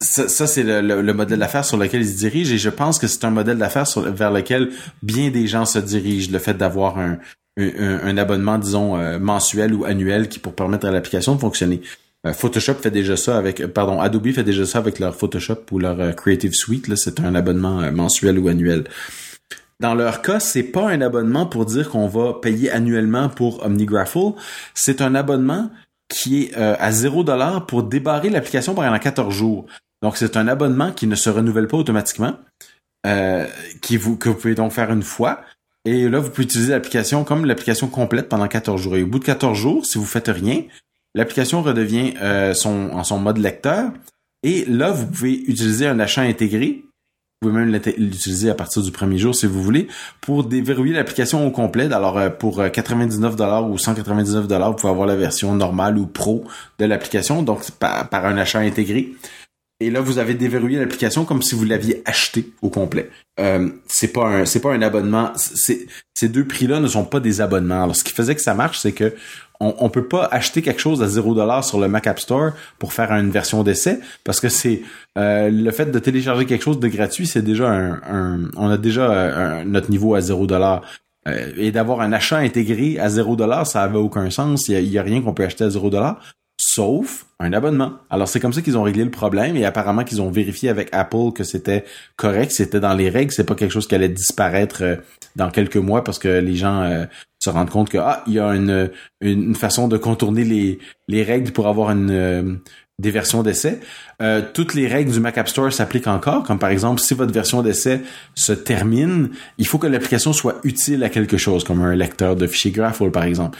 ça, 0.00 0.28
ça 0.28 0.46
c'est 0.46 0.62
le, 0.62 0.80
le, 0.80 1.14
modèle 1.14 1.40
d'affaires 1.40 1.64
sur 1.64 1.76
lequel 1.76 2.02
ils 2.02 2.08
se 2.08 2.18
dirigent 2.18 2.54
et 2.54 2.58
je 2.58 2.70
pense 2.70 2.98
que 2.98 3.06
c'est 3.06 3.24
un 3.24 3.30
modèle 3.30 3.58
d'affaires 3.58 3.86
vers 3.96 4.30
lequel 4.30 4.70
bien 5.02 5.30
des 5.30 5.46
gens 5.46 5.64
se 5.64 5.78
dirigent. 5.78 6.30
Le 6.30 6.38
fait 6.38 6.54
d'avoir 6.54 6.98
un, 6.98 7.18
un, 7.58 8.16
abonnement, 8.16 8.58
disons, 8.58 8.96
euh, 8.96 9.18
mensuel 9.18 9.74
ou 9.74 9.84
annuel 9.84 10.28
qui 10.28 10.38
pour 10.38 10.54
permettre 10.54 10.86
à 10.86 10.90
l'application 10.90 11.34
de 11.34 11.40
fonctionner. 11.40 11.80
Euh, 12.26 12.32
Photoshop 12.32 12.74
fait 12.74 12.90
déjà 12.90 13.16
ça 13.16 13.36
avec, 13.36 13.66
pardon, 13.68 14.00
Adobe 14.00 14.32
fait 14.32 14.44
déjà 14.44 14.66
ça 14.66 14.78
avec 14.78 14.98
leur 14.98 15.14
Photoshop 15.14 15.58
ou 15.72 15.78
leur 15.78 16.00
euh, 16.00 16.12
Creative 16.12 16.52
Suite. 16.52 16.94
C'est 16.96 17.20
un 17.20 17.34
abonnement 17.34 17.90
mensuel 17.92 18.38
ou 18.38 18.48
annuel. 18.48 18.84
Dans 19.80 19.94
leur 19.94 20.22
cas, 20.22 20.40
c'est 20.40 20.64
pas 20.64 20.88
un 20.88 21.00
abonnement 21.00 21.46
pour 21.46 21.64
dire 21.64 21.88
qu'on 21.88 22.08
va 22.08 22.34
payer 22.34 22.70
annuellement 22.70 23.28
pour 23.28 23.64
OmniGraffle. 23.64 24.32
C'est 24.74 25.00
un 25.00 25.14
abonnement 25.14 25.70
qui 26.08 26.44
est 26.44 26.54
à 26.56 26.90
0 26.90 27.22
dollar 27.22 27.66
pour 27.66 27.82
débarrer 27.84 28.30
l'application 28.30 28.74
pendant 28.74 28.98
14 28.98 29.32
jours. 29.32 29.66
Donc, 30.02 30.16
c'est 30.16 30.36
un 30.36 30.48
abonnement 30.48 30.92
qui 30.92 31.06
ne 31.06 31.14
se 31.14 31.30
renouvelle 31.30 31.66
pas 31.66 31.76
automatiquement, 31.76 32.34
euh, 33.06 33.46
qui 33.82 33.96
vous, 33.96 34.16
que 34.16 34.28
vous 34.28 34.36
pouvez 34.36 34.54
donc 34.54 34.72
faire 34.72 34.92
une 34.92 35.02
fois. 35.02 35.40
Et 35.84 36.08
là, 36.08 36.20
vous 36.20 36.30
pouvez 36.30 36.44
utiliser 36.44 36.72
l'application 36.72 37.24
comme 37.24 37.44
l'application 37.44 37.88
complète 37.88 38.28
pendant 38.28 38.46
14 38.46 38.80
jours. 38.80 38.96
Et 38.96 39.02
au 39.02 39.06
bout 39.06 39.18
de 39.18 39.24
14 39.24 39.56
jours, 39.56 39.86
si 39.86 39.98
vous 39.98 40.04
faites 40.04 40.28
rien, 40.28 40.62
l'application 41.14 41.62
redevient 41.62 42.14
euh, 42.20 42.54
son, 42.54 42.90
en 42.92 43.04
son 43.04 43.18
mode 43.18 43.38
lecteur. 43.38 43.90
Et 44.42 44.64
là, 44.66 44.90
vous 44.90 45.06
pouvez 45.06 45.32
utiliser 45.32 45.86
un 45.86 45.98
achat 45.98 46.22
intégré. 46.22 46.84
Vous 47.40 47.48
pouvez 47.48 47.64
même 47.64 47.80
l'utiliser 47.98 48.50
à 48.50 48.54
partir 48.54 48.82
du 48.82 48.90
premier 48.90 49.16
jour 49.16 49.32
si 49.32 49.46
vous 49.46 49.62
voulez 49.62 49.86
pour 50.20 50.42
déverrouiller 50.42 50.94
l'application 50.94 51.46
au 51.46 51.52
complet. 51.52 51.92
Alors 51.92 52.18
euh, 52.18 52.30
pour 52.30 52.62
99 52.70 53.36
dollars 53.36 53.70
ou 53.70 53.78
199 53.78 54.48
dollars, 54.48 54.72
vous 54.72 54.76
pouvez 54.76 54.92
avoir 54.92 55.06
la 55.06 55.14
version 55.14 55.54
normale 55.54 55.98
ou 55.98 56.06
pro 56.06 56.44
de 56.80 56.84
l'application, 56.84 57.42
donc 57.42 57.70
par, 57.72 58.08
par 58.08 58.26
un 58.26 58.36
achat 58.36 58.58
intégré. 58.58 59.14
Et 59.80 59.90
là, 59.90 60.00
vous 60.00 60.18
avez 60.18 60.34
déverrouillé 60.34 60.78
l'application 60.78 61.24
comme 61.24 61.40
si 61.40 61.54
vous 61.54 61.64
l'aviez 61.64 62.02
acheté 62.04 62.50
au 62.62 62.68
complet. 62.68 63.10
Euh, 63.38 63.68
c'est 63.86 64.12
pas 64.12 64.26
un, 64.26 64.44
c'est 64.44 64.60
pas 64.60 64.72
un 64.72 64.82
abonnement. 64.82 65.32
ces 65.36 66.28
deux 66.28 66.44
prix-là 66.44 66.80
ne 66.80 66.88
sont 66.88 67.04
pas 67.04 67.20
des 67.20 67.40
abonnements. 67.40 67.84
Alors, 67.84 67.94
ce 67.94 68.02
qui 68.02 68.12
faisait 68.12 68.34
que 68.34 68.40
ça 68.40 68.54
marche, 68.54 68.78
c'est 68.78 68.92
que 68.92 69.14
on, 69.60 69.74
on 69.78 69.88
peut 69.88 70.06
pas 70.06 70.24
acheter 70.24 70.62
quelque 70.62 70.80
chose 70.80 71.02
à 71.02 71.06
0$ 71.06 71.62
sur 71.62 71.78
le 71.78 71.88
Mac 71.88 72.06
App 72.08 72.18
Store 72.18 72.52
pour 72.78 72.92
faire 72.92 73.12
une 73.12 73.30
version 73.30 73.62
d'essai 73.62 74.00
parce 74.24 74.40
que 74.40 74.48
c'est 74.48 74.82
euh, 75.16 75.48
le 75.50 75.70
fait 75.70 75.86
de 75.86 75.98
télécharger 75.98 76.46
quelque 76.46 76.62
chose 76.62 76.80
de 76.80 76.88
gratuit, 76.88 77.26
c'est 77.26 77.42
déjà 77.42 77.70
un, 77.70 78.50
on 78.56 78.68
a 78.68 78.78
déjà 78.78 79.64
notre 79.64 79.90
niveau 79.90 80.14
à 80.14 80.20
0$. 80.20 80.80
Euh, 81.28 81.52
et 81.56 81.72
d'avoir 81.72 82.00
un 82.00 82.12
achat 82.12 82.38
intégré 82.38 82.98
à 82.98 83.08
0$, 83.08 83.64
ça 83.64 83.82
avait 83.82 83.98
aucun 83.98 84.30
sens. 84.30 84.68
Il 84.68 84.88
y 84.88 84.98
a, 84.98 85.02
rien 85.02 85.20
qu'on 85.20 85.34
peut 85.34 85.44
acheter 85.44 85.64
à 85.64 85.68
0$, 85.68 86.16
sauf 86.60 87.26
un 87.40 87.52
abonnement. 87.52 87.92
Alors 88.10 88.28
c'est 88.28 88.40
comme 88.40 88.52
ça 88.52 88.62
qu'ils 88.62 88.76
ont 88.76 88.82
réglé 88.82 89.04
le 89.04 89.10
problème 89.10 89.56
et 89.56 89.64
apparemment 89.64 90.04
qu'ils 90.04 90.20
ont 90.20 90.30
vérifié 90.30 90.68
avec 90.68 90.88
Apple 90.92 91.32
que 91.34 91.44
c'était 91.44 91.84
correct, 92.16 92.50
c'était 92.50 92.80
dans 92.80 92.94
les 92.94 93.08
règles, 93.08 93.32
c'est 93.32 93.44
pas 93.44 93.54
quelque 93.54 93.72
chose 93.72 93.86
qui 93.86 93.94
allait 93.94 94.08
disparaître 94.08 94.82
euh, 94.82 94.96
dans 95.36 95.50
quelques 95.50 95.76
mois 95.76 96.02
parce 96.04 96.18
que 96.18 96.28
les 96.28 96.56
gens 96.56 96.82
euh, 96.82 97.04
se 97.38 97.48
rendent 97.48 97.70
compte 97.70 97.88
que 97.88 97.98
ah 97.98 98.24
il 98.26 98.34
y 98.34 98.40
a 98.40 98.48
une, 98.48 98.90
une 99.20 99.54
façon 99.54 99.88
de 99.88 99.96
contourner 99.96 100.44
les, 100.44 100.80
les 101.06 101.22
règles 101.22 101.52
pour 101.52 101.68
avoir 101.68 101.92
une 101.92 102.60
des 103.00 103.10
versions 103.10 103.42
d'essai. 103.42 103.78
Euh, 104.20 104.42
toutes 104.52 104.74
les 104.74 104.88
règles 104.88 105.12
du 105.12 105.20
Mac 105.20 105.38
App 105.38 105.48
Store 105.48 105.72
s'appliquent 105.72 106.08
encore, 106.08 106.42
comme 106.42 106.58
par 106.58 106.70
exemple, 106.70 107.00
si 107.00 107.14
votre 107.14 107.32
version 107.32 107.62
d'essai 107.62 108.00
se 108.34 108.52
termine, 108.52 109.30
il 109.58 109.66
faut 109.66 109.78
que 109.78 109.86
l'application 109.86 110.32
soit 110.32 110.60
utile 110.64 111.04
à 111.04 111.08
quelque 111.08 111.36
chose, 111.36 111.62
comme 111.62 111.80
un 111.80 111.94
lecteur 111.94 112.34
de 112.34 112.46
fichiers 112.46 112.72
Graphql, 112.72 113.10
par 113.10 113.24
exemple. 113.24 113.56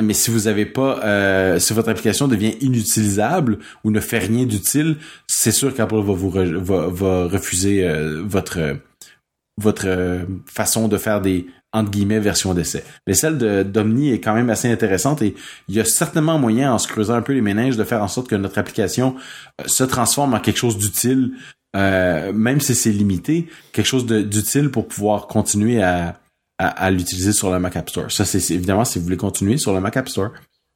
Mais 0.00 0.14
si 0.14 0.30
vous 0.30 0.48
avez 0.48 0.64
pas, 0.64 1.00
euh, 1.04 1.58
si 1.58 1.74
votre 1.74 1.90
application 1.90 2.26
devient 2.26 2.54
inutilisable 2.60 3.58
ou 3.84 3.90
ne 3.90 4.00
fait 4.00 4.20
rien 4.20 4.46
d'utile, 4.46 4.96
c'est 5.26 5.52
sûr 5.52 5.74
qu'Apple 5.74 5.96
va 5.96 6.00
vous 6.00 6.30
va, 6.30 7.26
refuser 7.26 7.86
euh, 7.86 8.22
votre 8.24 8.78
votre 9.60 10.24
façon 10.46 10.88
de 10.88 10.96
faire 10.96 11.20
des 11.20 11.46
entre 11.72 11.90
guillemets 11.90 12.20
version 12.20 12.54
d'essai. 12.54 12.84
Mais 13.06 13.14
celle 13.14 13.38
de 13.38 13.62
d'Omni 13.62 14.12
est 14.12 14.20
quand 14.20 14.34
même 14.34 14.50
assez 14.50 14.70
intéressante 14.70 15.22
et 15.22 15.34
il 15.68 15.74
y 15.74 15.80
a 15.80 15.84
certainement 15.84 16.38
moyen 16.38 16.72
en 16.72 16.78
se 16.78 16.86
creusant 16.86 17.14
un 17.14 17.22
peu 17.22 17.32
les 17.32 17.40
méninges 17.40 17.76
de 17.76 17.84
faire 17.84 18.02
en 18.02 18.08
sorte 18.08 18.28
que 18.28 18.36
notre 18.36 18.58
application 18.58 19.16
euh, 19.60 19.64
se 19.66 19.84
transforme 19.84 20.34
en 20.34 20.40
quelque 20.40 20.58
chose 20.58 20.76
d'utile, 20.76 21.32
euh, 21.76 22.32
même 22.32 22.60
si 22.60 22.74
c'est 22.74 22.90
limité, 22.90 23.48
quelque 23.72 23.86
chose 23.86 24.06
d'utile 24.06 24.70
pour 24.70 24.86
pouvoir 24.86 25.26
continuer 25.26 25.82
à, 25.82 26.18
à, 26.68 26.90
l'utiliser 26.90 27.32
sur 27.32 27.50
le 27.52 27.58
Mac 27.58 27.76
App 27.76 27.88
Store. 27.88 28.10
Ça, 28.10 28.24
c'est 28.24 28.54
évidemment 28.54 28.84
si 28.84 28.98
vous 28.98 29.04
voulez 29.04 29.16
continuer 29.16 29.56
sur 29.56 29.72
le 29.72 29.80
Mac 29.80 29.96
App 29.96 30.08
Store. 30.08 30.30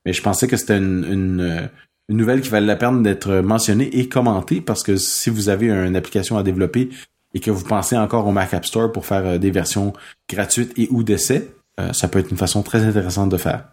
Mais 0.05 0.13
je 0.13 0.23
pensais 0.23 0.47
que 0.47 0.57
c'était 0.57 0.79
une, 0.79 1.05
une, 1.05 1.41
euh, 1.41 1.67
une 2.09 2.17
nouvelle 2.17 2.41
qui 2.41 2.49
valait 2.49 2.67
la 2.67 2.77
peine 2.77 3.03
d'être 3.03 3.37
mentionnée 3.37 3.89
et 3.99 4.09
commentée 4.09 4.61
parce 4.61 4.83
que 4.83 4.97
si 4.97 5.31
vous 5.31 5.49
avez 5.49 5.71
une 5.71 5.97
application 5.97 6.39
à 6.39 6.43
développer 6.43 6.91
et 7.35 7.41
que 7.41 7.51
vous 7.51 7.65
pensez 7.65 7.97
encore 7.97 8.27
au 8.27 8.33
Mac 8.33 8.55
App 8.55 8.65
Store 8.65 8.91
pour 8.91 9.05
faire 9.05 9.27
euh, 9.27 9.39
des 9.39 9.51
versions 9.51 9.93
gratuites 10.29 10.73
et 10.79 10.89
ou 10.91 11.03
d'essai, 11.03 11.51
euh, 11.81 11.93
ça 11.93 12.09
peut 12.09 12.19
être 12.19 12.31
une 12.31 12.37
façon 12.37 12.63
très 12.63 12.83
intéressante 12.83 13.29
de 13.29 13.37
faire. 13.37 13.69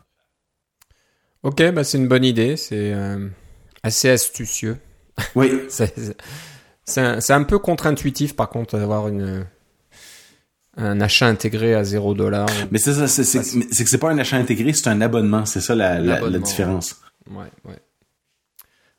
Ok, 1.43 1.61
bah 1.71 1.83
c'est 1.83 1.97
une 1.97 2.07
bonne 2.07 2.25
idée, 2.25 2.57
c'est 2.57 2.93
euh, 2.93 3.27
assez 3.83 4.09
astucieux. 4.09 4.77
Oui. 5.35 5.51
c'est 6.85 7.33
un, 7.33 7.43
peu 7.43 7.59
contre-intuitif 7.59 8.35
par 8.35 8.49
contre 8.49 8.77
d'avoir 8.77 9.07
une 9.07 9.45
un 10.77 11.01
achat 11.01 11.27
intégré 11.27 11.75
à 11.75 11.83
0 11.83 12.13
dollar. 12.13 12.47
Mais 12.71 12.79
c'est 12.79 12.93
ça, 12.93 13.07
c'est 13.07 13.23
que 13.39 13.89
c'est 13.89 13.97
pas 13.97 14.11
un 14.11 14.17
achat 14.17 14.37
intégré, 14.37 14.73
c'est 14.73 14.87
un 14.87 15.01
abonnement, 15.01 15.45
c'est 15.45 15.61
ça 15.61 15.75
la, 15.75 15.99
la, 15.99 16.39
différence. 16.39 17.01
Ouais, 17.29 17.45
ouais. 17.65 17.79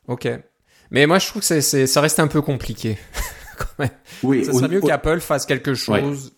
Ok. 0.07 0.27
Mais 0.91 1.07
moi 1.07 1.19
je 1.19 1.27
trouve 1.27 1.41
que 1.41 1.61
c'est 1.61 1.87
ça 1.87 2.01
reste 2.01 2.19
un 2.19 2.27
peu 2.27 2.41
compliqué. 2.41 2.97
Oui, 4.23 4.45
ça 4.45 4.53
serait 4.53 4.67
mieux 4.67 4.81
qu'Apple 4.81 5.19
fasse 5.19 5.45
quelque 5.45 5.73
chose. 5.75 6.33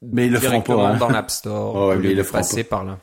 Mais 0.00 0.26
ils 0.26 0.32
le 0.32 0.40
feront 0.40 0.62
pas. 0.62 0.88
Hein. 0.88 0.96
Dans 0.96 1.08
l'App 1.08 1.30
Store. 1.30 1.88
ouais, 1.88 1.96
mais 1.96 2.10
ils 2.10 2.16
le 2.16 2.22
feront 2.22 2.38
passer 2.38 2.64
par 2.64 2.84
là. 2.84 2.98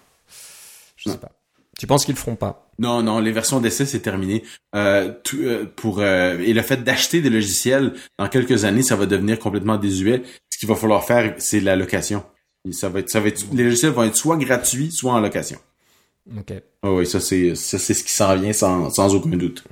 Je 0.96 1.12
sais 1.12 1.18
pas. 1.18 1.32
Tu 1.78 1.88
penses 1.88 2.06
qu'ils 2.06 2.16
le 2.16 2.20
feront 2.20 2.36
pas? 2.36 2.70
Non, 2.78 3.02
non, 3.04 3.20
les 3.20 3.32
versions 3.32 3.60
d'essai 3.60 3.86
c'est 3.86 4.00
terminé. 4.00 4.44
Euh, 4.76 5.14
euh, 5.34 5.66
pour 5.76 6.00
euh, 6.00 6.38
et 6.40 6.54
le 6.54 6.62
fait 6.62 6.84
d'acheter 6.84 7.22
des 7.22 7.30
logiciels 7.30 7.94
dans 8.18 8.28
quelques 8.28 8.66
années, 8.66 8.84
ça 8.84 8.96
va 8.96 9.06
devenir 9.06 9.40
complètement 9.40 9.78
désuet. 9.78 10.24
Ce 10.50 10.58
qu'il 10.58 10.68
va 10.68 10.76
falloir 10.76 11.06
faire, 11.06 11.36
c'est 11.38 11.60
la 11.60 11.76
location. 11.76 12.24
ça 12.72 12.90
va 12.90 13.00
être, 13.00 13.10
ça 13.10 13.20
va 13.20 13.28
être, 13.30 13.46
les 13.54 13.64
logiciels 13.64 13.92
vont 13.92 14.04
être 14.04 14.16
soit 14.16 14.38
gratuits, 14.38 14.92
soit 14.92 15.14
en 15.14 15.20
location. 15.20 15.60
Ok. 16.38 16.54
Oh 16.84 16.98
oui, 16.98 17.08
ça 17.08 17.20
c'est, 17.20 17.56
ça 17.56 17.80
c'est 17.80 17.94
ce 17.94 18.04
qui 18.04 18.12
s'en 18.12 18.36
vient 18.36 18.54
sans, 18.54 18.90
sans 18.90 19.16
aucun 19.16 19.38
doute. 19.38 19.64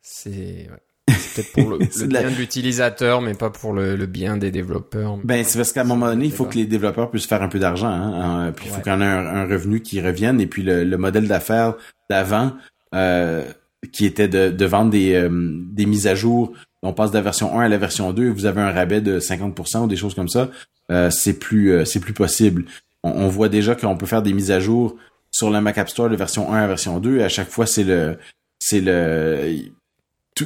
C'est, 0.00 0.68
ouais. 0.70 0.91
C'est 1.08 1.34
peut-être 1.34 1.52
pour 1.52 1.70
le, 1.70 1.78
bien 2.06 2.30
de 2.30 2.36
l'utilisateur, 2.36 3.20
mais 3.20 3.34
pas 3.34 3.50
pour 3.50 3.72
le, 3.72 3.96
bien 4.06 4.36
des 4.36 4.50
développeurs. 4.50 5.18
Ben, 5.24 5.44
c'est 5.44 5.58
parce 5.58 5.72
qu'à 5.72 5.82
un 5.82 5.84
moment 5.84 6.06
donné, 6.06 6.26
il 6.26 6.32
faut 6.32 6.44
que 6.44 6.56
les 6.56 6.66
développeurs 6.66 7.10
puissent 7.10 7.26
faire 7.26 7.42
un 7.42 7.48
peu 7.48 7.58
d'argent. 7.58 7.88
Hein, 7.88 8.48
euh, 8.48 8.52
puis 8.52 8.66
il 8.68 8.72
faut 8.72 8.80
qu'on 8.80 9.00
ait 9.00 9.04
un, 9.04 9.46
revenu 9.46 9.80
qui 9.80 10.00
revienne. 10.00 10.40
Et 10.40 10.46
puis 10.46 10.62
le, 10.62 10.96
modèle 10.96 11.26
d'affaires 11.26 11.74
d'avant, 12.08 12.52
euh, 12.94 13.44
qui 13.90 14.06
était 14.06 14.28
de, 14.28 14.64
vendre 14.64 14.90
des, 14.90 15.14
euh, 15.14 15.28
des 15.30 15.86
mises 15.86 16.06
à 16.06 16.14
jour, 16.14 16.52
on 16.82 16.92
passe 16.92 17.10
de 17.10 17.16
la 17.16 17.22
version 17.22 17.58
1 17.58 17.64
à 17.64 17.68
la 17.68 17.78
version 17.78 18.12
2, 18.12 18.28
vous 18.30 18.46
avez 18.46 18.60
un 18.60 18.72
rabais 18.72 19.00
de 19.00 19.20
50% 19.20 19.84
ou 19.84 19.86
des 19.86 19.96
choses 19.96 20.14
comme 20.14 20.28
ça, 20.28 20.50
c'est 21.10 21.38
plus 21.38 21.86
c'est 21.86 22.00
plus 22.00 22.12
possible. 22.12 22.64
On, 23.02 23.10
on 23.10 23.28
voit 23.28 23.48
déjà 23.48 23.74
qu'on 23.74 23.96
peut 23.96 24.06
faire 24.06 24.22
des 24.22 24.32
mises 24.32 24.50
à 24.50 24.60
jour 24.60 24.96
sur 25.30 25.50
le 25.50 25.60
Mac 25.60 25.78
App 25.78 25.88
Store 25.88 26.10
de 26.10 26.16
version 26.16 26.52
1 26.52 26.62
à 26.62 26.66
version 26.66 27.00
2. 27.00 27.18
Et 27.18 27.24
à 27.24 27.28
chaque 27.28 27.48
fois, 27.48 27.66
c'est 27.66 27.84
le 27.84 28.18
c'est 28.58 28.80
le 28.80 29.72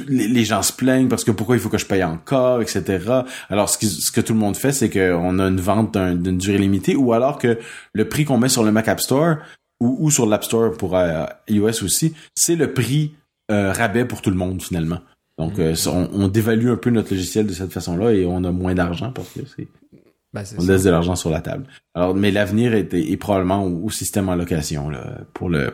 les, 0.07 0.45
gens 0.45 0.61
se 0.61 0.73
plaignent 0.73 1.07
parce 1.07 1.23
que 1.23 1.31
pourquoi 1.31 1.55
il 1.55 1.61
faut 1.61 1.69
que 1.69 1.77
je 1.77 1.85
paye 1.85 2.03
encore, 2.03 2.61
etc. 2.61 2.99
Alors 3.49 3.69
ce, 3.69 3.85
ce 3.85 4.11
que 4.11 4.21
tout 4.21 4.33
le 4.33 4.39
monde 4.39 4.57
fait, 4.57 4.71
c'est 4.71 4.89
qu'on 4.89 5.39
a 5.39 5.43
une 5.43 5.61
vente 5.61 5.97
d'une 5.97 6.37
durée 6.37 6.57
limitée, 6.57 6.95
ou 6.95 7.13
alors 7.13 7.37
que 7.37 7.57
le 7.93 8.09
prix 8.09 8.25
qu'on 8.25 8.37
met 8.37 8.49
sur 8.49 8.63
le 8.63 8.71
Mac 8.71 8.87
App 8.87 8.99
Store 8.99 9.37
ou, 9.79 10.09
sur 10.09 10.25
l'App 10.25 10.43
Store 10.43 10.71
pour 10.75 10.95
euh, 10.95 11.25
iOS 11.47 11.83
aussi, 11.83 12.13
c'est 12.35 12.55
le 12.55 12.73
prix 12.73 13.13
euh, 13.51 13.71
rabais 13.71 14.05
pour 14.05 14.21
tout 14.21 14.29
le 14.29 14.35
monde 14.35 14.61
finalement. 14.61 14.99
Donc 15.37 15.59
euh, 15.59 15.73
mm-hmm. 15.73 16.09
on, 16.13 16.27
dévalue 16.27 16.69
un 16.69 16.77
peu 16.77 16.89
notre 16.89 17.13
logiciel 17.13 17.45
de 17.45 17.53
cette 17.53 17.71
façon-là 17.71 18.11
et 18.11 18.25
on 18.25 18.43
a 18.43 18.51
moins 18.51 18.73
d'argent 18.73 19.11
parce 19.11 19.29
que 19.29 19.41
c'est 19.55 19.67
ben, 20.33 20.43
on 20.57 20.65
laisse 20.65 20.83
de 20.83 20.89
l'argent 20.89 21.15
sur 21.15 21.29
la 21.29 21.41
table. 21.41 21.67
Alors 21.93 22.15
mais 22.15 22.31
l'avenir 22.31 22.73
est, 22.73 22.91
est, 22.93 23.17
probablement 23.17 23.63
au, 23.63 23.85
au, 23.85 23.89
système 23.91 24.29
en 24.29 24.35
location 24.35 24.89
là, 24.89 25.19
pour 25.33 25.49
le 25.49 25.73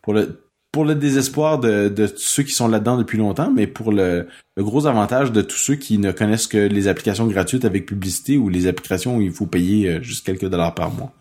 pour 0.00 0.14
le 0.14 0.41
pour 0.72 0.86
le 0.86 0.94
désespoir 0.94 1.58
de, 1.58 1.90
de 1.90 2.10
ceux 2.16 2.42
qui 2.42 2.52
sont 2.52 2.66
là-dedans 2.66 2.96
depuis 2.96 3.18
longtemps, 3.18 3.52
mais 3.54 3.66
pour 3.66 3.92
le, 3.92 4.26
gros 4.56 4.86
avantage 4.86 5.30
de 5.30 5.42
tous 5.42 5.58
ceux 5.58 5.74
qui 5.74 5.98
ne 5.98 6.12
connaissent 6.12 6.46
que 6.46 6.56
les 6.56 6.88
applications 6.88 7.26
gratuites 7.26 7.66
avec 7.66 7.84
publicité 7.84 8.38
ou 8.38 8.48
les 8.48 8.66
applications 8.66 9.18
où 9.18 9.20
il 9.20 9.32
faut 9.32 9.46
payer 9.46 9.88
euh, 9.88 10.02
juste 10.02 10.24
quelques 10.24 10.48
dollars 10.48 10.74
par 10.74 10.90
mois. 10.90 11.12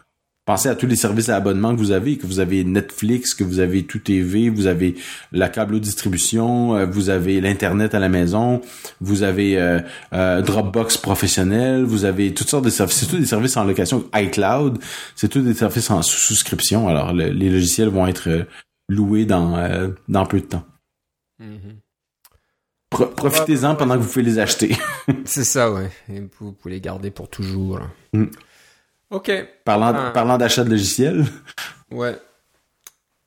Pensez 0.45 0.69
à 0.69 0.75
tous 0.75 0.87
les 0.87 0.95
services 0.95 1.29
à 1.29 1.35
abonnement 1.35 1.73
que 1.75 1.79
vous 1.79 1.91
avez, 1.91 2.17
que 2.17 2.25
vous 2.25 2.39
avez 2.39 2.63
Netflix, 2.63 3.35
que 3.35 3.43
vous 3.43 3.59
avez 3.59 3.83
Tout 3.83 3.99
TV, 3.99 4.49
vous 4.49 4.67
avez 4.67 4.95
la 5.31 5.49
câble 5.49 5.79
distribution, 5.81 6.75
euh, 6.75 6.85
vous 6.85 7.09
avez 7.09 7.41
l'internet 7.41 7.93
à 7.93 7.99
la 7.99 8.09
maison, 8.09 8.61
vous 9.01 9.21
avez 9.21 9.57
euh, 9.59 10.41
Dropbox 10.41 10.97
professionnel, 10.97 11.83
vous 11.83 12.05
avez 12.05 12.33
toutes 12.33 12.49
sortes 12.49 12.65
de 12.65 12.69
services, 12.69 12.99
c'est 12.99 13.05
tous 13.05 13.17
des 13.17 13.25
services 13.25 13.57
en 13.57 13.65
location 13.65 14.05
iCloud, 14.15 14.79
c'est 15.15 15.27
tous 15.27 15.41
des 15.41 15.53
services 15.53 15.91
en 15.91 16.01
souscription. 16.01 16.87
Alors 16.87 17.11
les 17.11 17.49
logiciels 17.49 17.89
vont 17.89 18.07
être 18.07 18.45
louer 18.91 19.25
dans, 19.25 19.55
euh, 19.57 19.89
dans 20.07 20.25
peu 20.25 20.41
de 20.41 20.45
temps. 20.45 20.65
Mhm. 21.39 21.77
Profitez-en 22.89 23.75
pendant 23.75 23.95
que 23.95 24.01
vous 24.01 24.09
pouvez 24.09 24.25
les 24.25 24.37
acheter. 24.37 24.75
C'est 25.25 25.45
ça, 25.45 25.71
ouais. 25.71 25.89
Et 26.09 26.21
vous 26.39 26.51
pouvez 26.51 26.75
les 26.75 26.81
garder 26.81 27.09
pour 27.09 27.29
toujours. 27.29 27.79
Mm. 28.11 28.25
Ok. 29.11 29.31
Parlant, 29.63 29.93
ah. 29.95 30.11
parlant 30.11 30.37
d'achat 30.37 30.65
de 30.65 30.69
logiciels. 30.69 31.25
Ouais. 31.89 32.17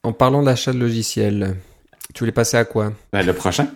En 0.03 0.12
parlant 0.12 0.42
d'achat 0.42 0.74
de 0.74 0.79
logiciels, 0.79 1.57
tu 2.12 2.20
voulais 2.20 2.33
passer 2.33 2.59
à 2.59 2.66
quoi? 2.66 2.92
Ben, 3.11 3.24
Le 3.24 3.33
prochain. 3.33 3.68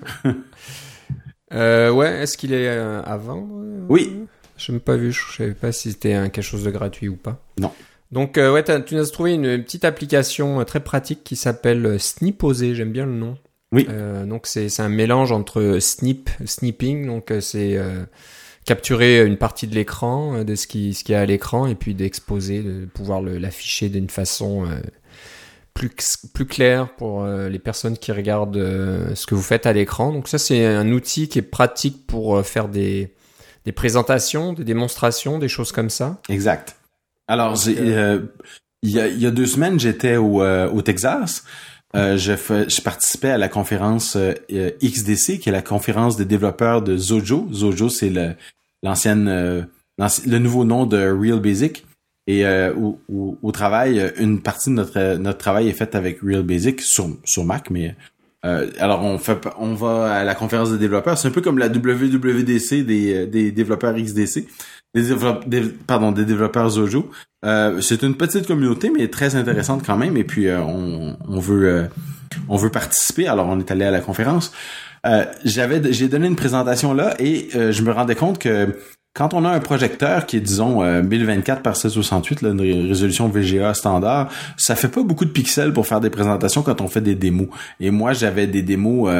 euh, 1.55 1.90
ouais, 1.90 2.22
est-ce 2.22 2.37
qu'il 2.37 2.53
est, 2.53 2.68
euh, 2.68 3.03
avant 3.03 3.48
Oui. 3.88 4.27
Je 4.59 4.72
n'ai 4.72 4.81
pas 4.81 4.96
vu, 4.96 5.12
je 5.12 5.37
savais 5.37 5.54
pas 5.54 5.73
si 5.73 5.92
c'était 5.92 6.12
quelque 6.31 6.42
chose 6.42 6.65
de 6.65 6.71
gratuit 6.71 7.08
ou 7.08 7.17
pas. 7.17 7.40
Non. 7.58 7.73
Donc 8.11 8.38
euh, 8.38 8.52
ouais, 8.52 8.65
tu 8.85 8.94
nous 8.94 9.02
as 9.02 9.11
trouvé 9.11 9.35
une 9.35 9.63
petite 9.63 9.85
application 9.85 10.61
euh, 10.61 10.65
très 10.65 10.81
pratique 10.81 11.25
qui 11.25 11.37
s'appelle 11.37 11.85
euh, 11.85 11.98
Sniposé, 11.98 12.75
j'aime 12.75 12.92
bien 12.92 13.06
le 13.06 13.13
nom. 13.13 13.37
Oui. 13.71 13.87
donc 14.27 14.46
c'est 14.46 14.81
un 14.81 14.88
mélange 14.88 15.31
entre 15.31 15.77
snip, 15.79 16.31
snipping, 16.46 17.06
donc 17.06 17.31
c'est 17.42 17.79
capturer 18.65 19.27
une 19.27 19.37
partie 19.37 19.67
de 19.67 19.75
l'écran, 19.75 20.42
de 20.42 20.54
ce 20.54 20.67
qui 20.67 20.94
ce 20.94 21.04
qui 21.04 21.13
est 21.13 21.17
à 21.17 21.27
l'écran, 21.27 21.67
et 21.67 21.75
puis 21.75 21.94
d'exposer, 21.94 22.63
de 22.63 22.87
pouvoir 22.87 23.21
l'afficher 23.21 23.90
d'une 23.90 24.09
façon 24.09 24.67
plus 25.75 25.90
plus 26.33 26.46
claire 26.46 26.88
pour 26.96 27.27
les 27.27 27.59
personnes 27.59 27.98
qui 27.98 28.11
regardent 28.11 28.56
ce 29.15 29.27
que 29.27 29.35
vous 29.35 29.42
faites 29.42 29.67
à 29.67 29.75
l'écran. 29.75 30.15
Donc 30.15 30.29
ça 30.29 30.38
c'est 30.38 30.65
un 30.65 30.90
outil 30.90 31.29
qui 31.29 31.40
est 31.40 31.42
pratique 31.42 32.06
pour 32.06 32.42
faire 32.46 32.69
des 32.71 33.13
des 33.67 33.73
présentations, 33.73 34.54
des 34.54 34.65
démonstrations, 34.65 35.38
des 35.38 35.48
choses 35.48 35.73
comme 35.73 35.90
ça. 35.90 36.23
Exact. 36.31 36.77
Alors, 37.29 37.54
euh, 37.66 38.20
il 38.83 38.90
y, 38.90 39.00
a, 39.00 39.08
y, 39.08 39.26
a, 39.26 39.31
deux 39.31 39.46
semaines, 39.46 39.79
j'étais 39.79 40.16
au, 40.16 40.42
euh, 40.42 40.68
au 40.70 40.83
Texas. 40.83 41.44
Euh, 41.96 42.16
je, 42.16 42.33
je, 42.35 42.81
participais 42.83 43.31
à 43.31 43.38
la 43.38 43.48
conférence 43.48 44.16
euh, 44.16 44.35
XDC, 44.83 45.38
qui 45.38 45.48
est 45.48 45.52
la 45.52 45.62
conférence 45.62 46.16
des 46.16 46.24
développeurs 46.24 46.83
de 46.83 46.96
Zojo. 46.96 47.48
Zojo, 47.52 47.88
c'est 47.88 48.10
le, 48.10 48.35
l'ancienne, 48.83 49.29
le 49.98 50.38
nouveau 50.38 50.64
nom 50.64 50.87
de 50.87 50.98
Real 50.98 51.40
Basic. 51.40 51.85
Et 52.29 52.44
euh, 52.44 52.74
au, 52.74 53.38
au, 53.42 53.52
travail, 53.52 54.12
une 54.18 54.42
partie 54.42 54.68
de 54.68 54.74
notre 54.74 55.16
notre 55.16 55.38
travail 55.38 55.68
est 55.68 55.72
faite 55.72 55.94
avec 55.94 56.20
Real 56.20 56.42
Basic 56.42 56.83
sur 56.83 57.08
sur 57.24 57.46
Mac, 57.46 57.70
mais 57.70 57.96
euh, 58.44 58.70
alors 58.79 59.02
on 59.02 59.16
fait 59.16 59.38
on 59.58 59.72
va 59.72 60.12
à 60.12 60.24
la 60.24 60.35
conférence 60.35 60.70
des 60.70 60.76
développeurs, 60.76 61.16
c'est 61.16 61.29
un 61.29 61.31
peu 61.31 61.40
comme 61.40 61.56
la 61.56 61.68
WWDC 61.68 62.85
des 62.85 63.26
des 63.26 63.50
développeurs 63.50 63.94
XDC, 63.94 64.46
des, 64.94 65.14
des 65.46 65.62
pardon 65.62 66.12
des 66.12 66.24
développeurs 66.24 66.70
Zojo. 66.70 67.10
Euh, 67.44 67.80
c'est 67.80 68.02
une 68.02 68.16
petite 68.16 68.46
communauté 68.46 68.90
mais 68.90 69.08
très 69.08 69.36
intéressante 69.36 69.82
quand 69.84 69.96
même 69.96 70.16
et 70.16 70.24
puis 70.24 70.48
on 70.50 71.16
on 71.28 71.38
veut 71.38 71.88
on 72.48 72.56
veut 72.56 72.70
participer. 72.70 73.28
Alors 73.28 73.46
on 73.48 73.58
est 73.58 73.70
allé 73.70 73.84
à 73.84 73.90
la 73.90 74.00
conférence. 74.00 74.52
j'avais 75.44 75.92
j'ai 75.92 76.08
donné 76.08 76.26
une 76.26 76.36
présentation 76.36 76.94
là 76.94 77.14
et 77.18 77.48
je 77.52 77.82
me 77.82 77.92
rendais 77.92 78.16
compte 78.16 78.38
que 78.38 78.74
quand 79.18 79.34
on 79.34 79.44
a 79.44 79.50
un 79.50 79.58
projecteur 79.58 80.26
qui 80.26 80.36
est, 80.36 80.40
disons, 80.40 80.80
1024 81.02 81.58
euh, 81.58 81.62
par 81.62 81.76
768, 81.76 82.42
là, 82.42 82.50
une 82.50 82.88
résolution 82.88 83.28
VGA 83.28 83.74
standard, 83.74 84.30
ça 84.56 84.76
fait 84.76 84.86
pas 84.86 85.02
beaucoup 85.02 85.24
de 85.24 85.30
pixels 85.30 85.72
pour 85.72 85.88
faire 85.88 86.00
des 86.00 86.08
présentations 86.08 86.62
quand 86.62 86.80
on 86.80 86.86
fait 86.86 87.00
des 87.00 87.16
démos. 87.16 87.48
Et 87.80 87.90
moi, 87.90 88.12
j'avais 88.12 88.46
des 88.46 88.62
démos 88.62 89.10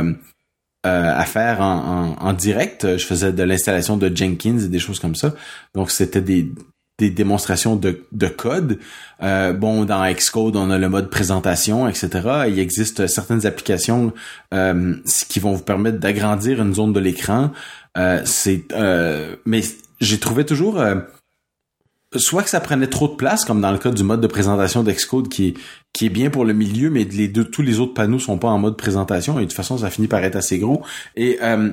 euh, 0.87 0.89
euh, 0.89 1.13
à 1.15 1.25
faire 1.25 1.61
en, 1.61 2.33
direct. 2.33 2.97
Je 2.97 3.05
faisais 3.05 3.33
de 3.33 3.43
l'installation 3.43 3.97
de 3.97 4.15
Jenkins 4.15 4.59
et 4.59 4.69
des 4.69 4.79
choses 4.79 5.01
comme 5.01 5.17
ça. 5.17 5.35
Donc, 5.75 5.91
c'était 5.91 6.21
des, 6.21 6.53
démonstrations 7.01 7.77
de, 7.77 8.29
code. 8.29 8.79
bon, 9.21 9.85
dans 9.85 10.13
Xcode, 10.13 10.57
on 10.57 10.71
a 10.71 10.79
le 10.79 10.89
mode 10.89 11.11
présentation, 11.11 11.89
etc. 11.89 12.09
Il 12.49 12.59
existe 12.59 13.07
certaines 13.07 13.45
applications 13.47 14.13
qui 14.51 15.41
vont 15.41 15.53
vous 15.53 15.63
permettre 15.63 15.99
d'agrandir 15.99 16.63
une 16.63 16.75
zone 16.75 16.93
de 16.93 17.01
l'écran. 17.01 17.51
c'est 18.25 18.65
mais 19.45 19.63
j'ai 20.01 20.19
trouvé 20.19 20.45
toujours 20.45 20.81
euh, 20.81 20.97
soit 22.17 22.43
que 22.43 22.51
ça 22.51 22.61
prenait 22.61 22.87
trop 22.87 23.09
de 23.09 23.15
place, 23.15 23.45
comme 23.45 23.61
dans 23.61 23.73
le 23.73 23.79
cas 23.79 23.91
du 23.91 24.03
mode 24.03 24.21
de 24.21 24.27
présentation 24.27 24.83
d'Excode 24.83 25.29
qui, 25.29 25.55
qui 25.99 26.07
est 26.07 26.11
bien 26.11 26.31
pour 26.31 26.45
le 26.45 26.53
milieu, 26.53 26.91
mais 26.91 27.03
les 27.03 27.27
deux, 27.27 27.45
tous 27.45 27.63
les 27.63 27.81
autres 27.81 27.93
panneaux 27.93 28.21
sont 28.21 28.39
pas 28.39 28.47
en 28.47 28.59
mode 28.61 28.77
présentation 28.77 29.41
et 29.41 29.43
de 29.43 29.47
toute 29.47 29.57
façon 29.57 29.79
ça 29.79 29.91
finit 29.91 30.07
par 30.07 30.23
être 30.23 30.37
assez 30.37 30.61
gros. 30.61 30.81
Et 31.17 31.39
euh, 31.43 31.71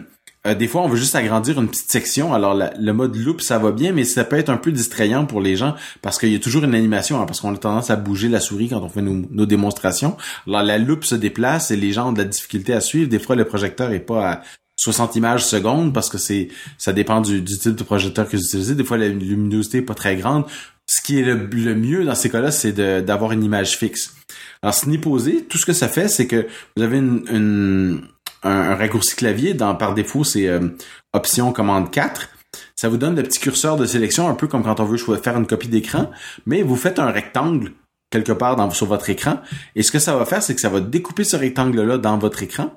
euh, 0.48 0.56
des 0.56 0.68
fois, 0.68 0.82
on 0.82 0.88
veut 0.88 0.98
juste 0.98 1.14
agrandir 1.14 1.62
une 1.62 1.68
petite 1.68 1.92
section. 1.92 2.34
Alors, 2.34 2.56
le 2.56 2.92
mode 2.92 3.16
loop, 3.16 3.42
ça 3.42 3.60
va 3.60 3.72
bien, 3.72 3.92
mais 3.92 4.04
ça 4.04 4.24
peut 4.24 4.40
être 4.40 4.50
un 4.50 4.58
peu 4.58 4.72
distrayant 4.72 5.28
pour 5.28 5.42
les 5.42 5.56
gens 5.56 5.76
parce 6.02 6.18
qu'il 6.18 6.32
y 6.32 6.36
a 6.36 6.40
toujours 6.40 6.64
une 6.64 6.74
animation, 6.74 7.22
hein, 7.22 7.28
parce 7.28 7.40
qu'on 7.40 7.54
a 7.54 7.58
tendance 7.58 7.92
à 7.92 7.98
bouger 7.98 8.28
la 8.28 8.40
souris 8.40 8.70
quand 8.70 8.82
on 8.82 8.90
fait 8.90 9.04
nos, 9.04 9.28
nos, 9.30 9.46
démonstrations. 9.46 10.18
Alors, 10.48 10.64
la 10.64 10.80
loupe 10.80 11.06
se 11.06 11.14
déplace 11.14 11.70
et 11.70 11.76
les 11.76 11.92
gens 11.92 12.10
ont 12.10 12.14
de 12.14 12.18
la 12.18 12.26
difficulté 12.26 12.74
à 12.74 12.82
suivre. 12.82 13.08
Des 13.08 13.20
fois, 13.20 13.36
le 13.36 13.46
projecteur 13.46 13.92
est 13.92 14.00
pas 14.00 14.32
à, 14.32 14.42
60 14.78 15.16
images 15.16 15.46
secondes 15.46 15.94
parce 15.94 16.10
que 16.10 16.18
c'est 16.18 16.50
ça 16.78 16.92
dépend 16.92 17.22
du, 17.22 17.44
type 17.44 17.76
de 17.76 17.84
projecteur 17.84 18.28
que 18.28 18.36
vous 18.36 18.44
utilisez. 18.44 18.76
Des 18.76 18.84
fois, 18.84 18.98
la 18.98 19.08
luminosité 19.08 19.80
est 19.80 19.84
pas 19.84 19.94
très 19.94 20.16
grande. 20.16 20.46
Ce 20.88 21.02
qui 21.02 21.20
est 21.20 21.24
le, 21.24 21.76
mieux 21.76 22.06
dans 22.06 22.16
ces 22.16 22.30
cas-là, 22.30 22.52
c'est 22.52 22.74
d'avoir 23.04 23.32
une 23.32 23.44
image 23.44 23.78
fixe. 23.78 24.14
Alors, 24.62 24.76
posé, 25.02 25.44
tout 25.46 25.58
ce 25.58 25.66
que 25.66 25.74
ça 25.74 25.88
fait, 25.88 26.08
c'est 26.08 26.28
que 26.28 26.48
vous 26.76 26.84
avez 26.84 26.98
une, 26.98 28.02
un, 28.44 28.76
raccourci 28.76 29.16
clavier. 29.16 29.54
Dans, 29.54 29.76
par 29.76 29.94
défaut, 29.94 30.24
c'est 30.24 30.48
euh, 30.48 30.70
option 31.14 31.52
commande 31.52 31.92
4. 31.92 32.30
Ça 32.76 32.90
vous 32.90 32.98
donne 32.98 33.16
le 33.16 33.24
petit 33.24 33.40
curseur 33.40 33.78
de 33.78 33.86
sélection, 33.86 34.30
un 34.30 34.36
peu 34.36 34.48
comme 34.48 34.64
quand 34.64 34.80
on 34.80 34.86
veut 34.86 34.98
faire 34.98 35.38
une 35.38 35.48
copie 35.48 35.68
d'écran, 35.68 36.12
mais 36.46 36.62
vous 36.62 36.76
faites 36.76 37.00
un 37.00 37.10
rectangle 37.12 37.72
quelque 38.12 38.32
part 38.32 38.56
dans, 38.56 38.70
sur 38.70 38.86
votre 38.86 39.10
écran. 39.10 39.40
Et 39.76 39.84
ce 39.84 39.92
que 39.92 40.00
ça 40.00 40.16
va 40.16 40.26
faire, 40.26 40.44
c'est 40.44 40.56
que 40.56 40.62
ça 40.62 40.70
va 40.70 40.80
découper 40.80 41.24
ce 41.24 41.36
rectangle-là 41.36 41.98
dans 41.98 42.18
votre 42.18 42.44
écran 42.44 42.74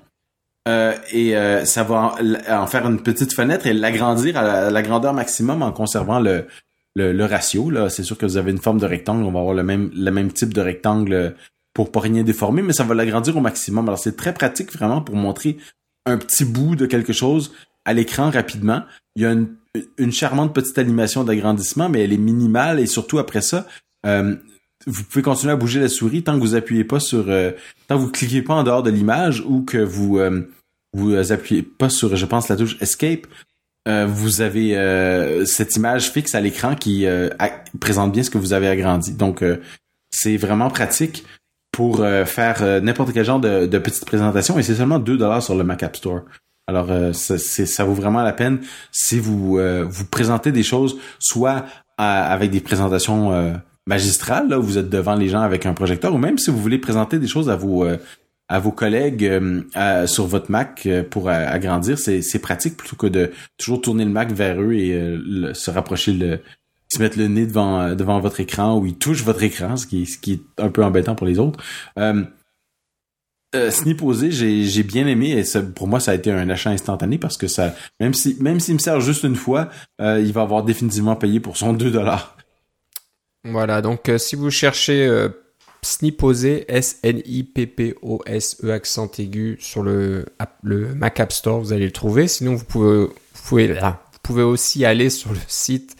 euh, 0.69 0.95
et 1.13 1.37
euh, 1.37 1.65
ça 1.65 1.83
va 1.83 2.17
en, 2.51 2.67
faire 2.67 2.87
une 2.87 3.03
petite 3.03 3.33
fenêtre 3.33 3.67
et 3.67 3.73
l'agrandir 3.73 4.37
à, 4.37 4.71
la, 4.71 4.83
grandeur 4.83 5.15
maximum 5.15 5.63
en 5.63 5.73
conservant 5.73 6.21
le, 6.21 6.47
le, 6.99 7.25
ratio. 7.25 7.71
C'est 7.89 8.03
sûr 8.03 8.19
que 8.19 8.27
vous 8.27 8.37
avez 8.37 8.51
une 8.51 8.59
forme 8.59 8.79
de 8.79 8.87
rectangle, 8.87 9.25
on 9.25 9.33
va 9.33 9.41
avoir 9.41 9.55
le 9.55 9.63
même 9.63 10.33
type 10.33 10.53
de 10.53 10.61
rectangle 10.61 11.35
pour 11.75 11.93
pas 11.93 12.01
rien 12.01 12.25
déformer, 12.25 12.63
mais 12.63 12.73
ça 12.73 12.85
va 12.85 12.95
l'agrandir 12.95 13.37
au 13.37 13.41
maximum. 13.41 13.87
Alors 13.89 13.99
c'est 13.99 14.17
très 14.17 14.35
pratique 14.35 14.73
vraiment 14.73 15.01
pour 15.01 15.15
montrer 15.15 15.59
un 16.07 16.19
petit 16.19 16.45
bout 16.45 16.75
de 16.75 16.87
quelque 16.87 17.13
chose 17.13 17.53
à 17.85 17.93
l'écran 17.93 18.31
rapidement. 18.31 18.83
Il 19.15 19.23
y 19.23 19.27
a 19.27 19.33
une, 19.99 20.13
charmante 20.13 20.55
petite 20.55 20.79
animation 20.79 21.23
d'agrandissement, 21.23 21.89
mais 21.89 22.03
elle 22.03 22.13
est 22.13 22.17
minimale 22.17 22.81
et 22.81 22.87
surtout 22.87 23.19
après 23.19 23.43
ça, 23.43 23.67
euh, 24.07 24.35
vous 24.87 25.05
pouvez 25.05 25.23
continuer 25.23 25.53
à 25.53 25.57
bouger 25.57 25.79
la 25.79 25.89
souris 25.89 26.25
tant 26.25 26.35
que 26.35 26.41
vous 26.41 26.55
appuyez 26.57 26.85
pas 26.85 26.99
sur, 26.99 27.27
tant 27.87 27.97
que 27.97 28.01
vous 28.01 28.11
cliquez 28.11 28.43
pas 28.43 28.55
en 28.55 28.65
dehors 28.65 28.83
de 28.83 28.91
l'image 28.91 29.45
ou 29.47 29.63
que 29.63 29.79
vous 29.79 30.19
vous 30.93 31.33
appuyez 31.33 31.63
pas 31.63 31.91
sur, 31.91 32.17
je 32.17 32.27
pense, 32.27 32.49
la 32.49 32.57
touche 32.57 32.77
Escape, 32.81 33.27
euh, 33.89 34.07
vous 34.07 34.43
avez 34.43 34.77
euh, 34.77 35.47
cette 35.47 35.77
image 35.77 36.11
fixe 36.11 36.35
à 36.35 36.41
l'écran 36.41 36.75
qui 36.75 37.07
euh, 37.07 37.31
présente 37.81 38.13
bien 38.13 38.23
ce 38.23 38.31
que 38.31 38.37
vous 38.37 38.53
avez 38.53 38.69
agrandi. 38.69 39.15
Donc, 39.15 39.43
c'est 40.11 40.37
vraiment 40.37 40.69
pratique 40.69 41.25
pour 41.73 42.05
faire 42.27 42.83
n'importe 42.83 43.13
quel 43.13 43.25
genre 43.25 43.39
de, 43.39 43.67
de, 43.67 43.79
petite 43.79 44.05
présentation 44.05 44.59
et 44.59 44.65
c'est 44.65 44.75
seulement 44.75 44.99
2 44.99 45.17
dollars 45.17 45.43
sur 45.43 45.55
le 45.55 45.63
Mac 45.63 45.83
App 45.83 45.97
Store. 45.97 46.23
Alors, 46.67 46.91
ça, 47.15 47.39
ça 47.39 47.85
vaut 47.85 47.95
vraiment 47.95 48.23
la 48.23 48.33
peine 48.33 48.61
si 48.91 49.21
vous 49.21 49.61
vous 49.89 50.05
présentez 50.07 50.51
des 50.51 50.65
choses 50.65 50.97
soit 51.21 51.67
avec 51.97 52.51
des 52.51 52.61
présentations 52.61 53.61
magistrales, 53.87 54.49
là, 54.49 54.59
où 54.59 54.63
vous 54.63 54.79
êtes 54.79 54.89
devant 54.89 55.15
les 55.15 55.29
gens 55.29 55.43
avec 55.43 55.67
un 55.67 55.75
projecteur, 55.75 56.13
ou 56.15 56.19
même 56.19 56.37
si 56.37 56.51
vous 56.51 56.59
voulez 56.59 56.79
présenter 56.79 57.21
des 57.21 57.29
choses 57.29 57.49
à 57.49 57.55
vos 57.55 57.87
à 58.49 58.59
vos 58.59 58.73
collègues 58.73 59.25
euh, 59.25 60.07
sur 60.07 60.27
votre 60.27 60.51
Mac 60.51 60.85
euh, 60.87 61.03
pour 61.03 61.29
agrandir, 61.29 61.99
c'est 61.99 62.39
pratique 62.41 62.77
plutôt 62.77 62.97
que 62.97 63.07
de 63.07 63.31
toujours 63.59 63.81
tourner 63.81 64.05
le 64.05 64.11
Mac 64.11 64.33
vers 64.33 64.61
eux 64.61 64.73
et 64.73 64.95
euh, 64.95 65.53
se 65.55 65.71
rapprocher 65.71 66.13
le 66.13 66.41
se 66.91 67.03
mettre 67.03 67.19
le 67.19 67.29
nez 67.29 67.45
devant 67.45 67.95
devant 67.95 68.19
votre 68.19 68.41
écran 68.41 68.79
ou 68.79 68.87
ils 68.87 68.97
touchent 68.97 69.23
votre 69.23 69.43
écran, 69.43 69.77
ce 69.77 69.87
qui, 69.87 70.07
ce 70.07 70.17
qui 70.17 70.33
est 70.33 70.41
un 70.57 70.71
peu 70.71 70.83
embêtant 70.83 71.15
pour 71.15 71.27
les 71.27 71.39
autres. 71.39 71.63
Euh, 71.99 72.25
euh, 73.55 73.71
Sniposé, 73.71 74.31
j'ai 74.31 74.83
bien 74.83 75.07
aimé 75.07 75.33
et 75.33 75.45
ça, 75.45 75.61
pour 75.61 75.87
moi 75.87 76.01
ça 76.01 76.13
a 76.13 76.15
été 76.15 76.31
un 76.31 76.49
achat 76.49 76.71
instantané 76.71 77.19
parce 77.19 77.37
que 77.37 77.47
ça 77.47 77.75
même 78.01 78.15
si 78.15 78.39
même 78.41 78.59
s'il 78.59 78.75
me 78.75 78.79
sert 78.79 79.01
juste 79.03 79.25
une 79.25 79.37
fois, 79.37 79.69
il 80.01 80.33
va 80.33 80.41
avoir 80.41 80.63
définitivement 80.63 81.17
payé 81.17 81.41
pour 81.41 81.59
son 81.59 81.75
2 81.75 81.91
dollars. 81.91 82.39
Voilà, 83.45 83.83
donc 83.83 84.11
si 84.17 84.35
vous 84.35 84.51
cherchez 84.51 85.29
Sniposé, 85.89 86.67
S-N-I-P-P-O-S-E 86.69 88.71
accent 88.71 89.11
aigu 89.19 89.57
sur 89.59 89.83
le, 89.83 90.27
le 90.63 90.95
Mac 90.95 91.19
App 91.19 91.33
Store, 91.33 91.61
vous 91.61 91.73
allez 91.73 91.87
le 91.87 91.93
trouver. 91.93 92.29
Sinon, 92.29 92.57
vous 92.57 92.65
pouvez, 92.65 93.69
là, 93.69 94.03
vous 94.13 94.19
pouvez 94.23 94.43
aussi 94.43 94.85
aller 94.85 95.09
sur 95.09 95.33
le 95.33 95.39
site 95.49 95.97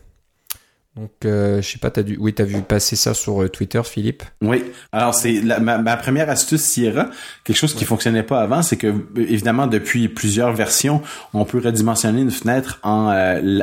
Donc, 0.95 1.09
je 1.23 1.61
sais 1.63 1.79
pas, 1.79 1.89
t'as 1.89 2.03
dû, 2.03 2.17
oui, 2.19 2.35
t'as 2.35 2.43
vu 2.43 2.61
passer 2.61 2.95
ça 2.95 3.15
sur 3.15 3.49
Twitter, 3.49 3.81
Philippe? 3.83 4.21
Oui. 4.43 4.63
Alors, 4.91 5.15
c'est 5.15 5.41
ma, 5.41 5.97
première 5.97 6.29
astuce 6.29 6.61
Sierra, 6.61 7.09
quelque 7.43 7.57
chose 7.57 7.73
qui 7.73 7.83
fonctionnait 7.83 8.21
pas 8.21 8.41
avant, 8.41 8.61
c'est 8.61 8.77
que 8.77 8.93
évidemment 9.17 9.65
depuis 9.65 10.07
plusieurs 10.07 10.53
versions, 10.53 11.01
on 11.33 11.45
peut 11.45 11.57
redimensionner 11.57 12.21
une 12.21 12.29
fenêtre 12.29 12.79
en, 12.83 13.07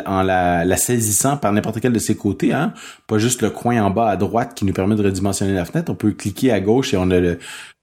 en 0.07 0.23
la, 0.25 0.77
saisissant 0.77 1.37
par 1.37 1.53
n'importe 1.53 1.81
quel 1.81 1.93
de 1.93 2.01
ses 2.01 2.17
côtés, 2.17 2.53
hein. 2.53 2.75
Pas 3.07 3.19
juste 3.19 3.43
le 3.43 3.51
coin 3.51 3.81
en 3.81 3.91
bas 3.91 4.09
à 4.09 4.17
droite 4.17 4.55
qui 4.57 4.65
nous 4.65 4.73
permet 4.73 4.97
de 4.97 5.05
redimensionner 5.05 5.55
la 5.55 5.65
fenêtre. 5.65 5.93
On 5.93 5.95
peut 5.95 6.11
cliquer 6.11 6.51
à 6.51 6.59
gauche 6.59 6.95
et 6.95 6.97
on 6.97 7.13
a 7.13 7.21
le, 7.21 7.39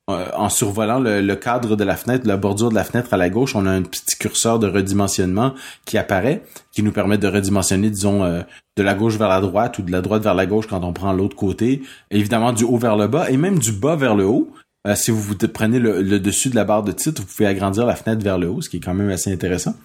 en 0.08 0.47
survolant 0.47 0.99
le, 0.99 1.36
cadre 1.36 1.76
de 1.76 1.84
la 1.84 1.97
fenêtre, 1.97 2.26
la 2.26 2.38
bordure 2.38 2.70
de 2.70 2.76
la 2.76 2.86
fenêtre 2.86 3.14
à 3.14 3.18
la 3.18 3.30
gauche, 3.30 3.55
on 3.55 3.66
a 3.66 3.72
un 3.72 3.82
petit 3.82 4.16
curseur 4.18 4.58
de 4.58 4.68
redimensionnement 4.68 5.53
qui 5.86 5.97
apparaît, 5.97 6.43
qui 6.72 6.82
nous 6.82 6.93
permet 6.93 7.18
de 7.18 7.28
redimensionner, 7.28 7.89
disons, 7.89 8.24
de 8.24 8.84
la 8.84 8.93
gauche 8.93 9.18
vers 9.18 9.28
la 9.28 9.41
droite 9.41 9.80
ou 9.80 9.82
de 9.82 9.91
la 9.91 10.01
droite 10.01 10.24
vers 10.24 10.34
la 10.34 10.45
gauche 10.45 10.68
quand 10.68 10.84
on 10.86 10.93
prend 10.93 11.12
l'autre 11.12 11.36
côté. 11.36 11.82
Évidemment, 12.10 12.53
du 12.53 12.64
haut 12.64 12.78
vers 12.78 12.95
le 12.95 13.08
bas 13.08 13.30
et 13.30 13.36
même 13.36 13.60
du 13.60 13.74
bas 13.74 13.97
vers 13.97 14.16
le 14.16 14.26
haut. 14.26 14.49
si 14.95 15.12
vous, 15.12 15.36
prenez 15.53 15.80
le, 15.80 16.01
le, 16.01 16.22
dessus 16.22 16.49
de 16.49 16.55
la 16.55 16.64
barre 16.64 16.84
de 16.84 16.93
titre, 16.93 17.22
vous 17.22 17.28
pouvez 17.28 17.47
agrandir 17.47 17.86
la 17.86 17.95
fenêtre 17.95 18.24
vers 18.24 18.38
le 18.38 18.47
haut, 18.47 18.62
ce 18.62 18.70
qui 18.70 18.78
est 18.78 18.82
quand 18.82 18.93
même 18.93 19.10
assez 19.10 19.32
intéressant. 19.34 19.76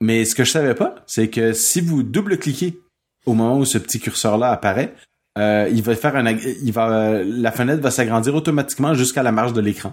mais 0.00 0.24
ce 0.24 0.34
que 0.34 0.42
je 0.42 0.50
savais 0.50 0.74
pas, 0.74 0.96
c'est 1.06 1.28
que 1.28 1.52
si 1.52 1.80
vous 1.80 2.02
double-cliquez 2.02 2.80
au 3.26 3.34
moment 3.34 3.58
où 3.58 3.64
ce 3.64 3.78
petit 3.78 4.00
curseur-là 4.00 4.50
apparaît, 4.50 4.94
euh, 5.40 6.70
va, 6.72 7.22
la 7.24 7.52
fenêtre 7.52 7.82
va 7.82 7.90
s'agrandir 7.90 8.34
automatiquement 8.34 8.94
jusqu'à 8.94 9.22
la 9.22 9.32
marge 9.32 9.52
de 9.52 9.60
l'écran. 9.60 9.92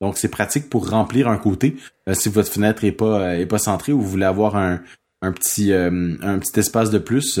Donc 0.00 0.18
c'est 0.18 0.28
pratique 0.28 0.68
pour 0.68 0.88
remplir 0.90 1.28
un 1.28 1.38
côté 1.38 1.76
euh, 2.08 2.14
si 2.14 2.28
votre 2.28 2.50
fenêtre 2.50 2.84
est 2.84 2.92
pas 2.92 3.20
euh, 3.20 3.58
centrée 3.58 3.92
ou 3.92 4.00
vous 4.00 4.08
voulez 4.08 4.24
avoir 4.24 4.56
un, 4.56 4.80
un 5.22 5.32
petit 5.32 5.72
un 5.72 6.38
petit 6.38 6.60
espace 6.60 6.90
de 6.90 6.98
plus 6.98 7.40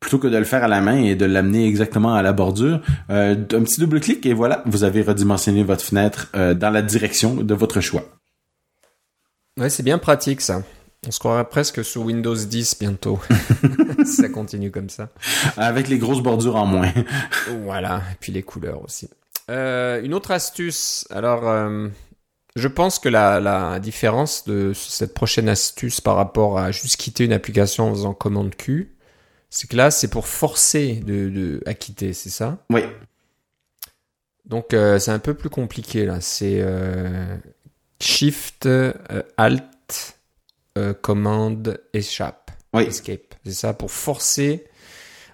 plutôt 0.00 0.18
que 0.18 0.28
de 0.28 0.36
le 0.36 0.44
faire 0.44 0.62
à 0.62 0.68
la 0.68 0.80
main 0.80 1.02
et 1.02 1.16
de 1.16 1.24
l'amener 1.24 1.66
exactement 1.66 2.14
à 2.14 2.22
la 2.22 2.32
bordure. 2.32 2.80
un 3.08 3.34
petit 3.34 3.80
double 3.80 4.00
clic 4.00 4.24
et 4.26 4.32
voilà, 4.32 4.62
vous 4.66 4.84
avez 4.84 5.02
redimensionné 5.02 5.64
votre 5.64 5.82
fenêtre 5.84 6.28
dans 6.34 6.70
la 6.70 6.82
direction 6.82 7.34
de 7.34 7.54
votre 7.54 7.80
choix. 7.80 8.04
Ouais, 9.58 9.70
c'est 9.70 9.82
bien 9.82 9.98
pratique 9.98 10.40
ça. 10.40 10.62
On 11.06 11.10
se 11.12 11.20
croirait 11.20 11.48
presque 11.48 11.84
sous 11.84 12.02
Windows 12.02 12.34
10 12.34 12.76
bientôt. 12.80 13.20
ça 14.04 14.28
continue 14.28 14.70
comme 14.70 14.90
ça. 14.90 15.10
Avec 15.56 15.88
les 15.88 15.98
grosses 15.98 16.22
bordures 16.22 16.56
en 16.56 16.66
moins. 16.66 16.92
voilà, 17.62 18.02
et 18.12 18.16
puis 18.18 18.32
les 18.32 18.42
couleurs 18.42 18.82
aussi. 18.82 19.08
Euh, 19.48 20.02
une 20.02 20.12
autre 20.12 20.32
astuce. 20.32 21.06
Alors, 21.10 21.48
euh, 21.48 21.88
je 22.56 22.68
pense 22.68 22.98
que 22.98 23.08
la, 23.08 23.38
la, 23.38 23.78
différence 23.78 24.44
de 24.44 24.72
cette 24.74 25.14
prochaine 25.14 25.48
astuce 25.48 26.00
par 26.00 26.16
rapport 26.16 26.58
à 26.58 26.72
juste 26.72 26.96
quitter 26.96 27.24
une 27.24 27.32
application 27.32 27.88
en 27.88 27.94
faisant 27.94 28.12
commande 28.12 28.56
Q, 28.56 28.96
c'est 29.50 29.70
que 29.70 29.76
là, 29.76 29.92
c'est 29.92 30.08
pour 30.08 30.26
forcer 30.26 30.96
de, 30.96 31.28
de, 31.30 31.62
à 31.64 31.74
quitter, 31.74 32.12
c'est 32.12 32.28
ça? 32.28 32.58
Oui. 32.70 32.82
Donc, 34.44 34.74
euh, 34.74 34.98
c'est 34.98 35.12
un 35.12 35.18
peu 35.20 35.34
plus 35.34 35.48
compliqué 35.48 36.04
là. 36.06 36.20
C'est 36.20 36.62
Shift 38.00 38.68
Alt 39.36 40.17
euh, 40.76 40.92
commande 40.94 41.80
échappe. 41.92 42.50
Escape. 42.74 43.34
C'est 43.44 43.52
ça, 43.52 43.74
pour 43.74 43.90
forcer 43.90 44.64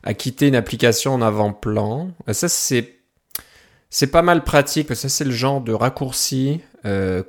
à 0.03 0.15
quitter 0.15 0.49
une 0.49 0.55
application 0.55 1.15
en 1.15 1.23
avant-plan. 1.23 2.11
Euh, 2.29 2.33
ça, 2.33 2.49
c'est, 2.49 3.01
c'est 3.91 4.07
pas 4.07 4.23
mal 4.23 4.45
pratique. 4.45 4.95
Ça, 4.95 5.09
c'est 5.09 5.25
le 5.25 5.31
genre 5.31 5.61
de 5.61 5.73
raccourci. 5.73 6.61
Euh, 6.85 7.23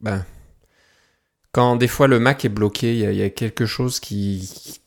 ben, 0.00 0.24
quand 1.52 1.76
des 1.76 1.88
fois 1.88 2.06
le 2.06 2.20
Mac 2.20 2.44
est 2.44 2.50
bloqué, 2.50 2.94
il 2.94 3.14
y, 3.14 3.22
a 3.22 3.30
quelque 3.30 3.64
chose 3.64 3.98
qui, 3.98 4.80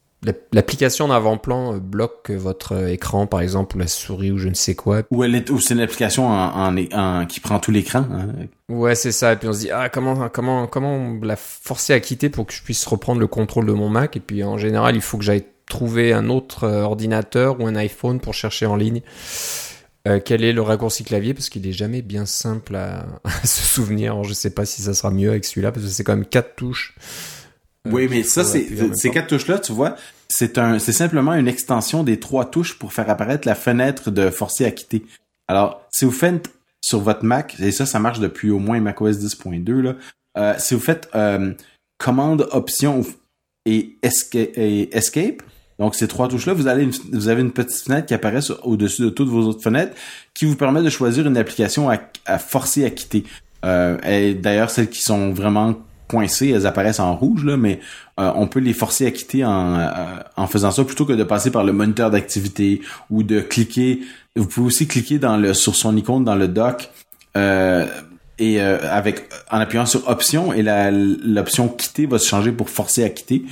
L'application 0.51 1.07
d'avant-plan 1.07 1.76
euh, 1.76 1.80
bloque 1.80 2.30
votre 2.30 2.74
euh, 2.74 2.91
écran, 2.91 3.26
par 3.26 3.39
exemple, 3.39 3.78
ou 3.78 3.80
la 3.80 3.88
souris 3.88 4.32
ou 4.32 4.38
je 4.38 4.49
ne 4.49 4.53
sais 4.53 4.76
quoi. 4.76 5.03
Ou 5.11 5.24
elle 5.24 5.34
est, 5.34 5.49
ou 5.49 5.59
c'est 5.61 5.76
une 5.76 5.80
application 5.80 6.28
en, 6.28 7.26
qui 7.26 7.39
prend 7.39 7.59
tout 7.59 7.72
l'écran. 7.72 8.05
Hein. 8.11 8.28
Ouais, 8.67 8.95
c'est 8.95 9.13
ça. 9.13 9.32
Et 9.32 9.36
puis 9.38 9.47
on 9.47 9.53
se 9.53 9.59
dit 9.59 9.72
ah 9.72 9.88
comment 9.88 10.28
comment 10.28 10.67
comment 10.67 11.17
la 11.22 11.38
forcer 11.38 11.93
à 11.93 12.01
quitter 12.01 12.30
pour 12.30 12.47
que 12.47 12.53
je 12.53 12.61
puisse 12.61 12.86
reprendre 12.86 13.22
le 13.22 13.28
contrôle 13.28 13.65
de 13.65 13.72
mon 13.72 13.88
Mac? 13.88 14.17
Et 14.17 14.20
puis 14.20 14.43
en 14.43 14.57
général, 14.57 14.95
il 14.95 15.01
faut 15.01 15.17
que 15.17 15.24
j'aille 15.24 15.45
trouver 15.70 16.11
un 16.11 16.30
autre 16.30 16.65
euh, 16.65 16.82
ordinateur 16.82 17.61
ou 17.61 17.67
un 17.67 17.76
iPhone 17.76 18.20
pour 18.20 18.34
chercher 18.34 18.65
en 18.65 18.76
ligne 18.76 19.01
quel 20.26 20.43
est 20.43 20.53
le 20.53 20.63
raccourci 20.63 21.03
clavier? 21.03 21.36
Parce 21.36 21.49
qu'il 21.49 21.67
est 21.67 21.72
jamais 21.72 22.01
bien 22.01 22.26
simple 22.26 22.76
à, 22.76 23.05
se 23.43 23.61
souvenir. 23.61 24.13
Alors, 24.13 24.24
je 24.24 24.34
sais 24.34 24.49
pas 24.49 24.65
si 24.65 24.82
ça 24.82 24.95
sera 24.95 25.11
mieux 25.11 25.30
avec 25.30 25.45
celui-là 25.45 25.72
parce 25.72 25.86
que 25.86 25.91
c'est 25.91 26.03
quand 26.03 26.15
même 26.15 26.26
quatre 26.26 26.55
touches. 26.55 26.95
Oui, 27.86 28.07
mais 28.09 28.23
ça, 28.23 28.43
c'est 28.43 28.67
ces 28.95 29.09
quatre 29.09 29.27
touches-là, 29.27 29.59
tu 29.59 29.71
vois, 29.71 29.95
c'est 30.27 30.57
un, 30.57 30.80
c'est 30.80 30.93
simplement 30.93 31.34
une 31.34 31.47
extension 31.47 32.03
des 32.03 32.19
trois 32.19 32.45
touches 32.45 32.77
pour 32.77 32.93
faire 32.93 33.09
apparaître 33.09 33.47
la 33.47 33.55
fenêtre 33.55 34.11
de 34.11 34.30
forcer 34.30 34.65
à 34.65 34.71
quitter. 34.71 35.05
Alors, 35.47 35.82
si 35.89 36.05
vous 36.05 36.11
faites 36.11 36.51
sur 36.82 36.99
votre 36.99 37.23
Mac, 37.23 37.55
et 37.59 37.71
ça, 37.71 37.86
ça 37.86 37.99
marche 37.99 38.19
depuis 38.19 38.51
au 38.51 38.59
moins 38.59 38.80
macOS 38.80 39.17
10.2 39.17 39.82
là, 39.82 39.95
euh, 40.38 40.53
si 40.57 40.73
vous 40.75 40.80
faites 40.80 41.09
euh, 41.15 41.53
commande 41.97 42.47
option 42.51 43.01
et 43.65 43.97
escape, 44.01 45.41
donc 45.80 45.95
ces 45.95 46.07
trois 46.07 46.27
touches-là, 46.27 46.53
vous 46.53 46.67
allez 46.67 46.89
vous 47.11 47.30
avez 47.30 47.41
une 47.41 47.51
petite 47.51 47.82
fenêtre 47.84 48.07
qui 48.07 48.13
apparaît 48.13 48.41
au-dessus 48.63 49.03
de 49.03 49.09
toutes 49.09 49.30
vos 49.30 49.43
autres 49.43 49.63
fenêtres, 49.63 49.95
qui 50.34 50.45
vous 50.45 50.55
permet 50.55 50.82
de 50.82 50.89
choisir 50.89 51.25
une 51.25 51.38
application 51.38 51.89
à, 51.89 51.97
à 52.25 52.38
forcer 52.38 52.86
à 52.86 52.89
quitter. 52.89 53.23
Euh, 53.65 53.97
et 54.03 54.34
d'ailleurs, 54.34 54.69
celles 54.69 54.89
qui 54.89 55.01
sont 55.01 55.32
vraiment 55.32 55.75
coincées, 56.10 56.49
elles 56.49 56.66
apparaissent 56.66 56.99
en 56.99 57.16
rouge, 57.16 57.45
là, 57.45 57.55
mais 57.55 57.80
euh, 58.20 58.32
on 58.36 58.47
peut 58.47 58.60
les 58.60 58.74
forcer 58.74 59.05
à 59.05 59.12
quitter 59.12 59.45
en, 59.45 59.76
euh, 59.80 59.88
en 60.36 60.47
faisant 60.47 60.72
ça 60.72 60.84
plutôt 60.84 61.05
que 61.05 61.14
de 61.14 61.24
passer 61.24 61.51
par 61.51 61.64
le 61.64 61.72
moniteur 61.72 62.10
d'activité 62.10 62.82
ou 63.10 63.24
de 63.24 63.39
cliquer. 63.39 64.01
Vous 64.36 64.47
pouvez 64.47 64.68
aussi 64.68 64.88
cliquer 64.88 65.20
dans 65.20 65.38
le 65.38 65.53
sur 65.53 65.76
son 65.76 65.95
icône 65.95 66.26
dans 66.26 66.36
le 66.36 66.47
dock 66.47 66.89
euh, 67.38 67.86
et 68.39 68.60
avec 68.62 69.30
en 69.51 69.60
appuyant 69.60 69.86
sur 69.86 70.07
option 70.07 70.53
et 70.53 70.64
l'option 70.64 71.68
quitter 71.68 72.05
va 72.05 72.20
se 72.20 72.28
changer 72.28 72.53
pour 72.53 72.70
forcer 72.70 73.03
à 73.03 73.10
quitter. 73.10 73.43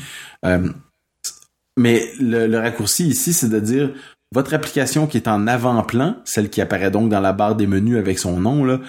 mais 1.78 2.04
le, 2.22 2.48
le 2.48 2.58
raccourci 2.58 3.06
ici, 3.06 3.34
c'est 3.34 3.50
de 3.50 3.60
dire 3.60 3.92
votre 4.34 4.54
application 4.54 5.06
qui 5.06 5.18
est 5.18 5.28
en 5.28 5.46
avant-plan, 5.46 6.16
celle 6.24 6.50
qui 6.50 6.62
apparaît 6.62 6.90
donc 6.90 7.10
dans 7.10 7.20
la 7.20 7.34
barre 7.34 7.56
des 7.56 7.68
menus 7.68 7.98
avec 7.98 8.18
son 8.18 8.40
nom 8.40 8.64
là, 8.64 8.80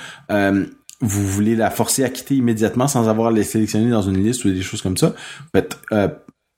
vous 1.01 1.26
voulez 1.26 1.55
la 1.55 1.70
forcer 1.70 2.05
à 2.05 2.11
quitter 2.11 2.36
immédiatement 2.36 2.88
sans 2.88 3.09
avoir 3.09 3.30
les 3.30 3.44
sélectionner 3.44 3.90
dans 3.90 4.03
une 4.03 4.22
liste 4.22 4.44
ou 4.44 4.51
des 4.51 4.62
choses 4.62 4.82
comme 4.82 4.96
ça, 4.96 5.14
faites 5.55 5.78
euh, 5.92 6.09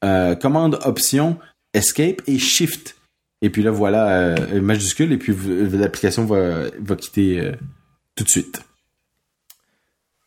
euh, 0.05 0.35
commande 0.35 0.79
option 0.85 1.39
escape 1.75 2.23
et 2.27 2.39
shift. 2.39 2.97
Et 3.43 3.51
puis 3.51 3.63
là 3.63 3.71
voilà 3.71 4.09
euh, 4.09 4.61
majuscule 4.61 5.13
et 5.13 5.19
puis 5.19 5.35
l'application 5.73 6.25
va, 6.25 6.65
va 6.79 6.97
quitter 6.97 7.53
tout 8.15 8.25
de 8.25 8.29
suite. 8.29 8.63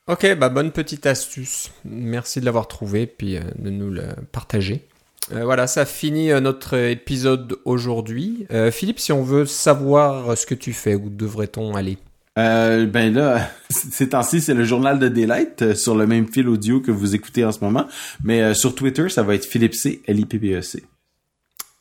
Ok, 0.08 0.36
bah 0.36 0.50
bonne 0.50 0.72
petite 0.72 1.06
astuce. 1.06 1.72
Merci 1.86 2.40
de 2.40 2.46
l'avoir 2.46 2.68
trouvé 2.68 3.08
puis 3.08 3.40
de 3.58 3.70
nous 3.70 3.90
le 3.90 4.08
partager. 4.32 4.86
voilà, 5.32 5.68
ça 5.68 5.86
finit 5.86 6.30
notre 6.42 6.76
épisode 6.76 7.58
aujourd'hui. 7.66 8.48
Philippe, 8.72 9.00
si 9.00 9.12
on 9.12 9.24
veut 9.24 9.46
savoir 9.46 10.38
ce 10.38 10.46
que 10.46 10.56
tu 10.56 10.74
fais, 10.74 10.96
où 10.96 11.10
devrait-on 11.10 11.76
aller? 11.76 11.98
Euh, 12.40 12.88
ben 12.88 13.14
là, 13.14 13.50
ces 13.70 14.10
temps-ci, 14.10 14.42
c'est 14.42 14.54
le 14.54 14.64
journal 14.64 15.00
de 15.00 15.08
Daylight 15.08 15.62
euh, 15.62 15.76
sur 15.76 15.96
le 15.96 16.08
même 16.08 16.28
fil 16.28 16.48
audio 16.48 16.80
que 16.82 16.92
vous 16.92 17.16
écoutez 17.16 17.46
en 17.46 17.52
ce 17.52 17.60
moment. 17.64 17.88
Mais 18.24 18.42
euh, 18.42 18.54
sur 18.54 18.76
Twitter, 18.76 19.10
ça 19.10 19.24
va 19.24 19.36
être 19.36 19.46
Philippe 19.46 19.76
C, 19.76 20.02
L-I-P-P-E-C. 20.08 20.84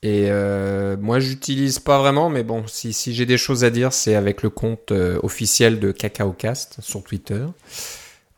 Et 0.05 0.27
euh, 0.31 0.97
moi, 1.01 1.21
j'utilise 1.21 1.79
pas 1.79 1.99
vraiment, 1.99 2.29
mais 2.29 2.43
bon, 2.43 2.67
si, 2.67 2.93
si 2.93 3.15
j'ai 3.15 3.25
des 3.25 3.39
choses 3.39 3.65
à 3.65 3.71
dire, 3.71 3.93
c'est 3.93 4.17
avec 4.17 4.43
le 4.43 4.51
compte 4.51 4.91
officiel 5.23 5.79
de 5.79 5.93
CacaoCast 5.93 6.81
sur 6.81 7.05
Twitter. 7.05 7.45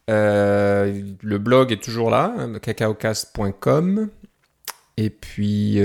le 0.08 1.36
blog 1.38 1.72
est 1.72 1.82
toujours 1.82 2.10
là, 2.10 2.34
hein, 2.36 2.58
cacaocast.com. 2.60 4.10
Et 4.98 5.08
puis, 5.08 5.80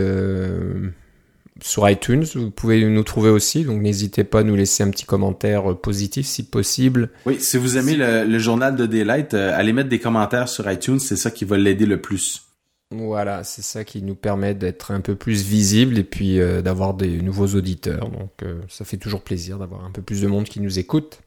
sur 1.64 1.90
iTunes, 1.90 2.26
vous 2.36 2.52
pouvez 2.52 2.84
nous 2.86 3.04
trouver 3.04 3.30
aussi, 3.30 3.64
donc 3.64 3.82
n'hésitez 3.82 4.24
pas 4.24 4.40
à 4.40 4.44
nous 4.44 4.56
laisser 4.56 4.84
un 4.84 4.90
petit 4.90 5.06
commentaire 5.06 5.72
euh, 5.72 5.76
positif 5.76 6.26
si 6.26 6.44
possible. 6.44 7.10
Oui, 7.26 7.40
si 7.40 7.58
vous 7.58 7.78
aimez 7.78 7.96
le, 7.96 8.40
journal 8.40 8.76
de 8.76 8.86
Daylight, 8.86 9.34
euh, 9.34 9.52
allez 9.56 9.74
mettre 9.74 9.90
des 9.90 10.00
commentaires 10.00 10.48
sur 10.48 10.70
iTunes, 10.72 11.00
c'est 11.00 11.16
ça 11.16 11.32
qui 11.32 11.46
va 11.46 11.58
l'aider 11.58 11.86
le 11.86 12.02
plus. 12.02 12.44
Voilà, 12.92 13.44
c'est 13.44 13.62
ça 13.62 13.84
qui 13.84 14.02
nous 14.02 14.16
permet 14.16 14.56
d'être 14.56 14.92
un 14.92 15.02
peu 15.02 15.16
plus 15.16 15.44
visible 15.44 16.00
et 16.00 16.04
puis 16.04 16.40
euh, 16.40 16.62
d'avoir 16.62 16.96
des 16.96 17.22
nouveaux 17.22 17.48
auditeurs. 17.48 18.10
Donc 18.10 18.32
ça 18.68 18.84
fait 18.84 18.98
toujours 18.98 19.22
plaisir 19.22 19.60
d'avoir 19.60 19.86
un 19.86 19.92
peu 19.92 20.02
plus 20.02 20.22
de 20.22 20.28
monde 20.28 20.46
qui 20.46 20.60
nous 20.60 20.80
écoute. 20.80 21.20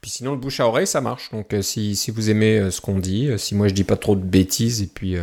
Puis 0.00 0.10
sinon, 0.10 0.32
le 0.32 0.38
bouche 0.38 0.60
à 0.60 0.66
oreille, 0.66 0.86
ça 0.86 1.00
marche. 1.00 1.30
Donc 1.30 1.54
si, 1.60 1.94
si 1.94 2.10
vous 2.10 2.30
aimez 2.30 2.70
ce 2.70 2.80
qu'on 2.80 2.98
dit, 2.98 3.28
si 3.36 3.54
moi 3.54 3.68
je 3.68 3.74
dis 3.74 3.84
pas 3.84 3.96
trop 3.96 4.16
de 4.16 4.24
bêtises 4.24 4.82
et 4.82 4.88
puis 4.88 5.16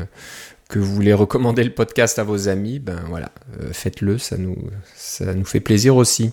que 0.67 0.79
vous 0.79 0.93
voulez 0.93 1.13
recommander 1.13 1.63
le 1.63 1.73
podcast 1.73 2.19
à 2.19 2.23
vos 2.23 2.49
amis, 2.49 2.79
ben 2.79 2.99
voilà, 3.07 3.31
euh, 3.59 3.71
faites-le, 3.71 4.17
ça 4.17 4.37
nous, 4.37 4.57
ça 4.95 5.33
nous 5.33 5.45
fait 5.45 5.59
plaisir 5.59 5.95
aussi. 5.95 6.31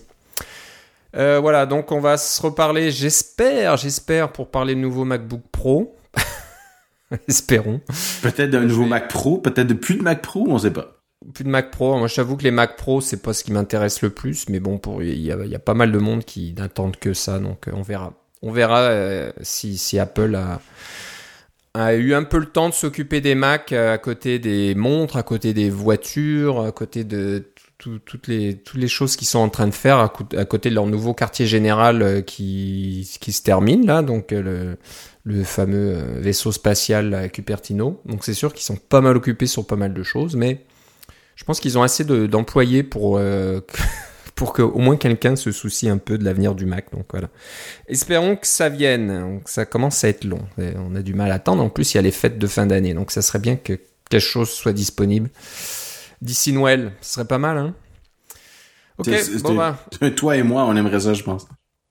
Euh, 1.16 1.38
voilà, 1.40 1.66
donc 1.66 1.92
on 1.92 2.00
va 2.00 2.16
se 2.16 2.42
reparler, 2.42 2.90
j'espère, 2.90 3.76
j'espère, 3.76 4.32
pour 4.32 4.50
parler 4.50 4.74
de 4.74 4.80
nouveau 4.80 5.04
MacBook 5.04 5.42
Pro. 5.52 5.96
Espérons. 7.28 7.80
Peut-être 8.22 8.50
d'un 8.50 8.62
nouveau 8.62 8.86
Mac 8.86 9.08
Pro, 9.08 9.38
peut-être 9.38 9.68
de 9.68 9.74
plus 9.74 9.96
de 9.96 10.02
Mac 10.02 10.22
Pro, 10.22 10.44
on 10.48 10.58
sait 10.58 10.72
pas. 10.72 11.00
Plus 11.32 11.44
de 11.44 11.48
Mac 11.48 11.70
Pro. 11.70 11.96
Moi, 11.96 12.08
j'avoue 12.08 12.36
que 12.36 12.42
les 12.42 12.50
Mac 12.50 12.76
Pro, 12.76 13.00
c'est 13.00 13.22
pas 13.22 13.32
ce 13.32 13.44
qui 13.44 13.52
m'intéresse 13.52 14.02
le 14.02 14.10
plus, 14.10 14.48
mais 14.48 14.58
bon, 14.58 14.78
pour 14.78 15.02
il 15.02 15.20
y, 15.20 15.30
a, 15.30 15.58
pas 15.58 15.74
mal 15.74 15.92
de 15.92 15.98
monde 15.98 16.24
qui 16.24 16.54
n'attendent 16.58 16.96
que 16.96 17.14
ça, 17.14 17.38
donc 17.38 17.68
euh, 17.68 17.72
on 17.74 17.82
verra. 17.82 18.14
On 18.42 18.50
verra 18.52 18.90
si, 19.40 19.78
si 19.78 19.98
Apple 19.98 20.34
a 20.34 20.60
a 21.74 21.94
eu 21.94 22.14
un 22.14 22.24
peu 22.24 22.38
le 22.38 22.46
temps 22.46 22.68
de 22.68 22.74
s'occuper 22.74 23.20
des 23.20 23.34
Macs 23.34 23.72
euh, 23.72 23.92
à 23.92 23.98
côté 23.98 24.38
des 24.38 24.74
montres, 24.74 25.16
à 25.16 25.22
côté 25.22 25.52
des 25.52 25.70
voitures, 25.70 26.64
à 26.64 26.72
côté 26.72 27.04
de 27.04 27.44
toutes 27.78 28.28
les 28.28 28.56
toutes 28.56 28.80
les 28.80 28.88
choses 28.88 29.16
qu'ils 29.16 29.26
sont 29.26 29.38
en 29.38 29.48
train 29.48 29.66
de 29.66 29.74
faire 29.74 29.98
à, 29.98 30.08
côté 30.08 30.70
de 30.70 30.74
leur 30.74 30.86
nouveau 30.86 31.14
quartier 31.14 31.46
général 31.46 32.02
euh, 32.02 32.20
qui 32.22 33.08
qui 33.20 33.32
se 33.32 33.42
termine 33.42 33.86
là, 33.86 34.02
donc 34.02 34.32
euh, 34.32 34.42
le 34.42 34.76
le 35.24 35.44
fameux 35.44 35.96
euh, 35.96 36.20
vaisseau 36.20 36.52
spatial 36.52 37.14
à 37.14 37.28
Cupertino. 37.28 38.00
Donc 38.06 38.24
c'est 38.24 38.34
sûr 38.34 38.52
qu'ils 38.52 38.64
sont 38.64 38.76
pas 38.76 39.00
mal 39.00 39.16
occupés 39.16 39.46
sur 39.46 39.66
pas 39.66 39.76
mal 39.76 39.92
de 39.92 40.02
choses, 40.02 40.36
mais 40.36 40.64
je 41.36 41.44
pense 41.44 41.60
qu'ils 41.60 41.78
ont 41.78 41.82
assez 41.82 42.04
d'employés 42.04 42.82
pour 42.82 43.20
pour 44.34 44.52
que 44.52 44.62
au 44.62 44.78
moins 44.78 44.96
quelqu'un 44.96 45.36
se 45.36 45.52
soucie 45.52 45.88
un 45.88 45.98
peu 45.98 46.18
de 46.18 46.24
l'avenir 46.24 46.54
du 46.54 46.66
Mac. 46.66 46.86
Donc 46.92 47.06
voilà. 47.10 47.28
Espérons 47.86 48.36
que 48.36 48.46
ça 48.46 48.68
vienne. 48.68 49.20
Donc, 49.20 49.48
ça 49.48 49.64
commence 49.64 50.02
à 50.04 50.08
être 50.08 50.24
long. 50.24 50.40
on 50.58 50.94
a 50.96 51.02
du 51.02 51.14
mal 51.14 51.30
à 51.30 51.34
attendre. 51.34 51.62
En 51.62 51.68
plus, 51.68 51.94
il 51.94 51.96
y 51.96 52.00
a 52.00 52.02
les 52.02 52.10
fêtes 52.10 52.38
de 52.38 52.46
fin 52.46 52.66
d'année, 52.66 52.94
donc 52.94 53.10
ça 53.10 53.22
serait 53.22 53.38
bien 53.38 53.56
que 53.56 53.78
quelque 54.10 54.20
chose 54.20 54.50
soit 54.50 54.72
disponible 54.72 55.30
d'ici 56.20 56.52
Noël. 56.52 56.92
Ce 57.00 57.14
serait 57.14 57.26
pas 57.26 57.38
mal, 57.38 57.58
hein 57.58 57.74
Ok, 58.98 59.08
bon 59.42 59.54
bah. 59.54 59.78
Toi 60.16 60.36
et 60.36 60.42
moi, 60.42 60.64
on 60.66 60.76
aimerait 60.76 61.00
ça, 61.00 61.14
je 61.14 61.22
pense. 61.22 61.46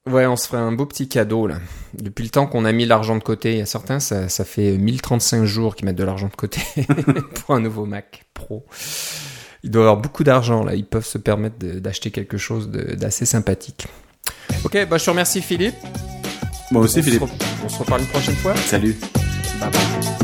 Ouais, 0.05 0.25
on 0.25 0.35
se 0.35 0.47
ferait 0.47 0.61
un 0.61 0.73
beau 0.73 0.85
petit 0.85 1.07
cadeau, 1.07 1.47
là. 1.47 1.59
Depuis 1.93 2.23
le 2.23 2.29
temps 2.29 2.45
qu'on 2.45 2.65
a 2.65 2.71
mis 2.73 2.85
l'argent 2.85 3.15
de 3.15 3.23
côté, 3.23 3.53
il 3.53 3.57
y 3.59 3.61
a 3.61 3.65
certains, 3.65 4.01
ça, 4.01 4.27
ça 4.27 4.43
fait 4.43 4.77
1035 4.77 5.45
jours 5.45 5.75
qu'ils 5.75 5.85
mettent 5.85 5.95
de 5.95 6.03
l'argent 6.03 6.27
de 6.27 6.35
côté 6.35 6.61
pour 7.35 7.55
un 7.55 7.61
nouveau 7.61 7.85
Mac 7.85 8.25
Pro. 8.33 8.65
Ils 9.63 9.71
doivent 9.71 9.87
avoir 9.87 10.01
beaucoup 10.01 10.23
d'argent, 10.23 10.63
là. 10.63 10.75
Ils 10.75 10.85
peuvent 10.85 11.05
se 11.05 11.17
permettre 11.17 11.55
d'acheter 11.57 12.11
quelque 12.11 12.37
chose 12.37 12.69
d'assez 12.69 13.25
sympathique. 13.25 13.87
Ok, 14.63 14.87
bah 14.89 14.97
je 14.97 15.05
te 15.05 15.09
remercie, 15.09 15.41
Philippe. 15.41 15.75
Moi 16.71 16.81
aussi, 16.81 17.01
Philippe. 17.01 17.23
on 17.63 17.69
se 17.69 17.79
reparle 17.79 18.01
une 18.01 18.07
prochaine 18.07 18.35
fois. 18.35 18.55
Salut. 18.55 18.97
Bye 19.59 19.69
bye. 19.71 20.22